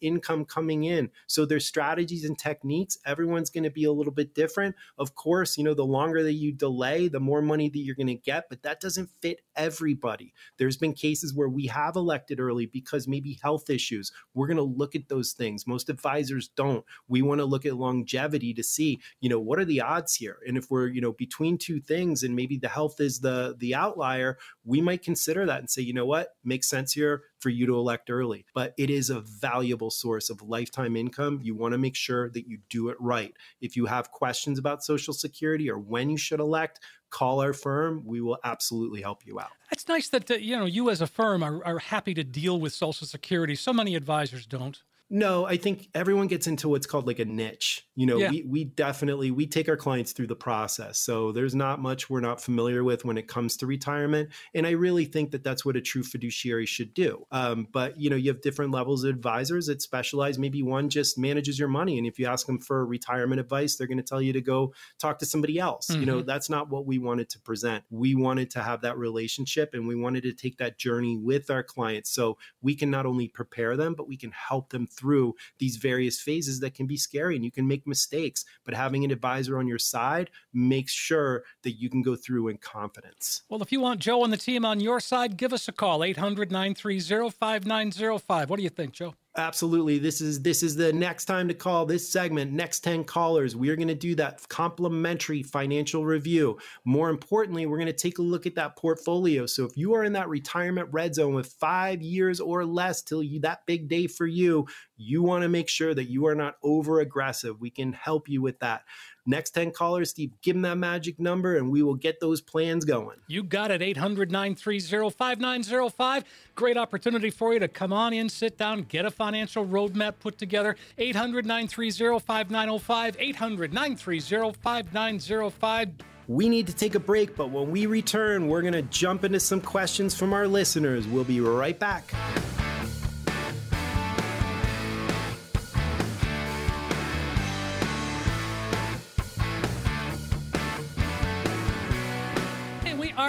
income 0.00 0.44
coming 0.44 0.84
in. 0.84 1.10
So 1.26 1.44
there's 1.44 1.66
strategies 1.66 2.24
and 2.24 2.38
techniques. 2.38 2.98
Everyone's 3.06 3.50
going 3.50 3.64
to 3.64 3.70
be 3.70 3.84
a 3.84 3.92
little 3.92 4.12
bit 4.12 4.34
different. 4.34 4.76
Of 4.98 5.14
course, 5.14 5.56
you 5.56 5.64
know, 5.64 5.74
the 5.74 5.84
longer 5.84 6.22
that 6.22 6.34
you 6.34 6.52
delay, 6.52 7.08
the 7.08 7.20
more 7.20 7.42
money 7.42 7.68
that 7.68 7.78
you're 7.78 7.94
going 7.94 8.06
to 8.08 8.14
get, 8.14 8.48
but 8.48 8.62
that 8.62 8.80
doesn't 8.80 9.10
fit 9.20 9.40
everybody. 9.56 10.32
There's 10.58 10.76
been 10.76 10.92
cases 10.92 11.34
where 11.34 11.48
we 11.48 11.66
have 11.66 11.96
elected 11.96 12.40
early 12.40 12.66
because 12.66 13.08
maybe 13.08 13.38
health 13.42 13.70
issues. 13.70 14.12
We're 14.34 14.46
going 14.46 14.56
to 14.56 14.62
look 14.62 14.94
at 14.94 15.08
those 15.08 15.32
things. 15.32 15.66
Most 15.66 15.88
advisors 15.88 16.48
don't. 16.48 16.84
We 17.08 17.22
want 17.22 17.40
to 17.40 17.44
look 17.44 17.66
at 17.66 17.76
longevity 17.76 18.54
to 18.54 18.62
see, 18.62 19.00
you 19.20 19.28
know, 19.28 19.40
what 19.40 19.58
are 19.58 19.64
the 19.64 19.80
odds 19.80 20.14
here? 20.14 20.38
And 20.46 20.56
if 20.56 20.70
we're, 20.70 20.88
you 20.88 21.00
know, 21.00 21.12
between 21.12 21.58
two 21.58 21.69
things 21.78 22.22
and 22.22 22.34
maybe 22.34 22.56
the 22.56 22.68
health 22.68 23.00
is 23.00 23.20
the 23.20 23.54
the 23.58 23.74
outlier, 23.74 24.38
we 24.64 24.80
might 24.80 25.02
consider 25.02 25.46
that 25.46 25.60
and 25.60 25.70
say, 25.70 25.82
you 25.82 25.92
know 25.92 26.06
what, 26.06 26.30
makes 26.42 26.68
sense 26.68 26.92
here 26.92 27.22
for 27.38 27.50
you 27.50 27.66
to 27.66 27.74
elect 27.74 28.10
early. 28.10 28.44
But 28.54 28.74
it 28.76 28.90
is 28.90 29.10
a 29.10 29.20
valuable 29.20 29.90
source 29.90 30.30
of 30.30 30.42
lifetime 30.42 30.96
income. 30.96 31.40
You 31.42 31.54
want 31.54 31.72
to 31.72 31.78
make 31.78 31.96
sure 31.96 32.30
that 32.30 32.48
you 32.48 32.58
do 32.68 32.88
it 32.88 32.96
right. 32.98 33.32
If 33.60 33.76
you 33.76 33.86
have 33.86 34.10
questions 34.10 34.58
about 34.58 34.82
Social 34.82 35.14
Security 35.14 35.70
or 35.70 35.78
when 35.78 36.10
you 36.10 36.16
should 36.16 36.40
elect, 36.40 36.80
call 37.10 37.40
our 37.40 37.52
firm. 37.52 38.02
We 38.04 38.20
will 38.20 38.38
absolutely 38.44 39.02
help 39.02 39.26
you 39.26 39.38
out. 39.38 39.50
It's 39.70 39.86
nice 39.86 40.08
that 40.08 40.30
uh, 40.30 40.34
you 40.34 40.56
know 40.56 40.66
you 40.66 40.90
as 40.90 41.00
a 41.00 41.06
firm 41.06 41.42
are, 41.42 41.64
are 41.64 41.78
happy 41.78 42.14
to 42.14 42.24
deal 42.24 42.58
with 42.58 42.72
Social 42.72 43.06
Security. 43.06 43.54
So 43.54 43.72
many 43.72 43.94
advisors 43.94 44.46
don't. 44.46 44.82
No, 45.12 45.44
I 45.44 45.56
think 45.56 45.88
everyone 45.92 46.28
gets 46.28 46.46
into 46.46 46.68
what's 46.68 46.86
called 46.86 47.08
like 47.08 47.18
a 47.18 47.24
niche. 47.24 47.84
You 47.96 48.06
know, 48.06 48.18
yeah. 48.18 48.30
we, 48.30 48.44
we 48.48 48.64
definitely 48.64 49.32
we 49.32 49.44
take 49.48 49.68
our 49.68 49.76
clients 49.76 50.12
through 50.12 50.28
the 50.28 50.36
process. 50.36 51.00
So 51.00 51.32
there's 51.32 51.54
not 51.54 51.80
much 51.80 52.08
we're 52.08 52.20
not 52.20 52.40
familiar 52.40 52.84
with 52.84 53.04
when 53.04 53.18
it 53.18 53.26
comes 53.26 53.56
to 53.58 53.66
retirement, 53.66 54.30
and 54.54 54.68
I 54.68 54.70
really 54.70 55.06
think 55.06 55.32
that 55.32 55.42
that's 55.42 55.64
what 55.64 55.76
a 55.76 55.80
true 55.80 56.04
fiduciary 56.04 56.64
should 56.64 56.94
do. 56.94 57.26
Um, 57.32 57.66
but 57.72 58.00
you 58.00 58.08
know, 58.08 58.14
you 58.14 58.30
have 58.30 58.40
different 58.40 58.70
levels 58.70 59.02
of 59.02 59.10
advisors 59.10 59.66
that 59.66 59.82
specialize. 59.82 60.38
Maybe 60.38 60.62
one 60.62 60.88
just 60.88 61.18
manages 61.18 61.58
your 61.58 61.68
money, 61.68 61.98
and 61.98 62.06
if 62.06 62.20
you 62.20 62.26
ask 62.26 62.46
them 62.46 62.60
for 62.60 62.86
retirement 62.86 63.40
advice, 63.40 63.74
they're 63.74 63.88
going 63.88 63.98
to 63.98 64.04
tell 64.04 64.22
you 64.22 64.32
to 64.32 64.40
go 64.40 64.72
talk 65.00 65.18
to 65.18 65.26
somebody 65.26 65.58
else. 65.58 65.88
Mm-hmm. 65.88 66.00
You 66.00 66.06
know, 66.06 66.18
mm-hmm. 66.18 66.26
that's 66.26 66.48
not 66.48 66.70
what 66.70 66.86
we 66.86 66.98
wanted 66.98 67.28
to 67.30 67.40
present. 67.40 67.82
We 67.90 68.14
wanted 68.14 68.50
to 68.50 68.62
have 68.62 68.82
that 68.82 68.96
relationship, 68.96 69.70
and 69.74 69.88
we 69.88 69.96
wanted 69.96 70.22
to 70.22 70.32
take 70.32 70.58
that 70.58 70.78
journey 70.78 71.16
with 71.16 71.50
our 71.50 71.64
clients, 71.64 72.10
so 72.10 72.38
we 72.62 72.76
can 72.76 72.92
not 72.92 73.06
only 73.06 73.26
prepare 73.26 73.76
them, 73.76 73.94
but 73.94 74.06
we 74.06 74.16
can 74.16 74.30
help 74.30 74.70
them 74.70 74.86
through 75.00 75.34
these 75.58 75.76
various 75.76 76.20
phases 76.20 76.60
that 76.60 76.74
can 76.74 76.86
be 76.86 76.96
scary 76.96 77.36
and 77.36 77.44
you 77.44 77.50
can 77.50 77.66
make 77.66 77.86
mistakes. 77.86 78.44
But 78.64 78.74
having 78.74 79.04
an 79.04 79.10
advisor 79.10 79.58
on 79.58 79.66
your 79.66 79.78
side 79.78 80.30
makes 80.52 80.92
sure 80.92 81.44
that 81.62 81.72
you 81.72 81.88
can 81.88 82.02
go 82.02 82.16
through 82.16 82.48
in 82.48 82.58
confidence. 82.58 83.42
Well, 83.48 83.62
if 83.62 83.72
you 83.72 83.80
want 83.80 84.00
Joe 84.00 84.22
and 84.24 84.32
the 84.32 84.36
team 84.36 84.64
on 84.64 84.80
your 84.80 85.00
side, 85.00 85.36
give 85.36 85.52
us 85.52 85.68
a 85.68 85.72
call 85.72 86.04
800 86.04 86.52
930 86.52 87.30
5905. 87.30 88.50
What 88.50 88.56
do 88.56 88.62
you 88.62 88.68
think, 88.68 88.92
Joe? 88.92 89.14
Absolutely. 89.36 89.98
This 89.98 90.20
is 90.20 90.42
this 90.42 90.64
is 90.64 90.74
the 90.74 90.92
next 90.92 91.26
time 91.26 91.46
to 91.46 91.54
call 91.54 91.86
this 91.86 92.10
segment. 92.10 92.50
Next 92.50 92.80
10 92.80 93.04
callers, 93.04 93.54
we 93.54 93.68
are 93.68 93.76
going 93.76 93.86
to 93.86 93.94
do 93.94 94.16
that 94.16 94.46
complimentary 94.48 95.44
financial 95.44 96.04
review. 96.04 96.58
More 96.84 97.10
importantly, 97.10 97.64
we're 97.66 97.76
going 97.76 97.86
to 97.86 97.92
take 97.92 98.18
a 98.18 98.22
look 98.22 98.44
at 98.44 98.56
that 98.56 98.76
portfolio. 98.76 99.46
So 99.46 99.64
if 99.64 99.76
you 99.76 99.94
are 99.94 100.02
in 100.02 100.12
that 100.14 100.28
retirement 100.28 100.88
red 100.90 101.14
zone 101.14 101.32
with 101.32 101.46
5 101.46 102.02
years 102.02 102.40
or 102.40 102.64
less 102.64 103.02
till 103.02 103.22
you 103.22 103.38
that 103.40 103.64
big 103.66 103.88
day 103.88 104.08
for 104.08 104.26
you, 104.26 104.66
you 105.00 105.22
want 105.22 105.42
to 105.42 105.48
make 105.48 105.68
sure 105.68 105.94
that 105.94 106.10
you 106.10 106.26
are 106.26 106.34
not 106.34 106.56
over 106.62 107.00
aggressive. 107.00 107.58
We 107.58 107.70
can 107.70 107.92
help 107.92 108.28
you 108.28 108.42
with 108.42 108.58
that. 108.60 108.84
Next 109.24 109.50
10 109.50 109.70
callers, 109.70 110.10
Steve, 110.10 110.32
give 110.42 110.56
them 110.56 110.62
that 110.62 110.76
magic 110.76 111.18
number 111.18 111.56
and 111.56 111.70
we 111.70 111.82
will 111.82 111.94
get 111.94 112.20
those 112.20 112.40
plans 112.40 112.84
going. 112.84 113.16
You 113.26 113.42
got 113.42 113.70
it. 113.70 113.80
800 113.80 114.30
930 114.30 115.10
5905. 115.10 116.24
Great 116.54 116.76
opportunity 116.76 117.30
for 117.30 117.54
you 117.54 117.60
to 117.60 117.68
come 117.68 117.92
on 117.92 118.12
in, 118.12 118.28
sit 118.28 118.58
down, 118.58 118.82
get 118.82 119.06
a 119.06 119.10
financial 119.10 119.66
roadmap 119.66 120.14
put 120.20 120.36
together. 120.36 120.76
800 120.98 121.46
930 121.46 122.18
5905. 122.18 123.16
800 123.18 123.72
930 123.72 124.52
5905. 124.60 125.88
We 126.28 126.48
need 126.48 126.66
to 126.66 126.74
take 126.74 126.94
a 126.94 127.00
break, 127.00 127.34
but 127.34 127.50
when 127.50 127.70
we 127.70 127.86
return, 127.86 128.48
we're 128.48 128.62
going 128.62 128.74
to 128.74 128.82
jump 128.82 129.24
into 129.24 129.40
some 129.40 129.60
questions 129.60 130.14
from 130.14 130.32
our 130.32 130.46
listeners. 130.46 131.08
We'll 131.08 131.24
be 131.24 131.40
right 131.40 131.76
back. 131.78 132.12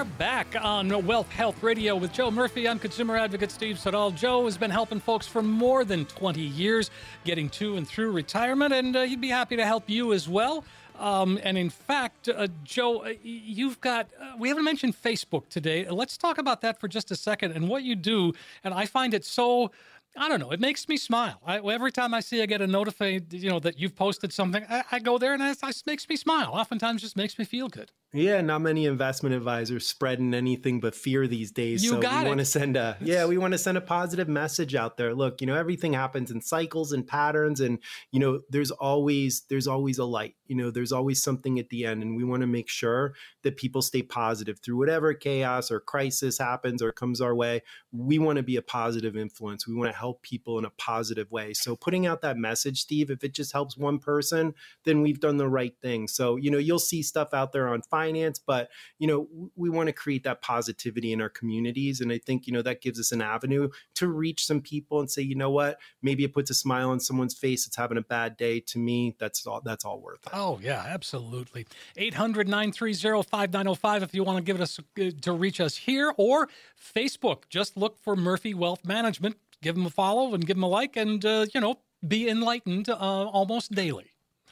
Are 0.01 0.05
back 0.17 0.55
on 0.59 1.05
Wealth 1.05 1.29
Health 1.29 1.61
Radio 1.61 1.95
with 1.95 2.11
Joe 2.11 2.31
Murphy. 2.31 2.67
I'm 2.67 2.79
consumer 2.79 3.17
advocate 3.17 3.51
Steve 3.51 3.77
Siddall. 3.77 4.09
Joe 4.09 4.45
has 4.45 4.57
been 4.57 4.71
helping 4.71 4.99
folks 4.99 5.27
for 5.27 5.43
more 5.43 5.85
than 5.85 6.05
20 6.05 6.41
years 6.41 6.89
getting 7.23 7.49
to 7.49 7.77
and 7.77 7.87
through 7.87 8.09
retirement, 8.11 8.73
and 8.73 8.95
uh, 8.95 9.03
he'd 9.03 9.21
be 9.21 9.29
happy 9.29 9.55
to 9.57 9.63
help 9.63 9.87
you 9.87 10.11
as 10.11 10.27
well. 10.27 10.65
Um, 10.97 11.39
and 11.43 11.55
in 11.55 11.69
fact, 11.69 12.29
uh, 12.29 12.47
Joe, 12.63 13.03
uh, 13.05 13.13
you've 13.21 13.79
got, 13.79 14.09
uh, 14.19 14.33
we 14.39 14.49
haven't 14.49 14.63
mentioned 14.63 14.99
Facebook 14.99 15.49
today. 15.49 15.87
Let's 15.87 16.17
talk 16.17 16.39
about 16.39 16.61
that 16.61 16.79
for 16.79 16.87
just 16.87 17.11
a 17.11 17.15
second 17.15 17.51
and 17.51 17.69
what 17.69 17.83
you 17.83 17.95
do. 17.95 18.33
And 18.63 18.73
I 18.73 18.87
find 18.87 19.13
it 19.13 19.23
so 19.23 19.69
I 20.17 20.27
don't 20.29 20.39
know. 20.39 20.49
It 20.49 20.59
makes 20.59 20.89
me 20.89 20.97
smile. 20.97 21.39
I, 21.45 21.59
every 21.59 21.91
time 21.91 22.15
I 22.15 22.21
see 22.21 22.41
I 22.41 22.47
get 22.47 22.59
a 22.59 22.65
notification, 22.65 23.27
you 23.29 23.51
know, 23.51 23.59
that 23.59 23.77
you've 23.77 23.95
posted 23.95 24.33
something, 24.33 24.65
I, 24.67 24.83
I 24.93 24.97
go 24.97 25.19
there 25.19 25.35
and 25.35 25.43
it, 25.43 25.59
it 25.61 25.83
makes 25.85 26.09
me 26.09 26.15
smile. 26.15 26.49
Oftentimes, 26.53 27.03
just 27.03 27.15
makes 27.15 27.37
me 27.37 27.45
feel 27.45 27.69
good. 27.69 27.91
Yeah, 28.13 28.41
not 28.41 28.59
many 28.59 28.87
investment 28.87 29.33
advisors 29.35 29.87
spreading 29.87 30.33
anything 30.33 30.81
but 30.81 30.93
fear 30.93 31.27
these 31.27 31.49
days. 31.49 31.81
You 31.81 31.91
so 31.91 32.01
got 32.01 32.23
we 32.23 32.27
want 32.27 32.39
to 32.39 32.45
send 32.45 32.75
a 32.75 32.97
yeah, 33.01 33.25
we 33.25 33.37
want 33.37 33.53
to 33.53 33.57
send 33.57 33.77
a 33.77 33.81
positive 33.81 34.27
message 34.27 34.75
out 34.75 34.97
there. 34.97 35.15
Look, 35.15 35.39
you 35.39 35.47
know, 35.47 35.55
everything 35.55 35.93
happens 35.93 36.29
in 36.29 36.41
cycles 36.41 36.91
and 36.91 37.07
patterns, 37.07 37.61
and 37.61 37.79
you 38.11 38.19
know, 38.19 38.41
there's 38.49 38.71
always 38.71 39.43
there's 39.49 39.65
always 39.65 39.97
a 39.97 40.03
light. 40.03 40.35
You 40.47 40.57
know, 40.57 40.71
there's 40.71 40.91
always 40.91 41.23
something 41.23 41.57
at 41.57 41.69
the 41.69 41.85
end, 41.85 42.01
and 42.01 42.17
we 42.17 42.25
want 42.25 42.41
to 42.41 42.47
make 42.47 42.67
sure 42.67 43.13
that 43.43 43.55
people 43.55 43.81
stay 43.81 44.01
positive 44.01 44.59
through 44.59 44.77
whatever 44.77 45.13
chaos 45.13 45.71
or 45.71 45.79
crisis 45.79 46.37
happens 46.37 46.81
or 46.81 46.91
comes 46.91 47.21
our 47.21 47.33
way. 47.33 47.61
We 47.93 48.19
want 48.19 48.35
to 48.35 48.43
be 48.43 48.57
a 48.57 48.61
positive 48.61 49.15
influence. 49.15 49.65
We 49.65 49.75
want 49.75 49.89
to 49.89 49.97
help 49.97 50.21
people 50.21 50.59
in 50.59 50.65
a 50.65 50.69
positive 50.71 51.31
way. 51.31 51.53
So 51.53 51.77
putting 51.77 52.07
out 52.07 52.21
that 52.23 52.35
message, 52.35 52.81
Steve, 52.81 53.09
if 53.09 53.23
it 53.23 53.33
just 53.33 53.53
helps 53.53 53.77
one 53.77 53.99
person, 53.99 54.53
then 54.83 55.01
we've 55.01 55.21
done 55.21 55.37
the 55.37 55.47
right 55.47 55.73
thing. 55.81 56.09
So 56.09 56.35
you 56.35 56.51
know, 56.51 56.57
you'll 56.57 56.77
see 56.77 57.01
stuff 57.01 57.33
out 57.33 57.53
there 57.53 57.69
on 57.69 57.81
finance, 58.01 58.39
but 58.39 58.69
you 58.99 59.07
know, 59.07 59.27
we 59.55 59.69
want 59.69 59.87
to 59.87 59.93
create 59.93 60.23
that 60.23 60.41
positivity 60.41 61.13
in 61.13 61.21
our 61.21 61.29
communities, 61.29 62.01
and 62.01 62.11
I 62.11 62.17
think 62.17 62.47
you 62.47 62.53
know 62.53 62.63
that 62.63 62.81
gives 62.81 62.99
us 62.99 63.11
an 63.11 63.21
avenue 63.21 63.69
to 63.95 64.07
reach 64.07 64.45
some 64.45 64.61
people 64.61 64.99
and 64.99 65.09
say, 65.09 65.21
you 65.21 65.35
know 65.35 65.51
what, 65.51 65.79
maybe 66.01 66.23
it 66.23 66.33
puts 66.33 66.49
a 66.49 66.53
smile 66.53 66.89
on 66.89 66.99
someone's 66.99 67.37
face 67.37 67.65
that's 67.65 67.75
having 67.75 67.97
a 67.97 68.01
bad 68.01 68.37
day. 68.37 68.59
To 68.59 68.79
me, 68.79 69.15
that's 69.19 69.45
all 69.45 69.61
that's 69.63 69.85
all 69.85 69.99
worth 69.99 70.25
it. 70.25 70.31
Oh 70.33 70.59
yeah, 70.61 70.83
absolutely. 70.87 71.67
800-930-5905 71.97 74.01
if 74.01 74.13
you 74.13 74.23
want 74.23 74.37
to 74.37 74.43
give 74.43 74.61
us 74.61 74.79
uh, 74.79 75.11
to 75.21 75.33
reach 75.33 75.59
us 75.59 75.75
here 75.77 76.13
or 76.17 76.47
Facebook. 76.79 77.43
Just 77.49 77.75
look 77.77 77.99
for 77.99 78.15
Murphy 78.15 78.53
Wealth 78.53 78.85
Management. 78.85 79.37
Give 79.61 79.75
them 79.75 79.85
a 79.85 79.91
follow 79.91 80.33
and 80.33 80.45
give 80.45 80.57
them 80.57 80.63
a 80.63 80.67
like, 80.67 80.97
and 80.97 81.23
uh, 81.23 81.45
you 81.53 81.61
know, 81.61 81.77
be 82.07 82.27
enlightened 82.27 82.89
uh, 82.89 82.95
almost 82.95 83.73
daily. 83.73 84.10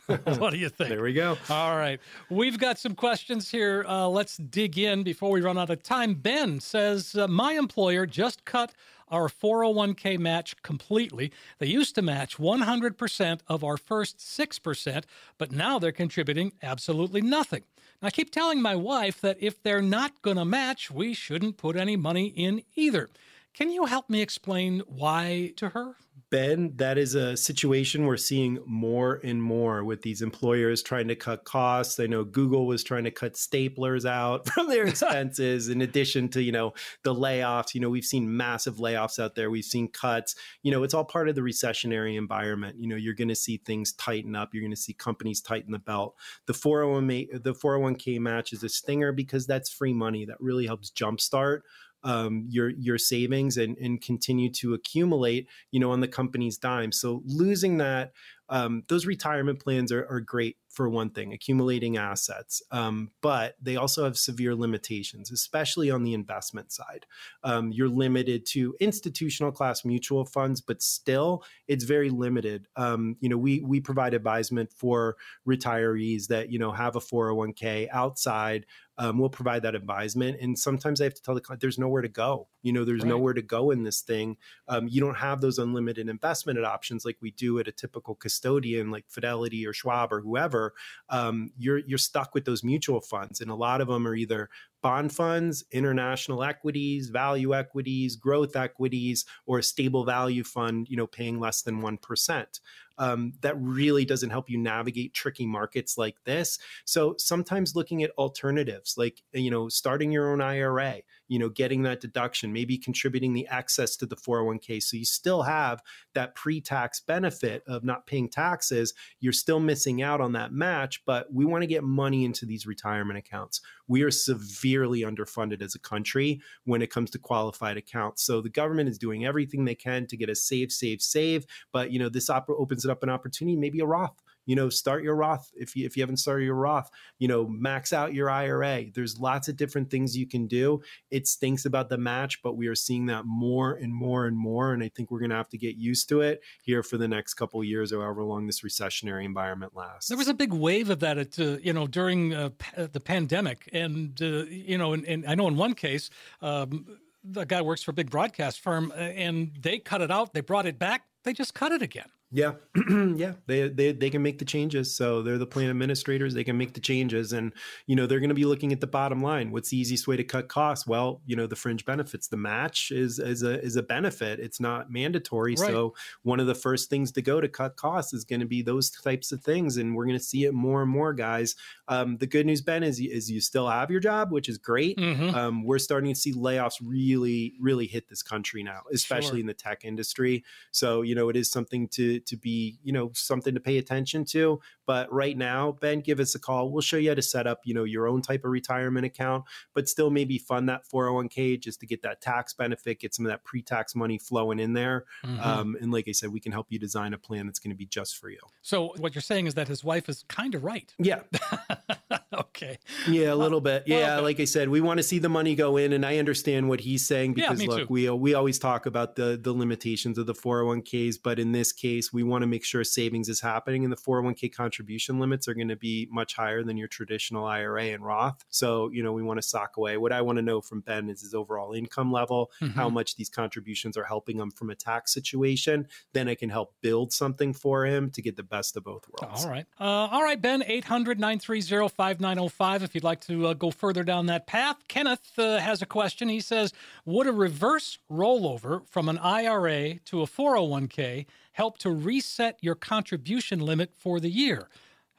what 0.37 0.51
do 0.51 0.57
you 0.57 0.69
think? 0.69 0.89
There 0.89 1.01
we 1.01 1.13
go. 1.13 1.37
All 1.49 1.77
right. 1.77 1.99
We've 2.29 2.57
got 2.57 2.79
some 2.79 2.95
questions 2.95 3.51
here. 3.51 3.85
Uh, 3.87 4.07
let's 4.07 4.37
dig 4.37 4.77
in 4.77 5.03
before 5.03 5.29
we 5.31 5.41
run 5.41 5.57
out 5.57 5.69
of 5.69 5.83
time. 5.83 6.15
Ben 6.15 6.59
says, 6.59 7.15
uh, 7.15 7.27
My 7.27 7.53
employer 7.53 8.05
just 8.05 8.45
cut 8.45 8.73
our 9.09 9.27
401k 9.27 10.17
match 10.17 10.61
completely. 10.63 11.31
They 11.59 11.67
used 11.67 11.95
to 11.95 12.01
match 12.01 12.37
100% 12.37 13.39
of 13.47 13.63
our 13.63 13.77
first 13.77 14.17
6%, 14.17 15.03
but 15.37 15.51
now 15.51 15.79
they're 15.79 15.91
contributing 15.91 16.53
absolutely 16.61 17.21
nothing. 17.21 17.63
I 18.01 18.11
keep 18.11 18.31
telling 18.31 18.61
my 18.61 18.75
wife 18.75 19.19
that 19.21 19.37
if 19.41 19.61
they're 19.61 19.81
not 19.81 20.21
going 20.21 20.37
to 20.37 20.45
match, 20.45 20.89
we 20.89 21.13
shouldn't 21.13 21.57
put 21.57 21.75
any 21.75 21.97
money 21.97 22.27
in 22.27 22.63
either. 22.75 23.09
Can 23.53 23.71
you 23.71 23.85
help 23.85 24.09
me 24.09 24.21
explain 24.21 24.81
why 24.87 25.53
to 25.57 25.69
her? 25.69 25.95
Ben, 26.31 26.73
that 26.75 26.99
is 26.99 27.15
a 27.15 27.35
situation 27.35 28.05
we're 28.05 28.15
seeing 28.15 28.59
more 28.67 29.19
and 29.23 29.41
more 29.41 29.83
with 29.83 30.03
these 30.03 30.21
employers 30.21 30.83
trying 30.83 31.07
to 31.07 31.15
cut 31.15 31.43
costs. 31.43 31.99
I 31.99 32.05
know 32.05 32.23
Google 32.23 32.67
was 32.67 32.83
trying 32.83 33.05
to 33.05 33.11
cut 33.11 33.33
staplers 33.33 34.07
out 34.07 34.47
from 34.53 34.69
their 34.69 34.83
expenses 34.87 35.69
in 35.69 35.81
addition 35.81 36.29
to, 36.29 36.43
you 36.43 36.51
know, 36.51 36.73
the 37.03 37.15
layoffs. 37.15 37.73
You 37.73 37.81
know, 37.81 37.89
we've 37.89 38.05
seen 38.05 38.37
massive 38.37 38.75
layoffs 38.75 39.17
out 39.17 39.33
there. 39.33 39.49
We've 39.49 39.65
seen 39.65 39.87
cuts. 39.87 40.35
You 40.61 40.71
know, 40.71 40.83
it's 40.83 40.93
all 40.93 41.05
part 41.05 41.29
of 41.29 41.35
the 41.35 41.41
recessionary 41.41 42.15
environment. 42.15 42.77
You 42.79 42.89
know, 42.89 42.95
you're 42.95 43.15
going 43.15 43.29
to 43.29 43.35
see 43.35 43.57
things 43.57 43.93
tighten 43.93 44.35
up. 44.35 44.53
You're 44.53 44.61
going 44.63 44.69
to 44.71 44.77
see 44.77 44.93
companies 44.93 45.41
tighten 45.41 45.71
the 45.71 45.79
belt. 45.79 46.15
The 46.45 46.53
401 46.53 47.07
the 47.41 47.53
401k 47.53 48.19
match 48.19 48.53
is 48.53 48.63
a 48.63 48.69
stinger 48.69 49.11
because 49.11 49.47
that's 49.47 49.69
free 49.69 49.93
money 49.93 50.25
that 50.25 50.39
really 50.39 50.67
helps 50.67 50.91
jumpstart 50.91 51.61
um, 52.03 52.45
your 52.49 52.69
your 52.69 52.97
savings 52.97 53.57
and 53.57 53.77
and 53.77 54.01
continue 54.01 54.51
to 54.53 54.73
accumulate, 54.73 55.47
you 55.71 55.79
know, 55.79 55.91
on 55.91 55.99
the 55.99 56.07
company's 56.07 56.57
dime. 56.57 56.91
So 56.91 57.21
losing 57.25 57.77
that, 57.77 58.13
um, 58.49 58.83
those 58.87 59.05
retirement 59.05 59.59
plans 59.59 59.91
are, 59.91 60.05
are 60.09 60.19
great 60.19 60.57
for 60.69 60.87
one 60.89 61.09
thing, 61.09 61.33
accumulating 61.33 61.97
assets, 61.97 62.61
um, 62.71 63.11
but 63.21 63.55
they 63.61 63.75
also 63.75 64.03
have 64.03 64.17
severe 64.17 64.55
limitations, 64.55 65.31
especially 65.31 65.89
on 65.89 66.03
the 66.03 66.13
investment 66.13 66.71
side. 66.71 67.05
Um, 67.43 67.71
you're 67.71 67.89
limited 67.89 68.45
to 68.47 68.75
institutional 68.79 69.51
class 69.51 69.83
mutual 69.83 70.25
funds, 70.25 70.61
but 70.61 70.81
still, 70.81 71.43
it's 71.67 71.83
very 71.83 72.09
limited. 72.09 72.67
Um, 72.75 73.17
you 73.19 73.29
know, 73.29 73.37
we 73.37 73.61
we 73.61 73.81
provide 73.81 74.13
advisement 74.13 74.71
for 74.71 75.17
retirees 75.47 76.27
that 76.27 76.51
you 76.51 76.59
know 76.59 76.71
have 76.71 76.95
a 76.95 76.99
401k 76.99 77.87
outside 77.91 78.65
um, 78.99 79.17
we'll 79.17 79.29
provide 79.29 79.61
that 79.61 79.75
advisement. 79.75 80.41
And 80.41 80.59
sometimes 80.59 80.99
I 80.99 81.05
have 81.05 81.13
to 81.13 81.21
tell 81.21 81.33
the 81.33 81.39
client 81.39 81.61
there's 81.61 81.79
nowhere 81.79 82.01
to 82.01 82.09
go. 82.09 82.49
You 82.61 82.73
know, 82.73 82.83
there's 82.83 83.01
right. 83.01 83.07
nowhere 83.07 83.33
to 83.33 83.41
go 83.41 83.71
in 83.71 83.83
this 83.83 84.01
thing. 84.01 84.35
Um, 84.67 84.89
you 84.89 84.99
don't 84.99 85.15
have 85.15 85.39
those 85.39 85.57
unlimited 85.57 86.09
investment 86.09 86.59
options 86.65 87.05
like 87.05 87.15
we 87.21 87.31
do 87.31 87.59
at 87.59 87.69
a 87.69 87.71
typical 87.71 88.13
custodian 88.39 88.91
like 88.91 89.05
Fidelity 89.07 89.65
or 89.65 89.73
Schwab 89.73 90.13
or 90.13 90.21
whoever. 90.21 90.73
Um, 91.09 91.51
you're 91.57 91.79
you're 91.79 91.97
stuck 91.97 92.33
with 92.33 92.45
those 92.45 92.63
mutual 92.63 93.01
funds, 93.01 93.41
and 93.41 93.51
a 93.51 93.55
lot 93.55 93.81
of 93.81 93.87
them 93.87 94.07
are 94.07 94.15
either 94.15 94.49
bond 94.81 95.13
funds, 95.13 95.65
international 95.71 96.43
equities, 96.43 97.09
value 97.09 97.53
equities, 97.53 98.15
growth 98.15 98.55
equities, 98.55 99.25
or 99.45 99.59
a 99.59 99.63
stable 99.63 100.05
value 100.05 100.43
fund, 100.43 100.87
you 100.89 100.95
know, 100.95 101.07
paying 101.07 101.37
less 101.39 101.61
than 101.63 101.81
1%. 101.81 102.59
Um, 102.97 103.33
that 103.41 103.59
really 103.59 104.05
doesn't 104.05 104.29
help 104.29 104.49
you 104.49 104.57
navigate 104.57 105.13
tricky 105.13 105.45
markets 105.45 105.97
like 105.97 106.15
this. 106.23 106.59
So 106.85 107.15
sometimes 107.17 107.75
looking 107.75 108.03
at 108.03 108.11
alternatives, 108.17 108.95
like, 108.97 109.21
you 109.33 109.51
know, 109.51 109.67
starting 109.67 110.13
your 110.13 110.31
own 110.31 110.41
IRA, 110.41 111.01
you 111.29 111.39
know, 111.39 111.47
getting 111.47 111.83
that 111.83 112.01
deduction, 112.01 112.51
maybe 112.51 112.77
contributing 112.77 113.33
the 113.33 113.47
excess 113.49 113.95
to 113.95 114.05
the 114.05 114.17
401k. 114.17 114.83
So 114.83 114.97
you 114.97 115.05
still 115.05 115.43
have 115.43 115.81
that 116.13 116.35
pre 116.35 116.59
tax 116.59 116.99
benefit 116.99 117.63
of 117.67 117.83
not 117.85 118.05
paying 118.05 118.27
taxes. 118.27 118.93
You're 119.19 119.31
still 119.31 119.59
missing 119.59 120.01
out 120.01 120.19
on 120.19 120.33
that 120.33 120.51
match, 120.51 121.05
but 121.05 121.31
we 121.31 121.45
want 121.45 121.61
to 121.61 121.67
get 121.67 121.83
money 121.83 122.25
into 122.25 122.45
these 122.45 122.65
retirement 122.67 123.19
accounts. 123.19 123.61
We 123.87 124.01
are 124.01 124.11
severely 124.11 125.01
underfunded 125.01 125.61
as 125.61 125.75
a 125.75 125.79
country 125.79 126.41
when 126.65 126.81
it 126.81 126.91
comes 126.91 127.11
to 127.11 127.19
qualified 127.19 127.77
accounts. 127.77 128.23
So 128.23 128.41
the 128.41 128.49
government 128.49 128.89
is 128.89 128.97
doing 128.97 129.25
everything 129.25 129.65
they 129.65 129.75
can 129.75 130.07
to 130.07 130.17
get 130.17 130.29
us 130.29 130.41
save, 130.41 130.71
save, 130.71 131.01
save. 131.01 131.45
But, 131.71 131.91
you 131.91 131.99
know, 131.99 132.09
this 132.09 132.29
op- 132.29 132.49
opens 132.49 132.85
it 132.85 132.91
up 132.91 133.03
an 133.03 133.09
opportunity, 133.09 133.55
maybe 133.55 133.79
a 133.79 133.85
Roth 133.85 134.21
you 134.49 134.55
know 134.55 134.67
start 134.67 135.03
your 135.03 135.15
roth 135.15 135.51
if 135.53 135.75
you 135.75 135.85
if 135.85 135.95
you 135.95 136.01
haven't 136.01 136.17
started 136.17 136.43
your 136.43 136.55
roth 136.55 136.89
you 137.19 137.27
know 137.27 137.47
max 137.47 137.93
out 137.93 138.15
your 138.15 138.31
ira 138.31 138.85
there's 138.95 139.19
lots 139.19 139.47
of 139.47 139.55
different 139.55 139.91
things 139.91 140.17
you 140.17 140.25
can 140.25 140.47
do. 140.47 140.81
It 141.11 141.27
stinks 141.27 141.65
about 141.65 141.87
the 141.87 141.99
match 141.99 142.41
but 142.41 142.57
we 142.57 142.65
are 142.65 142.73
seeing 142.73 143.05
that 143.05 143.25
more 143.25 143.75
and 143.75 143.93
more 143.93 144.25
and 144.25 144.35
more 144.35 144.73
and 144.73 144.83
i 144.83 144.89
think 144.89 145.11
we're 145.11 145.19
going 145.19 145.29
to 145.29 145.35
have 145.35 145.49
to 145.49 145.57
get 145.59 145.75
used 145.75 146.09
to 146.09 146.21
it 146.21 146.41
here 146.63 146.81
for 146.81 146.97
the 146.97 147.07
next 147.07 147.35
couple 147.35 147.63
years 147.63 147.93
or 147.93 148.01
however 148.01 148.23
long 148.23 148.47
this 148.47 148.61
recessionary 148.61 149.23
environment 149.23 149.75
lasts. 149.75 150.09
There 150.09 150.17
was 150.17 150.27
a 150.27 150.33
big 150.33 150.51
wave 150.51 150.89
of 150.89 150.99
that 151.01 151.19
at 151.19 151.39
uh, 151.39 151.57
you 151.61 151.71
know 151.71 151.85
during 151.85 152.33
uh, 152.33 152.49
p- 152.57 152.85
the 152.85 152.99
pandemic 152.99 153.69
and 153.71 154.19
uh, 154.19 154.45
you 154.49 154.79
know 154.79 154.93
and, 154.93 155.05
and, 155.05 155.27
i 155.27 155.35
know 155.35 155.47
in 155.47 155.57
one 155.57 155.75
case 155.75 156.09
um, 156.41 156.97
the 157.23 157.45
guy 157.45 157.61
works 157.61 157.83
for 157.83 157.91
a 157.91 157.93
big 157.93 158.09
broadcast 158.09 158.61
firm 158.61 158.91
uh, 158.95 158.95
and 158.95 159.51
they 159.61 159.77
cut 159.77 160.01
it 160.01 160.09
out. 160.09 160.33
They 160.33 160.41
brought 160.41 160.65
it 160.65 160.79
back. 160.79 161.03
They 161.23 161.33
just 161.33 161.53
cut 161.53 161.71
it 161.71 161.83
again 161.83 162.09
yeah, 162.31 162.53
yeah, 163.15 163.33
they, 163.47 163.69
they 163.69 163.91
they 163.91 164.09
can 164.11 164.21
make 164.21 164.37
the 164.37 164.45
changes. 164.45 164.93
So 164.93 165.23
they're 165.23 165.39
the 165.39 165.47
plan 165.47 165.71
administrators. 165.71 166.35
They 166.35 166.43
can 166.43 166.59
make 166.59 166.73
the 166.73 166.79
changes, 166.79 167.33
and 167.33 167.51
you 167.87 167.95
know 167.95 168.05
they're 168.05 168.19
going 168.19 168.29
to 168.29 168.35
be 168.35 168.45
looking 168.45 168.71
at 168.71 168.81
the 168.81 168.87
bottom 168.87 169.23
line. 169.23 169.51
What's 169.51 169.69
the 169.69 169.77
easiest 169.77 170.07
way 170.07 170.15
to 170.15 170.23
cut 170.23 170.47
costs? 170.47 170.85
Well, 170.85 171.21
you 171.25 171.35
know 171.35 171.47
the 171.47 171.55
fringe 171.55 171.85
benefits. 171.85 172.27
The 172.27 172.37
match 172.37 172.91
is 172.91 173.17
is 173.17 173.41
a 173.41 173.59
is 173.63 173.77
a 173.77 173.81
benefit. 173.81 174.39
It's 174.39 174.59
not 174.59 174.91
mandatory. 174.91 175.55
Right. 175.57 175.71
So 175.71 175.95
one 176.21 176.39
of 176.39 176.45
the 176.45 176.53
first 176.53 176.91
things 176.91 177.11
to 177.13 177.23
go 177.23 177.41
to 177.41 177.47
cut 177.47 177.77
costs 177.77 178.13
is 178.13 178.25
going 178.25 178.41
to 178.41 178.45
be 178.45 178.61
those 178.61 178.91
types 178.91 179.31
of 179.31 179.41
things, 179.41 179.77
and 179.77 179.95
we're 179.95 180.05
going 180.05 180.17
to 180.17 180.23
see 180.23 180.45
it 180.45 180.53
more 180.53 180.83
and 180.83 180.91
more, 180.91 181.13
guys. 181.13 181.55
Um, 181.87 182.17
the 182.17 182.27
good 182.27 182.45
news, 182.45 182.61
Ben, 182.61 182.83
is 182.83 182.99
is 182.99 183.31
you 183.31 183.41
still 183.41 183.67
have 183.67 183.89
your 183.89 184.01
job, 184.01 184.31
which 184.31 184.49
is 184.49 184.59
great. 184.59 184.97
Mm-hmm. 184.97 185.33
Um, 185.33 185.63
we're 185.63 185.79
starting 185.79 186.13
to 186.13 186.19
see 186.19 186.33
layoffs 186.33 186.79
really 186.83 187.55
really 187.59 187.87
hit 187.87 188.07
this 188.07 188.21
country 188.21 188.61
now, 188.61 188.81
especially 188.93 189.29
sure. 189.29 189.39
in 189.39 189.45
the 189.47 189.55
tech 189.55 189.83
industry. 189.83 190.43
So 190.69 191.01
you 191.01 191.15
know 191.15 191.29
it 191.29 191.35
is 191.35 191.49
something 191.49 191.87
to 191.87 192.18
to 192.27 192.37
be, 192.37 192.79
you 192.83 192.93
know, 192.93 193.11
something 193.13 193.53
to 193.53 193.59
pay 193.59 193.77
attention 193.77 194.25
to. 194.25 194.59
But 194.85 195.11
right 195.11 195.37
now, 195.37 195.73
Ben, 195.79 195.99
give 195.99 196.19
us 196.19 196.35
a 196.35 196.39
call. 196.39 196.71
We'll 196.71 196.81
show 196.81 196.97
you 196.97 197.09
how 197.09 197.15
to 197.15 197.21
set 197.21 197.47
up, 197.47 197.61
you 197.63 197.73
know, 197.73 197.83
your 197.83 198.07
own 198.07 198.21
type 198.21 198.43
of 198.43 198.51
retirement 198.51 199.05
account, 199.05 199.45
but 199.73 199.87
still 199.87 200.09
maybe 200.09 200.37
fund 200.37 200.69
that 200.69 200.81
401k 200.91 201.59
just 201.59 201.79
to 201.81 201.85
get 201.85 202.01
that 202.03 202.21
tax 202.21 202.53
benefit, 202.53 202.99
get 202.99 203.13
some 203.13 203.25
of 203.25 203.31
that 203.31 203.43
pre-tax 203.43 203.95
money 203.95 204.17
flowing 204.17 204.59
in 204.59 204.73
there. 204.73 205.05
Mm-hmm. 205.25 205.39
Um, 205.39 205.77
and 205.79 205.91
like 205.91 206.07
I 206.07 206.11
said, 206.11 206.31
we 206.31 206.39
can 206.39 206.51
help 206.51 206.67
you 206.69 206.79
design 206.79 207.13
a 207.13 207.17
plan 207.17 207.45
that's 207.45 207.59
going 207.59 207.71
to 207.71 207.77
be 207.77 207.85
just 207.85 208.17
for 208.17 208.29
you. 208.29 208.39
So 208.61 208.93
what 208.97 209.15
you're 209.15 209.21
saying 209.21 209.47
is 209.47 209.53
that 209.55 209.67
his 209.67 209.83
wife 209.83 210.09
is 210.09 210.23
kind 210.27 210.55
of 210.55 210.63
right. 210.63 210.93
Yeah. 210.97 211.21
okay. 212.61 212.77
Yeah, 213.07 213.33
a 213.33 213.35
little 213.35 213.61
bit. 213.61 213.83
Yeah, 213.85 214.15
okay. 214.15 214.21
like 214.23 214.39
I 214.39 214.45
said, 214.45 214.69
we 214.69 214.81
want 214.81 214.97
to 214.97 215.03
see 215.03 215.19
the 215.19 215.29
money 215.29 215.55
go 215.55 215.77
in, 215.77 215.93
and 215.93 216.05
I 216.05 216.17
understand 216.17 216.67
what 216.69 216.79
he's 216.81 217.05
saying 217.05 217.33
because 217.33 217.59
me 217.59 217.67
look, 217.67 217.79
too. 217.81 217.87
we 217.89 218.09
we 218.09 218.33
always 218.33 218.59
talk 218.59 218.85
about 218.85 219.15
the 219.15 219.39
the 219.41 219.53
limitations 219.53 220.17
of 220.17 220.25
the 220.25 220.33
401ks, 220.33 221.17
but 221.23 221.39
in 221.39 221.51
this 221.51 221.71
case, 221.71 222.11
we 222.13 222.23
want 222.23 222.41
to 222.43 222.47
make 222.47 222.63
sure 222.65 222.83
savings 222.83 223.29
is 223.29 223.39
happening, 223.41 223.83
and 223.83 223.91
the 223.91 223.97
401k 223.97 224.53
contribution 224.53 225.19
limits 225.19 225.47
are 225.47 225.53
going 225.53 225.67
to 225.69 225.75
be 225.75 226.07
much 226.11 226.35
higher 226.35 226.63
than 226.63 226.77
your 226.77 226.87
traditional 226.87 227.45
IRA 227.45 227.85
and 227.85 228.03
Roth. 228.03 228.43
So 228.49 228.89
you 228.91 229.03
know, 229.03 229.13
we 229.13 229.23
want 229.23 229.37
to 229.41 229.47
sock 229.47 229.77
away. 229.77 229.97
What 229.97 230.11
I 230.11 230.21
want 230.21 230.37
to 230.37 230.41
know 230.41 230.61
from 230.61 230.81
Ben 230.81 231.09
is 231.09 231.21
his 231.21 231.33
overall 231.33 231.73
income 231.73 232.11
level, 232.11 232.51
how 232.75 232.89
Mhm. 232.89 232.93
much 232.93 233.15
these 233.15 233.29
contributions 233.29 233.97
are 233.97 234.03
helping 234.03 234.37
him 234.39 234.51
from 234.51 234.69
a 234.69 234.75
tax 234.75 235.13
situation. 235.13 235.87
Then 236.13 236.27
I 236.27 236.35
can 236.35 236.49
help 236.49 236.73
build 236.81 237.13
something 237.13 237.53
for 237.53 237.85
him 237.85 238.09
to 238.11 238.21
get 238.21 238.35
the 238.35 238.43
best 238.43 238.75
of 238.77 238.83
both 238.83 239.05
worlds. 239.09 239.45
All 239.45 239.49
right. 239.51 239.65
Uh, 239.79 239.83
all 240.11 240.23
right, 240.23 240.41
Ben, 240.41 240.63
800 240.65 241.19
930 241.19 241.89
5905 241.89 242.48
if 242.59 242.95
you'd 242.95 243.03
like 243.03 243.21
to 243.21 243.47
uh, 243.47 243.53
go 243.53 243.71
further 243.71 244.03
down 244.03 244.25
that 244.27 244.47
path. 244.47 244.77
Kenneth 244.87 245.37
uh, 245.37 245.59
has 245.59 245.81
a 245.81 245.85
question. 245.85 246.29
He 246.29 246.41
says 246.41 246.73
Would 247.05 247.27
a 247.27 247.31
reverse 247.31 247.97
rollover 248.11 248.85
from 248.87 249.09
an 249.09 249.17
IRA 249.17 249.99
to 250.05 250.21
a 250.21 250.27
401k 250.27 251.25
help 251.53 251.77
to 251.79 251.89
reset 251.89 252.57
your 252.61 252.75
contribution 252.75 253.59
limit 253.59 253.91
for 253.97 254.19
the 254.19 254.29
year? 254.29 254.69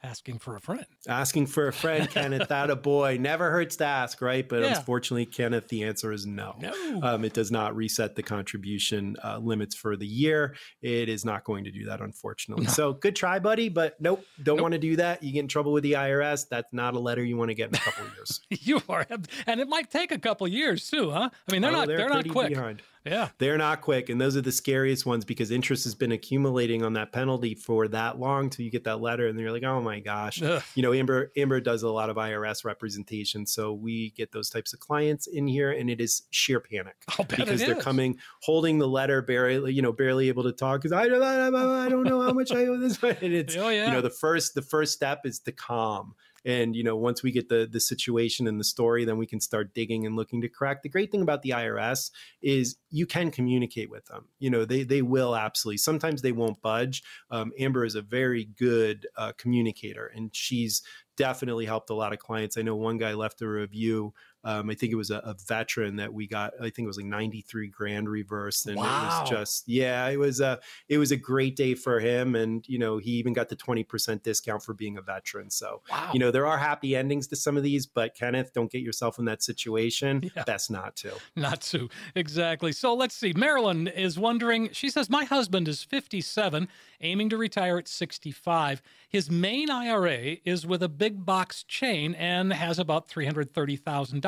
Asking 0.03 0.39
for 0.39 0.55
a 0.55 0.59
friend. 0.59 0.85
Asking 1.07 1.45
for 1.45 1.67
a 1.67 1.73
friend, 1.73 2.09
Kenneth, 2.09 2.47
that 2.47 2.71
a 2.71 2.75
boy. 2.75 3.17
Never 3.19 3.51
hurts 3.51 3.75
to 3.75 3.85
ask, 3.85 4.19
right? 4.19 4.47
But 4.49 4.61
Yeah. 4.61 4.77
unfortunately, 4.79 5.27
Kenneth, 5.27 5.67
the 5.67 5.83
answer 5.83 6.11
is 6.11 6.25
no. 6.25 6.55
No. 6.59 6.73
Um, 7.03 7.23
it 7.23 7.33
does 7.33 7.51
not 7.51 7.75
reset 7.75 8.15
the 8.15 8.23
contribution 8.23 9.15
uh, 9.23 9.37
limits 9.37 9.75
for 9.75 9.95
the 9.95 10.07
year. 10.07 10.55
It 10.81 11.07
is 11.07 11.23
not 11.23 11.43
going 11.43 11.65
to 11.65 11.71
do 11.71 11.85
that, 11.85 12.01
unfortunately. 12.01 12.65
So 12.65 12.93
good 12.93 13.15
try, 13.15 13.37
buddy, 13.37 13.69
but 13.69 14.01
nope, 14.01 14.25
don't 14.41 14.55
Nope. 14.57 14.63
want 14.63 14.71
to 14.71 14.79
do 14.79 14.95
that. 14.95 15.21
You 15.21 15.33
get 15.33 15.41
in 15.41 15.47
trouble 15.47 15.71
with 15.71 15.83
the 15.83 15.93
IRS. 15.93 16.47
That's 16.49 16.73
not 16.73 16.95
a 16.95 16.99
letter 16.99 17.23
you 17.23 17.37
want 17.37 17.49
to 17.49 17.55
get 17.55 17.69
in 17.69 17.75
a 17.75 17.79
couple 17.79 18.05
of 18.07 18.13
years. 18.15 18.39
you 18.49 18.81
are, 18.89 19.05
and 19.45 19.59
it 19.59 19.67
might 19.69 19.91
take 19.91 20.11
a 20.11 20.17
couple 20.19 20.47
years 20.47 20.89
too, 20.89 21.11
huh? 21.11 21.29
I 21.47 21.51
mean, 21.51 21.61
they're 21.61 21.69
Oh, 21.71 21.75
not 21.75 21.87
they're, 21.87 22.09
not 22.09 22.27
quick. 22.27 22.49
behind. 22.49 22.81
Yeah. 23.05 23.29
They're 23.37 23.57
not 23.57 23.81
quick, 23.81 24.09
and 24.09 24.19
those 24.19 24.37
are 24.37 24.41
the 24.41 24.51
scariest 24.51 25.05
ones 25.05 25.25
because 25.25 25.51
interest 25.51 25.83
has 25.85 25.95
been 25.95 26.11
accumulating 26.11 26.83
on 26.83 26.93
that 26.93 27.11
penalty 27.11 27.55
for 27.55 27.87
that 27.89 28.19
long 28.19 28.49
till 28.49 28.65
you 28.65 28.71
get 28.71 28.83
that 28.83 29.01
letter, 29.01 29.27
and 29.27 29.39
you're 29.39 29.51
like, 29.51 29.63
oh 29.63 29.81
my 29.81 29.99
gosh. 29.99 30.41
Ugh. 30.41 30.61
You 30.75 30.83
know, 30.83 30.93
Amber 30.93 31.31
Amber 31.35 31.59
does 31.59 31.83
a 31.83 31.89
lot 31.89 32.09
of 32.09 32.17
IRS 32.17 32.63
representation, 32.65 33.45
so 33.45 33.73
we 33.73 34.11
get 34.11 34.31
those 34.31 34.49
types 34.49 34.73
of 34.73 34.79
clients 34.79 35.27
in 35.27 35.47
here, 35.47 35.71
and 35.71 35.89
it 35.89 35.99
is 36.01 36.23
sheer 36.31 36.59
panic 36.59 36.95
because 37.27 37.59
they're 37.59 37.77
is. 37.77 37.83
coming 37.83 38.17
holding 38.41 38.77
the 38.77 38.87
letter, 38.87 39.21
barely 39.21 39.73
you 39.73 39.81
know, 39.81 39.91
barely 39.91 40.27
able 40.27 40.43
to 40.43 40.51
talk 40.51 40.81
because 40.81 40.91
I 40.91 41.07
don't 41.07 41.23
I 41.23 41.89
don't 41.89 42.03
know 42.03 42.21
how 42.21 42.33
much 42.33 42.51
I 42.51 42.65
owe 42.65 42.77
this, 42.77 43.01
and 43.03 43.33
it's 43.33 43.55
Oh 43.55 43.69
yeah. 43.69 43.87
you 43.87 43.91
know 43.91 44.01
the 44.01 44.09
first 44.09 44.53
the 44.55 44.61
first 44.61 44.93
step 44.93 45.25
is 45.25 45.39
to 45.39 45.51
calm 45.51 46.15
and 46.45 46.75
you 46.75 46.83
know 46.83 46.95
once 46.95 47.23
we 47.23 47.31
get 47.31 47.49
the 47.49 47.67
the 47.71 47.79
situation 47.79 48.47
and 48.47 48.59
the 48.59 48.63
story 48.63 49.05
then 49.05 49.17
we 49.17 49.25
can 49.25 49.39
start 49.39 49.73
digging 49.73 50.05
and 50.05 50.15
looking 50.15 50.41
to 50.41 50.49
correct 50.49 50.83
the 50.83 50.89
great 50.89 51.11
thing 51.11 51.21
about 51.21 51.41
the 51.41 51.51
irs 51.51 52.11
is 52.41 52.77
you 52.89 53.05
can 53.05 53.31
communicate 53.31 53.89
with 53.89 54.05
them. 54.05 54.27
You 54.39 54.49
know 54.49 54.65
they 54.65 54.83
they 54.83 55.01
will 55.01 55.35
absolutely 55.35 55.77
sometimes 55.77 56.21
they 56.21 56.31
won't 56.31 56.61
budge. 56.61 57.03
Um, 57.29 57.51
amber 57.59 57.85
is 57.85 57.95
a 57.95 58.01
very 58.01 58.45
good 58.57 59.07
uh, 59.15 59.31
communicator 59.37 60.11
and 60.13 60.29
she's 60.33 60.81
definitely 61.17 61.65
helped 61.65 61.89
a 61.89 61.93
lot 61.93 62.13
of 62.13 62.19
clients. 62.19 62.57
I 62.57 62.61
know 62.61 62.75
one 62.75 62.97
guy 62.97 63.13
left 63.13 63.41
a 63.41 63.47
review 63.47 64.13
um, 64.43 64.69
I 64.69 64.75
think 64.75 64.91
it 64.91 64.95
was 64.95 65.11
a, 65.11 65.17
a 65.17 65.35
veteran 65.47 65.95
that 65.97 66.13
we 66.13 66.27
got. 66.27 66.53
I 66.59 66.69
think 66.69 66.79
it 66.79 66.87
was 66.87 66.97
like 66.97 67.05
93 67.05 67.67
grand 67.67 68.09
reversed, 68.09 68.67
and 68.67 68.77
it 68.77 68.81
was 68.81 69.29
just 69.29 69.67
yeah, 69.67 70.07
it 70.07 70.17
was 70.17 70.39
a 70.39 70.59
it 70.89 70.97
was 70.97 71.11
a 71.11 71.17
great 71.17 71.55
day 71.55 71.75
for 71.75 71.99
him, 71.99 72.35
and 72.35 72.67
you 72.67 72.79
know 72.79 72.97
he 72.97 73.11
even 73.11 73.33
got 73.33 73.49
the 73.49 73.55
20 73.55 73.83
percent 73.83 74.23
discount 74.23 74.63
for 74.63 74.73
being 74.73 74.97
a 74.97 75.01
veteran. 75.01 75.49
So 75.49 75.81
wow. 75.89 76.09
you 76.13 76.19
know 76.19 76.31
there 76.31 76.47
are 76.47 76.57
happy 76.57 76.95
endings 76.95 77.27
to 77.27 77.35
some 77.35 77.57
of 77.57 77.63
these, 77.63 77.85
but 77.85 78.15
Kenneth, 78.15 78.51
don't 78.53 78.71
get 78.71 78.81
yourself 78.81 79.19
in 79.19 79.25
that 79.25 79.43
situation. 79.43 80.21
Yeah. 80.35 80.43
Best 80.43 80.71
not 80.71 80.95
to. 80.97 81.11
Not 81.35 81.61
to. 81.61 81.89
Exactly. 82.15 82.71
So 82.71 82.93
let's 82.93 83.15
see. 83.15 83.33
Marilyn 83.35 83.87
is 83.87 84.17
wondering. 84.17 84.69
She 84.71 84.89
says, 84.89 85.09
My 85.09 85.25
husband 85.25 85.67
is 85.67 85.83
57, 85.83 86.69
aiming 87.01 87.29
to 87.29 87.37
retire 87.37 87.77
at 87.77 87.87
65. 87.87 88.81
His 89.09 89.29
main 89.29 89.69
IRA 89.69 90.37
is 90.45 90.65
with 90.65 90.81
a 90.81 90.89
big 90.89 91.25
box 91.25 91.63
chain 91.63 92.13
and 92.15 92.53
has 92.53 92.79
about 92.79 93.09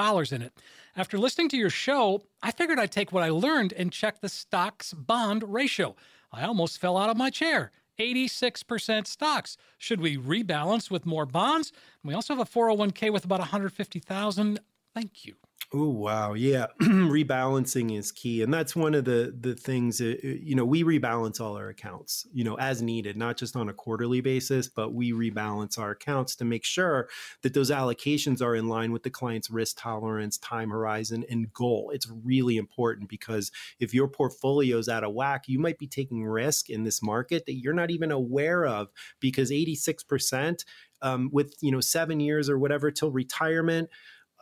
$330,000 0.04 0.34
in 0.34 0.42
it. 0.42 0.54
After 0.96 1.18
listening 1.18 1.50
to 1.50 1.58
your 1.58 1.70
show, 1.70 2.24
I 2.42 2.52
figured 2.52 2.80
I'd 2.80 2.92
take 2.92 3.12
what 3.12 3.24
I 3.24 3.30
learned 3.30 3.74
and 3.74 3.92
check 3.92 4.22
the 4.22 4.30
stocks 4.30 4.94
bond 4.94 5.44
ratio. 5.48 5.96
I 6.32 6.44
almost 6.44 6.80
fell 6.80 6.98
out 6.98 7.10
of 7.10 7.18
my 7.18 7.30
chair. 7.30 7.72
86% 8.00 9.06
stocks. 9.06 9.56
Should 9.78 10.02
we 10.02 10.18
rebalance 10.18 10.90
with 10.90 11.06
more 11.06 11.26
bonds? 11.26 11.72
We 12.04 12.14
also 12.14 12.36
have 12.36 12.48
a 12.48 12.50
401k 12.50 13.12
with 13.12 13.24
about 13.24 13.40
150,000. 13.40 14.60
Thank 14.96 15.26
you. 15.26 15.36
Oh 15.76 15.90
wow, 15.90 16.34
yeah, 16.34 16.68
rebalancing 16.82 17.98
is 17.98 18.12
key, 18.12 18.44
and 18.44 18.54
that's 18.54 18.76
one 18.76 18.94
of 18.94 19.06
the 19.06 19.36
the 19.40 19.56
things. 19.56 19.98
That, 19.98 20.20
uh, 20.24 20.28
you 20.28 20.54
know, 20.54 20.66
we 20.66 20.84
rebalance 20.84 21.42
all 21.42 21.58
our 21.58 21.70
accounts, 21.70 22.28
you 22.32 22.44
know, 22.44 22.54
as 22.60 22.84
needed, 22.84 23.18
not 23.18 23.38
just 23.38 23.56
on 23.56 23.70
a 23.70 23.74
quarterly 23.74 24.22
basis, 24.22 24.68
but 24.68 24.94
we 24.94 25.14
rebalance 25.14 25.80
our 25.80 25.92
accounts 25.92 26.36
to 26.36 26.46
make 26.46 26.64
sure 26.64 27.10
that 27.42 27.56
those 27.56 27.72
allocations 27.72 28.40
are 28.40 28.56
in 28.56 28.68
line 28.68 28.92
with 28.92 29.02
the 29.02 29.10
client's 29.10 29.50
risk 29.50 29.78
tolerance, 29.80 30.38
time 30.38 30.70
horizon, 30.70 31.26
and 31.28 31.52
goal. 31.54 31.90
It's 31.92 32.08
really 32.24 32.58
important 32.58 33.10
because 33.10 33.52
if 33.80 33.96
your 33.96 34.08
portfolio 34.08 34.78
is 34.78 34.90
out 34.90 35.04
of 35.04 35.14
whack, 35.14 35.48
you 35.48 35.58
might 35.58 35.80
be 35.80 35.88
taking 35.88 36.24
risk 36.24 36.70
in 36.70 36.84
this 36.84 37.02
market 37.02 37.48
that 37.48 37.56
you're 37.56 37.74
not 37.74 37.90
even 37.90 38.12
aware 38.12 38.64
of 38.64 38.90
because 39.20 39.52
86 39.52 40.04
percent 40.04 40.66
um, 41.02 41.30
with 41.34 41.56
you 41.62 41.72
know 41.72 41.82
seven 41.82 42.20
years 42.20 42.48
or 42.48 42.60
whatever 42.60 42.92
till 42.92 43.12
retirement 43.12 43.90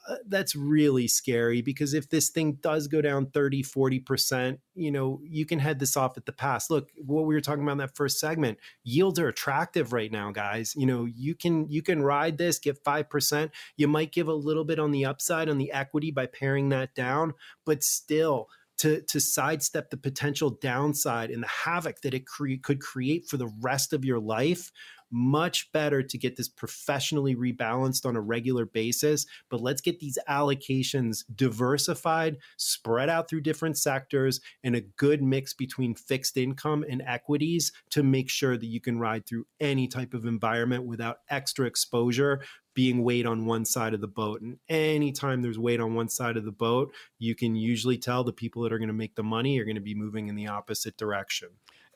Uh, 0.07 0.15
that's 0.27 0.55
really 0.55 1.07
scary 1.07 1.61
because 1.61 1.93
if 1.93 2.09
this 2.09 2.29
thing 2.29 2.53
does 2.53 2.87
go 2.87 3.01
down 3.01 3.27
30 3.27 3.61
40% 3.61 4.57
you 4.73 4.91
know 4.91 5.21
you 5.23 5.45
can 5.45 5.59
head 5.59 5.77
this 5.77 5.95
off 5.95 6.17
at 6.17 6.25
the 6.25 6.31
pass. 6.31 6.71
Look 6.71 6.89
what 6.97 7.25
we 7.25 7.35
were 7.35 7.41
talking 7.41 7.61
about 7.61 7.73
in 7.73 7.77
that 7.79 7.95
first 7.95 8.19
segment 8.19 8.57
yields 8.83 9.19
are 9.19 9.27
attractive 9.27 9.93
right 9.93 10.11
now 10.11 10.31
guys. 10.31 10.73
You 10.75 10.87
know 10.87 11.05
you 11.05 11.35
can 11.35 11.69
you 11.69 11.83
can 11.83 12.01
ride 12.01 12.37
this 12.39 12.57
get 12.57 12.83
5% 12.83 13.51
you 13.77 13.87
might 13.87 14.11
give 14.11 14.27
a 14.27 14.33
little 14.33 14.65
bit 14.65 14.79
on 14.79 14.91
the 14.91 15.05
upside 15.05 15.49
on 15.49 15.59
the 15.59 15.71
equity 15.71 16.09
by 16.09 16.25
paring 16.25 16.69
that 16.69 16.95
down 16.95 17.33
but 17.65 17.83
still 17.83 18.47
to, 18.81 19.01
to 19.03 19.19
sidestep 19.19 19.91
the 19.91 19.97
potential 19.97 20.49
downside 20.49 21.29
and 21.29 21.43
the 21.43 21.47
havoc 21.47 22.01
that 22.01 22.15
it 22.15 22.25
cre- 22.25 22.53
could 22.63 22.81
create 22.81 23.27
for 23.27 23.37
the 23.37 23.51
rest 23.61 23.93
of 23.93 24.03
your 24.03 24.19
life 24.19 24.71
much 25.12 25.72
better 25.72 26.01
to 26.01 26.18
get 26.18 26.36
this 26.36 26.49
professionally 26.49 27.36
rebalanced 27.36 28.05
on 28.05 28.16
a 28.16 28.22
regular 28.22 28.66
basis. 28.66 29.26
But 29.49 29.62
let's 29.62 29.82
get 29.82 29.99
these 29.99 30.18
allocations 30.30 31.24
diversified, 31.36 32.38
spread 32.57 33.09
out 33.09 33.30
through 33.30 33.41
different 33.41 33.78
sectors, 33.78 34.39
and 34.64 34.76
a 34.76 34.82
good 34.82 35.22
mix 35.22 35.53
between 35.53 35.95
fixed 35.95 36.38
income 36.38 36.86
and 36.89 37.01
equities 37.05 37.72
to 37.91 38.03
make 38.03 38.30
sure 38.30 38.57
that 38.57 38.66
you 38.66 38.80
can 38.80 38.99
ride 38.99 39.26
through 39.26 39.45
any 39.59 39.88
type 39.88 40.14
of 40.14 40.26
environment 40.26 40.86
without 40.86 41.20
extra 41.30 41.66
exposure 41.66 42.41
being 42.74 43.03
weight 43.03 43.26
on 43.26 43.45
one 43.45 43.66
side 43.66 43.93
of 43.93 44.01
the 44.01 44.07
boat. 44.07 44.41
And 44.41 44.57
anytime 44.70 45.41
there's 45.41 45.59
weight 45.59 45.82
on 45.82 45.93
one 45.93 46.09
side 46.09 46.38
of 46.38 46.45
the 46.45 46.51
boat, 46.51 46.93
you 47.20 47.36
can 47.36 47.55
usually 47.55 47.97
tell 47.97 48.24
the 48.24 48.34
people 48.34 48.64
that 48.64 48.72
are 48.72 48.78
going 48.78 48.88
to 48.88 48.93
make 48.93 49.16
the 49.16 49.24
money 49.24 49.59
are 49.59 49.66
going 49.66 49.76
to 49.76 49.82
be 49.82 49.95
moving 49.95 50.28
in 50.28 50.36
the 50.36 50.47
opposite 50.47 50.97
direction. 50.97 51.49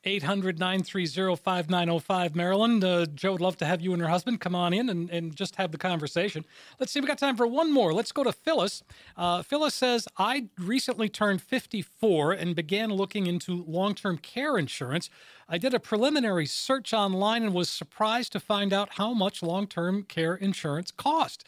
800 0.05 0.59
930 0.59 1.35
5905. 1.35 2.35
Marilyn, 2.35 2.83
uh, 2.83 3.05
Joe 3.07 3.33
would 3.33 3.41
love 3.41 3.57
to 3.57 3.65
have 3.65 3.81
you 3.81 3.91
and 3.93 4.01
her 4.01 4.07
husband 4.07 4.39
come 4.39 4.53
on 4.53 4.73
in 4.73 4.89
and, 4.89 5.09
and 5.09 5.35
just 5.35 5.55
have 5.55 5.71
the 5.71 5.77
conversation. 5.77 6.45
Let's 6.79 6.91
see, 6.91 6.99
we 6.99 7.07
got 7.07 7.17
time 7.17 7.35
for 7.35 7.47
one 7.47 7.73
more. 7.73 7.93
Let's 7.93 8.11
go 8.11 8.23
to 8.23 8.31
Phyllis. 8.31 8.83
Uh, 9.17 9.41
Phyllis 9.41 9.73
says, 9.73 10.07
I 10.17 10.49
recently 10.59 11.09
turned 11.09 11.41
54 11.41 12.33
and 12.33 12.55
began 12.55 12.89
looking 12.89 13.25
into 13.25 13.63
long 13.67 13.95
term 13.95 14.17
care 14.17 14.57
insurance. 14.57 15.09
I 15.49 15.57
did 15.57 15.73
a 15.73 15.79
preliminary 15.79 16.45
search 16.45 16.93
online 16.93 17.43
and 17.43 17.53
was 17.53 17.69
surprised 17.69 18.31
to 18.33 18.39
find 18.39 18.73
out 18.73 18.93
how 18.93 19.13
much 19.13 19.41
long 19.41 19.67
term 19.67 20.03
care 20.03 20.35
insurance 20.35 20.91
cost. 20.91 21.43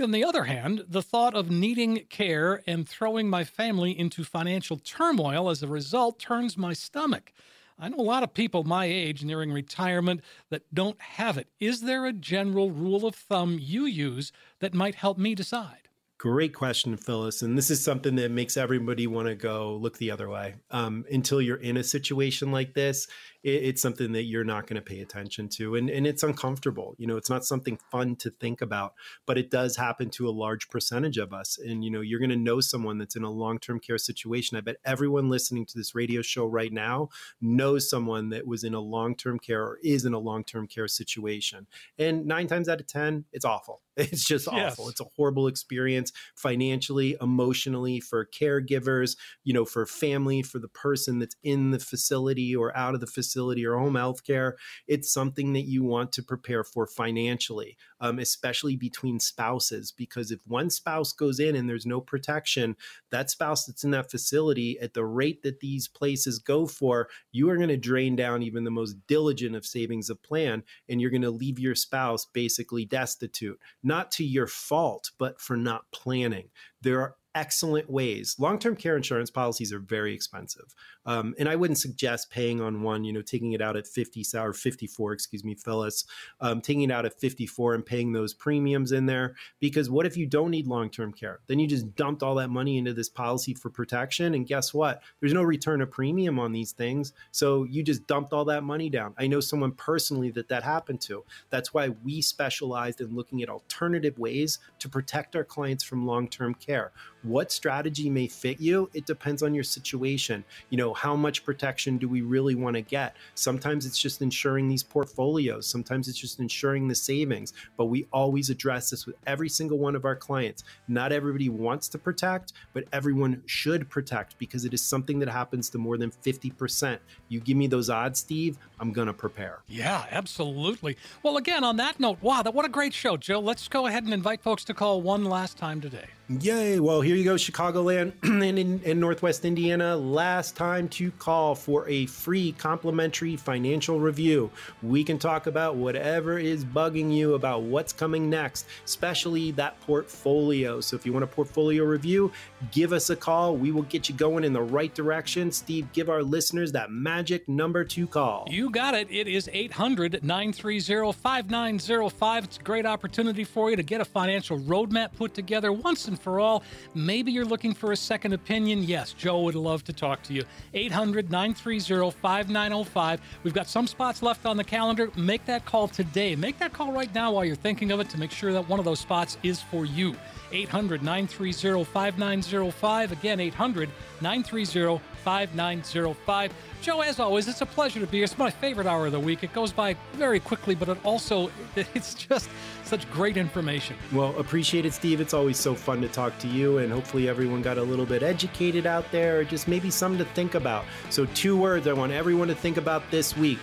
On 0.00 0.12
the 0.12 0.24
other 0.24 0.44
hand, 0.44 0.84
the 0.88 1.02
thought 1.02 1.34
of 1.34 1.50
needing 1.50 2.04
care 2.08 2.62
and 2.66 2.88
throwing 2.88 3.28
my 3.28 3.44
family 3.44 3.98
into 3.98 4.24
financial 4.24 4.78
turmoil 4.78 5.50
as 5.50 5.62
a 5.62 5.68
result 5.68 6.18
turns 6.18 6.56
my 6.56 6.72
stomach. 6.72 7.32
I 7.80 7.88
know 7.88 7.98
a 7.98 8.02
lot 8.02 8.22
of 8.22 8.34
people 8.34 8.62
my 8.62 8.84
age 8.84 9.24
nearing 9.24 9.52
retirement 9.52 10.20
that 10.50 10.74
don't 10.74 11.00
have 11.00 11.38
it. 11.38 11.48
Is 11.58 11.80
there 11.80 12.04
a 12.04 12.12
general 12.12 12.70
rule 12.70 13.06
of 13.06 13.14
thumb 13.14 13.58
you 13.58 13.86
use 13.86 14.32
that 14.58 14.74
might 14.74 14.96
help 14.96 15.16
me 15.16 15.34
decide? 15.34 15.88
Great 16.18 16.54
question, 16.54 16.98
Phyllis. 16.98 17.40
And 17.40 17.56
this 17.56 17.70
is 17.70 17.82
something 17.82 18.16
that 18.16 18.30
makes 18.30 18.58
everybody 18.58 19.06
want 19.06 19.28
to 19.28 19.34
go 19.34 19.76
look 19.76 19.96
the 19.96 20.10
other 20.10 20.28
way. 20.28 20.56
Um, 20.70 21.06
until 21.10 21.40
you're 21.40 21.56
in 21.56 21.78
a 21.78 21.82
situation 21.82 22.52
like 22.52 22.74
this, 22.74 23.08
it, 23.42 23.62
it's 23.64 23.82
something 23.82 24.12
that 24.12 24.24
you're 24.24 24.44
not 24.44 24.66
going 24.66 24.76
to 24.76 24.82
pay 24.82 25.00
attention 25.00 25.48
to. 25.50 25.74
And, 25.76 25.88
and 25.90 26.06
it's 26.06 26.22
uncomfortable. 26.22 26.94
You 26.98 27.06
know, 27.06 27.16
it's 27.16 27.30
not 27.30 27.44
something 27.44 27.78
fun 27.90 28.16
to 28.16 28.30
think 28.30 28.60
about, 28.60 28.94
but 29.26 29.38
it 29.38 29.50
does 29.50 29.76
happen 29.76 30.10
to 30.10 30.28
a 30.28 30.30
large 30.30 30.68
percentage 30.68 31.16
of 31.18 31.32
us. 31.32 31.58
And, 31.58 31.84
you 31.84 31.90
know, 31.90 32.00
you're 32.00 32.18
going 32.18 32.30
to 32.30 32.36
know 32.36 32.60
someone 32.60 32.98
that's 32.98 33.16
in 33.16 33.24
a 33.24 33.30
long 33.30 33.58
term 33.58 33.80
care 33.80 33.98
situation. 33.98 34.56
I 34.56 34.60
bet 34.60 34.76
everyone 34.84 35.28
listening 35.28 35.66
to 35.66 35.78
this 35.78 35.94
radio 35.94 36.22
show 36.22 36.46
right 36.46 36.72
now 36.72 37.08
knows 37.40 37.88
someone 37.88 38.30
that 38.30 38.46
was 38.46 38.64
in 38.64 38.74
a 38.74 38.80
long 38.80 39.14
term 39.16 39.38
care 39.38 39.62
or 39.62 39.78
is 39.82 40.04
in 40.04 40.14
a 40.14 40.18
long 40.18 40.44
term 40.44 40.66
care 40.66 40.88
situation. 40.88 41.66
And 41.98 42.26
nine 42.26 42.46
times 42.46 42.68
out 42.68 42.80
of 42.80 42.86
10, 42.86 43.24
it's 43.32 43.44
awful. 43.44 43.80
It's 44.00 44.24
just 44.24 44.48
Yes. 44.50 44.78
awful. 44.78 44.88
It's 44.88 45.00
a 45.00 45.04
horrible 45.16 45.46
experience 45.46 46.10
financially, 46.34 47.16
emotionally, 47.20 48.00
for 48.00 48.24
caregivers, 48.24 49.14
you 49.44 49.52
know, 49.52 49.66
for 49.66 49.84
family, 49.84 50.40
for 50.42 50.58
the 50.58 50.68
person 50.68 51.18
that's 51.18 51.36
in 51.42 51.70
the 51.70 51.78
facility 51.78 52.56
or 52.56 52.74
out 52.74 52.94
of 52.94 53.00
the 53.00 53.06
facility 53.06 53.29
or 53.36 53.78
home 53.78 53.94
health 53.94 54.24
care. 54.24 54.56
It's 54.86 55.12
something 55.12 55.52
that 55.52 55.66
you 55.66 55.84
want 55.84 56.12
to 56.12 56.22
prepare 56.22 56.64
for 56.64 56.86
financially, 56.86 57.76
um, 58.00 58.18
especially 58.18 58.76
between 58.76 59.20
spouses, 59.20 59.92
because 59.92 60.30
if 60.30 60.40
one 60.46 60.70
spouse 60.70 61.12
goes 61.12 61.40
in 61.40 61.56
and 61.56 61.68
there's 61.68 61.86
no 61.86 62.00
protection, 62.00 62.76
that 63.10 63.30
spouse 63.30 63.66
that's 63.66 63.84
in 63.84 63.90
that 63.92 64.10
facility 64.10 64.78
at 64.80 64.94
the 64.94 65.04
rate 65.04 65.42
that 65.42 65.60
these 65.60 65.88
places 65.88 66.38
go 66.38 66.66
for, 66.66 67.08
you 67.32 67.48
are 67.50 67.56
going 67.56 67.68
to 67.68 67.76
drain 67.76 68.16
down 68.16 68.42
even 68.42 68.64
the 68.64 68.70
most 68.70 68.96
diligent 69.06 69.56
of 69.56 69.66
savings 69.66 70.10
of 70.10 70.22
plan 70.22 70.62
and 70.88 71.00
you're 71.00 71.10
going 71.10 71.22
to 71.22 71.30
leave 71.30 71.58
your 71.58 71.74
spouse 71.74 72.24
basically 72.24 72.84
destitute, 72.84 73.58
not 73.82 74.10
to 74.10 74.24
your 74.24 74.46
fault, 74.46 75.10
but 75.18 75.40
for 75.40 75.56
not 75.56 75.90
planning. 75.92 76.48
There 76.80 77.00
are 77.00 77.14
excellent 77.34 77.88
ways. 77.90 78.36
Long 78.38 78.58
term 78.58 78.76
care 78.76 78.96
insurance 78.96 79.30
policies 79.30 79.72
are 79.72 79.78
very 79.78 80.14
expensive. 80.14 80.74
Um, 81.06 81.34
and 81.38 81.48
I 81.48 81.56
wouldn't 81.56 81.78
suggest 81.78 82.30
paying 82.30 82.60
on 82.60 82.82
one, 82.82 83.04
you 83.04 83.12
know, 83.12 83.22
taking 83.22 83.52
it 83.52 83.62
out 83.62 83.76
at 83.76 83.86
50 83.86 84.24
or 84.36 84.52
54, 84.52 85.12
excuse 85.12 85.44
me, 85.44 85.54
Phyllis, 85.54 86.04
um, 86.40 86.60
taking 86.60 86.82
it 86.82 86.90
out 86.90 87.06
at 87.06 87.18
54 87.18 87.74
and 87.74 87.86
paying 87.86 88.12
those 88.12 88.34
premiums 88.34 88.92
in 88.92 89.06
there. 89.06 89.34
Because 89.60 89.88
what 89.88 90.06
if 90.06 90.16
you 90.16 90.26
don't 90.26 90.50
need 90.50 90.66
long 90.66 90.90
term 90.90 91.12
care? 91.12 91.40
Then 91.46 91.58
you 91.58 91.66
just 91.66 91.94
dumped 91.94 92.22
all 92.22 92.34
that 92.36 92.50
money 92.50 92.78
into 92.78 92.92
this 92.92 93.08
policy 93.08 93.54
for 93.54 93.70
protection. 93.70 94.34
And 94.34 94.46
guess 94.46 94.74
what? 94.74 95.02
There's 95.20 95.32
no 95.32 95.42
return 95.42 95.80
of 95.80 95.90
premium 95.90 96.38
on 96.38 96.52
these 96.52 96.72
things. 96.72 97.12
So 97.30 97.64
you 97.64 97.82
just 97.82 98.06
dumped 98.06 98.32
all 98.32 98.44
that 98.46 98.64
money 98.64 98.90
down. 98.90 99.14
I 99.18 99.26
know 99.26 99.40
someone 99.40 99.72
personally 99.72 100.30
that 100.32 100.48
that 100.48 100.62
happened 100.62 101.00
to. 101.02 101.24
That's 101.48 101.72
why 101.72 101.90
we 102.04 102.20
specialized 102.20 103.00
in 103.00 103.14
looking 103.14 103.42
at 103.42 103.48
alternative 103.48 104.18
ways 104.18 104.58
to 104.80 104.88
protect 104.88 105.34
our 105.36 105.44
clients 105.44 105.84
from 105.84 106.06
long 106.06 106.28
term 106.28 106.54
care. 106.54 106.92
What 107.22 107.50
strategy 107.50 108.08
may 108.08 108.28
fit 108.28 108.60
you? 108.60 108.88
It 108.94 109.06
depends 109.06 109.42
on 109.42 109.54
your 109.54 109.64
situation. 109.64 110.44
You 110.70 110.78
know, 110.78 110.94
how 110.94 111.16
much 111.16 111.44
protection 111.44 111.98
do 111.98 112.08
we 112.08 112.22
really 112.22 112.54
want 112.54 112.76
to 112.76 112.82
get? 112.82 113.16
Sometimes 113.34 113.86
it's 113.86 113.98
just 113.98 114.22
insuring 114.22 114.68
these 114.68 114.82
portfolios, 114.82 115.66
sometimes 115.66 116.08
it's 116.08 116.18
just 116.18 116.38
insuring 116.38 116.86
the 116.86 116.94
savings, 116.94 117.52
but 117.76 117.86
we 117.86 118.06
always 118.12 118.50
address 118.50 118.90
this 118.90 119.06
with 119.06 119.16
every 119.26 119.48
single 119.48 119.78
one 119.78 119.96
of 119.96 120.04
our 120.04 120.16
clients. 120.16 120.64
Not 120.88 121.12
everybody 121.12 121.48
wants 121.48 121.88
to 121.88 121.98
protect, 121.98 122.52
but 122.72 122.84
everyone 122.92 123.42
should 123.46 123.88
protect 123.90 124.38
because 124.38 124.64
it 124.64 124.72
is 124.72 124.82
something 124.82 125.18
that 125.18 125.28
happens 125.28 125.68
to 125.70 125.78
more 125.78 125.98
than 125.98 126.10
50%. 126.10 126.98
You 127.28 127.40
give 127.40 127.56
me 127.56 127.66
those 127.66 127.90
odds, 127.90 128.20
Steve, 128.20 128.56
I'm 128.78 128.92
to 129.06 129.12
prepare. 129.12 129.60
Yeah, 129.66 130.04
absolutely. 130.10 130.96
Well, 131.22 131.36
again, 131.36 131.64
on 131.64 131.76
that 131.76 132.00
note, 132.00 132.18
wow, 132.20 132.42
that, 132.42 132.54
what 132.54 132.64
a 132.64 132.68
great 132.68 132.94
show, 132.94 133.16
Joe. 133.16 133.40
Let's 133.40 133.68
go 133.68 133.86
ahead 133.86 134.04
and 134.04 134.12
invite 134.12 134.42
folks 134.42 134.64
to 134.64 134.74
call 134.74 135.00
one 135.00 135.24
last 135.24 135.56
time 135.56 135.80
today. 135.80 136.06
Yay. 136.38 136.78
Well, 136.78 137.00
here 137.00 137.16
you 137.16 137.24
go, 137.24 137.34
Chicagoland 137.34 138.12
and 138.22 138.56
in, 138.56 138.80
in 138.84 139.00
Northwest 139.00 139.44
Indiana. 139.44 139.96
Last 139.96 140.54
time 140.54 140.88
to 140.90 141.10
call 141.10 141.56
for 141.56 141.88
a 141.88 142.06
free 142.06 142.52
complimentary 142.52 143.34
financial 143.34 143.98
review. 143.98 144.48
We 144.80 145.02
can 145.02 145.18
talk 145.18 145.48
about 145.48 145.74
whatever 145.74 146.38
is 146.38 146.64
bugging 146.64 147.12
you 147.12 147.34
about 147.34 147.62
what's 147.62 147.92
coming 147.92 148.30
next, 148.30 148.68
especially 148.84 149.50
that 149.52 149.80
portfolio. 149.80 150.80
So 150.80 150.94
if 150.94 151.04
you 151.04 151.12
want 151.12 151.24
a 151.24 151.26
portfolio 151.26 151.82
review, 151.82 152.30
give 152.70 152.92
us 152.92 153.10
a 153.10 153.16
call. 153.16 153.56
We 153.56 153.72
will 153.72 153.82
get 153.82 154.08
you 154.08 154.14
going 154.14 154.44
in 154.44 154.52
the 154.52 154.62
right 154.62 154.94
direction. 154.94 155.50
Steve, 155.50 155.92
give 155.92 156.08
our 156.08 156.22
listeners 156.22 156.70
that 156.70 156.92
magic 156.92 157.48
number 157.48 157.82
to 157.86 158.06
call. 158.06 158.46
You 158.48 158.70
got 158.70 158.94
it. 158.94 159.08
It 159.10 159.26
is 159.26 159.50
800 159.52 160.22
930 160.22 161.12
5905. 161.12 162.44
It's 162.44 162.56
a 162.56 162.62
great 162.62 162.86
opportunity 162.86 163.42
for 163.42 163.68
you 163.70 163.74
to 163.74 163.82
get 163.82 164.00
a 164.00 164.04
financial 164.04 164.60
roadmap 164.60 165.16
put 165.16 165.34
together 165.34 165.72
once 165.72 166.06
and 166.06 166.19
for 166.20 166.40
all. 166.40 166.62
Maybe 166.94 167.32
you're 167.32 167.44
looking 167.44 167.74
for 167.74 167.92
a 167.92 167.96
second 167.96 168.32
opinion. 168.32 168.82
Yes, 168.82 169.12
Joe 169.12 169.42
would 169.42 169.54
love 169.54 169.84
to 169.84 169.92
talk 169.92 170.22
to 170.24 170.32
you. 170.32 170.44
800 170.74 171.30
930 171.30 172.10
5905. 172.10 173.20
We've 173.42 173.54
got 173.54 173.68
some 173.68 173.86
spots 173.86 174.22
left 174.22 174.46
on 174.46 174.56
the 174.56 174.64
calendar. 174.64 175.10
Make 175.16 175.44
that 175.46 175.64
call 175.64 175.88
today. 175.88 176.36
Make 176.36 176.58
that 176.58 176.72
call 176.72 176.92
right 176.92 177.12
now 177.14 177.32
while 177.32 177.44
you're 177.44 177.56
thinking 177.56 177.90
of 177.90 178.00
it 178.00 178.08
to 178.10 178.18
make 178.18 178.30
sure 178.30 178.52
that 178.52 178.68
one 178.68 178.78
of 178.78 178.84
those 178.84 179.00
spots 179.00 179.38
is 179.42 179.60
for 179.60 179.84
you. 179.84 180.14
800 180.52 181.02
930 181.02 181.84
5905. 181.84 183.12
Again, 183.12 183.40
800 183.40 183.88
930 184.20 185.00
5905. 185.24 186.52
Joe, 186.82 187.00
as 187.02 187.20
always, 187.20 187.46
it's 187.46 187.60
a 187.60 187.66
pleasure 187.66 188.00
to 188.00 188.06
be 188.06 188.18
here. 188.18 188.24
It's 188.24 188.38
my 188.38 188.50
favorite 188.50 188.86
hour 188.86 189.06
of 189.06 189.12
the 189.12 189.20
week. 189.20 189.44
It 189.44 189.52
goes 189.52 189.72
by 189.72 189.96
very 190.14 190.40
quickly, 190.40 190.74
but 190.74 190.88
it 190.88 190.98
also, 191.04 191.50
it's 191.76 192.14
just 192.14 192.48
such 192.90 193.08
great 193.10 193.36
information. 193.36 193.96
Well, 194.12 194.36
appreciate 194.36 194.84
it, 194.84 194.92
Steve. 194.92 195.20
It's 195.20 195.32
always 195.32 195.56
so 195.56 195.74
fun 195.74 196.02
to 196.02 196.08
talk 196.08 196.36
to 196.40 196.48
you, 196.48 196.78
and 196.78 196.92
hopefully, 196.92 197.28
everyone 197.28 197.62
got 197.62 197.78
a 197.78 197.82
little 197.82 198.04
bit 198.04 198.24
educated 198.24 198.84
out 198.84 199.10
there, 199.12 199.38
or 199.38 199.44
just 199.44 199.68
maybe 199.68 199.90
something 199.90 200.18
to 200.18 200.30
think 200.34 200.56
about. 200.56 200.84
So, 201.08 201.24
two 201.26 201.56
words 201.56 201.86
I 201.86 201.92
want 201.92 202.10
everyone 202.10 202.48
to 202.48 202.54
think 202.54 202.76
about 202.76 203.08
this 203.10 203.36
week 203.36 203.60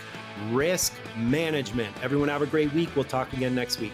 risk 0.51 0.93
management. 1.17 1.93
Everyone, 2.01 2.29
have 2.29 2.41
a 2.41 2.45
great 2.45 2.71
week. 2.73 2.89
We'll 2.95 3.05
talk 3.05 3.33
again 3.33 3.53
next 3.53 3.79
week. 3.79 3.93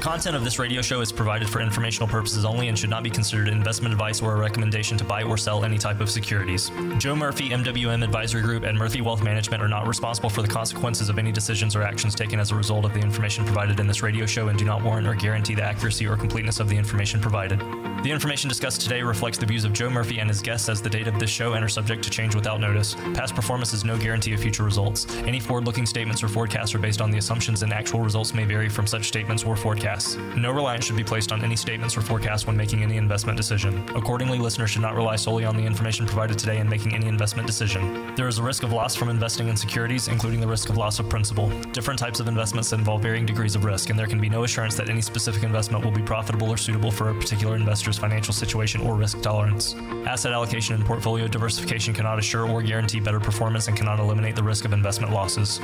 Content 0.00 0.34
of 0.34 0.42
this 0.42 0.58
radio 0.58 0.80
show 0.80 1.02
is 1.02 1.12
provided 1.12 1.48
for 1.48 1.60
informational 1.60 2.08
purposes 2.08 2.44
only 2.44 2.68
and 2.68 2.78
should 2.78 2.90
not 2.90 3.02
be 3.02 3.10
considered 3.10 3.48
investment 3.48 3.92
advice 3.92 4.22
or 4.22 4.34
a 4.34 4.38
recommendation 4.38 4.96
to 4.96 5.04
buy 5.04 5.22
or 5.22 5.36
sell 5.36 5.64
any 5.64 5.76
type 5.76 6.00
of 6.00 6.10
securities. 6.10 6.70
Joe 6.98 7.14
Murphy, 7.14 7.50
MWM 7.50 8.02
Advisory 8.02 8.40
Group, 8.40 8.64
and 8.64 8.78
Murphy 8.78 9.02
Wealth 9.02 9.22
Management 9.22 9.62
are 9.62 9.68
not 9.68 9.86
responsible 9.86 10.30
for 10.30 10.42
the 10.42 10.48
consequences 10.48 11.08
of 11.08 11.18
any 11.18 11.30
decisions 11.30 11.76
or 11.76 11.82
actions 11.82 12.14
taken 12.14 12.40
as 12.40 12.50
a 12.50 12.54
result 12.54 12.84
of 12.84 12.94
the 12.94 13.00
information 13.00 13.44
provided 13.44 13.78
in 13.78 13.86
this 13.86 14.02
radio 14.02 14.24
show 14.24 14.48
and 14.48 14.58
do 14.58 14.64
not 14.64 14.82
warrant 14.82 15.06
or 15.06 15.14
guarantee 15.14 15.54
the 15.54 15.62
accuracy 15.62 16.06
or 16.06 16.16
completeness 16.16 16.60
of 16.60 16.68
the 16.68 16.76
information 16.76 17.20
provided. 17.20 17.60
The 18.02 18.10
information 18.10 18.48
discussed 18.48 18.80
today 18.80 19.02
reflects 19.02 19.36
the 19.36 19.44
views 19.44 19.66
of 19.66 19.74
Joe 19.74 19.90
Murphy 19.90 20.20
and 20.20 20.30
his 20.30 20.40
guests 20.40 20.70
as 20.70 20.80
the 20.80 20.88
date 20.88 21.06
of 21.06 21.18
this 21.20 21.28
show 21.28 21.52
and 21.52 21.62
are 21.62 21.68
subject 21.68 22.02
to 22.04 22.08
change 22.08 22.34
without 22.34 22.58
notice. 22.58 22.94
Past 23.12 23.34
performance 23.34 23.74
is 23.74 23.84
no 23.84 23.98
guarantee 23.98 24.32
of 24.32 24.40
future 24.40 24.62
results. 24.62 25.06
Any 25.18 25.38
forward 25.38 25.66
looking 25.66 25.84
statements 25.84 26.22
or 26.22 26.28
forecasts 26.28 26.74
are 26.74 26.78
based 26.78 27.02
on 27.02 27.10
the 27.10 27.18
assumptions, 27.18 27.62
and 27.62 27.74
actual 27.74 28.00
results 28.00 28.32
may 28.32 28.44
vary 28.44 28.70
from 28.70 28.86
such 28.86 29.06
statements 29.06 29.44
or 29.44 29.54
forecasts. 29.54 30.16
No 30.34 30.50
reliance 30.50 30.86
should 30.86 30.96
be 30.96 31.04
placed 31.04 31.30
on 31.30 31.44
any 31.44 31.56
statements 31.56 31.94
or 31.94 32.00
forecasts 32.00 32.46
when 32.46 32.56
making 32.56 32.82
any 32.82 32.96
investment 32.96 33.36
decision. 33.36 33.84
Accordingly, 33.94 34.38
listeners 34.38 34.70
should 34.70 34.80
not 34.80 34.94
rely 34.94 35.16
solely 35.16 35.44
on 35.44 35.54
the 35.54 35.62
information 35.62 36.06
provided 36.06 36.38
today 36.38 36.56
in 36.56 36.66
making 36.70 36.94
any 36.94 37.06
investment 37.06 37.46
decision. 37.46 38.14
There 38.14 38.28
is 38.28 38.38
a 38.38 38.42
risk 38.42 38.62
of 38.62 38.72
loss 38.72 38.96
from 38.96 39.10
investing 39.10 39.48
in 39.48 39.58
securities, 39.58 40.08
including 40.08 40.40
the 40.40 40.48
risk 40.48 40.70
of 40.70 40.78
loss 40.78 41.00
of 41.00 41.10
principal. 41.10 41.50
Different 41.72 42.00
types 42.00 42.18
of 42.18 42.28
investments 42.28 42.72
involve 42.72 43.02
varying 43.02 43.26
degrees 43.26 43.54
of 43.54 43.64
risk, 43.64 43.90
and 43.90 43.98
there 43.98 44.06
can 44.06 44.22
be 44.22 44.30
no 44.30 44.44
assurance 44.44 44.74
that 44.76 44.88
any 44.88 45.02
specific 45.02 45.42
investment 45.42 45.84
will 45.84 45.92
be 45.92 46.00
profitable 46.00 46.48
or 46.48 46.56
suitable 46.56 46.90
for 46.90 47.10
a 47.10 47.14
particular 47.14 47.56
investor's 47.90 48.00
financial 48.00 48.34
situation 48.34 48.80
or 48.82 48.94
risk 48.94 49.20
tolerance. 49.20 49.74
Asset 50.06 50.32
allocation 50.32 50.74
and 50.76 50.84
portfolio 50.84 51.26
diversification 51.26 51.92
cannot 51.92 52.18
assure 52.18 52.48
or 52.48 52.62
guarantee 52.62 53.00
better 53.00 53.18
performance 53.18 53.68
and 53.68 53.76
cannot 53.76 53.98
eliminate 53.98 54.36
the 54.36 54.42
risk 54.42 54.64
of 54.64 54.72
investment 54.72 55.12
losses. 55.12 55.58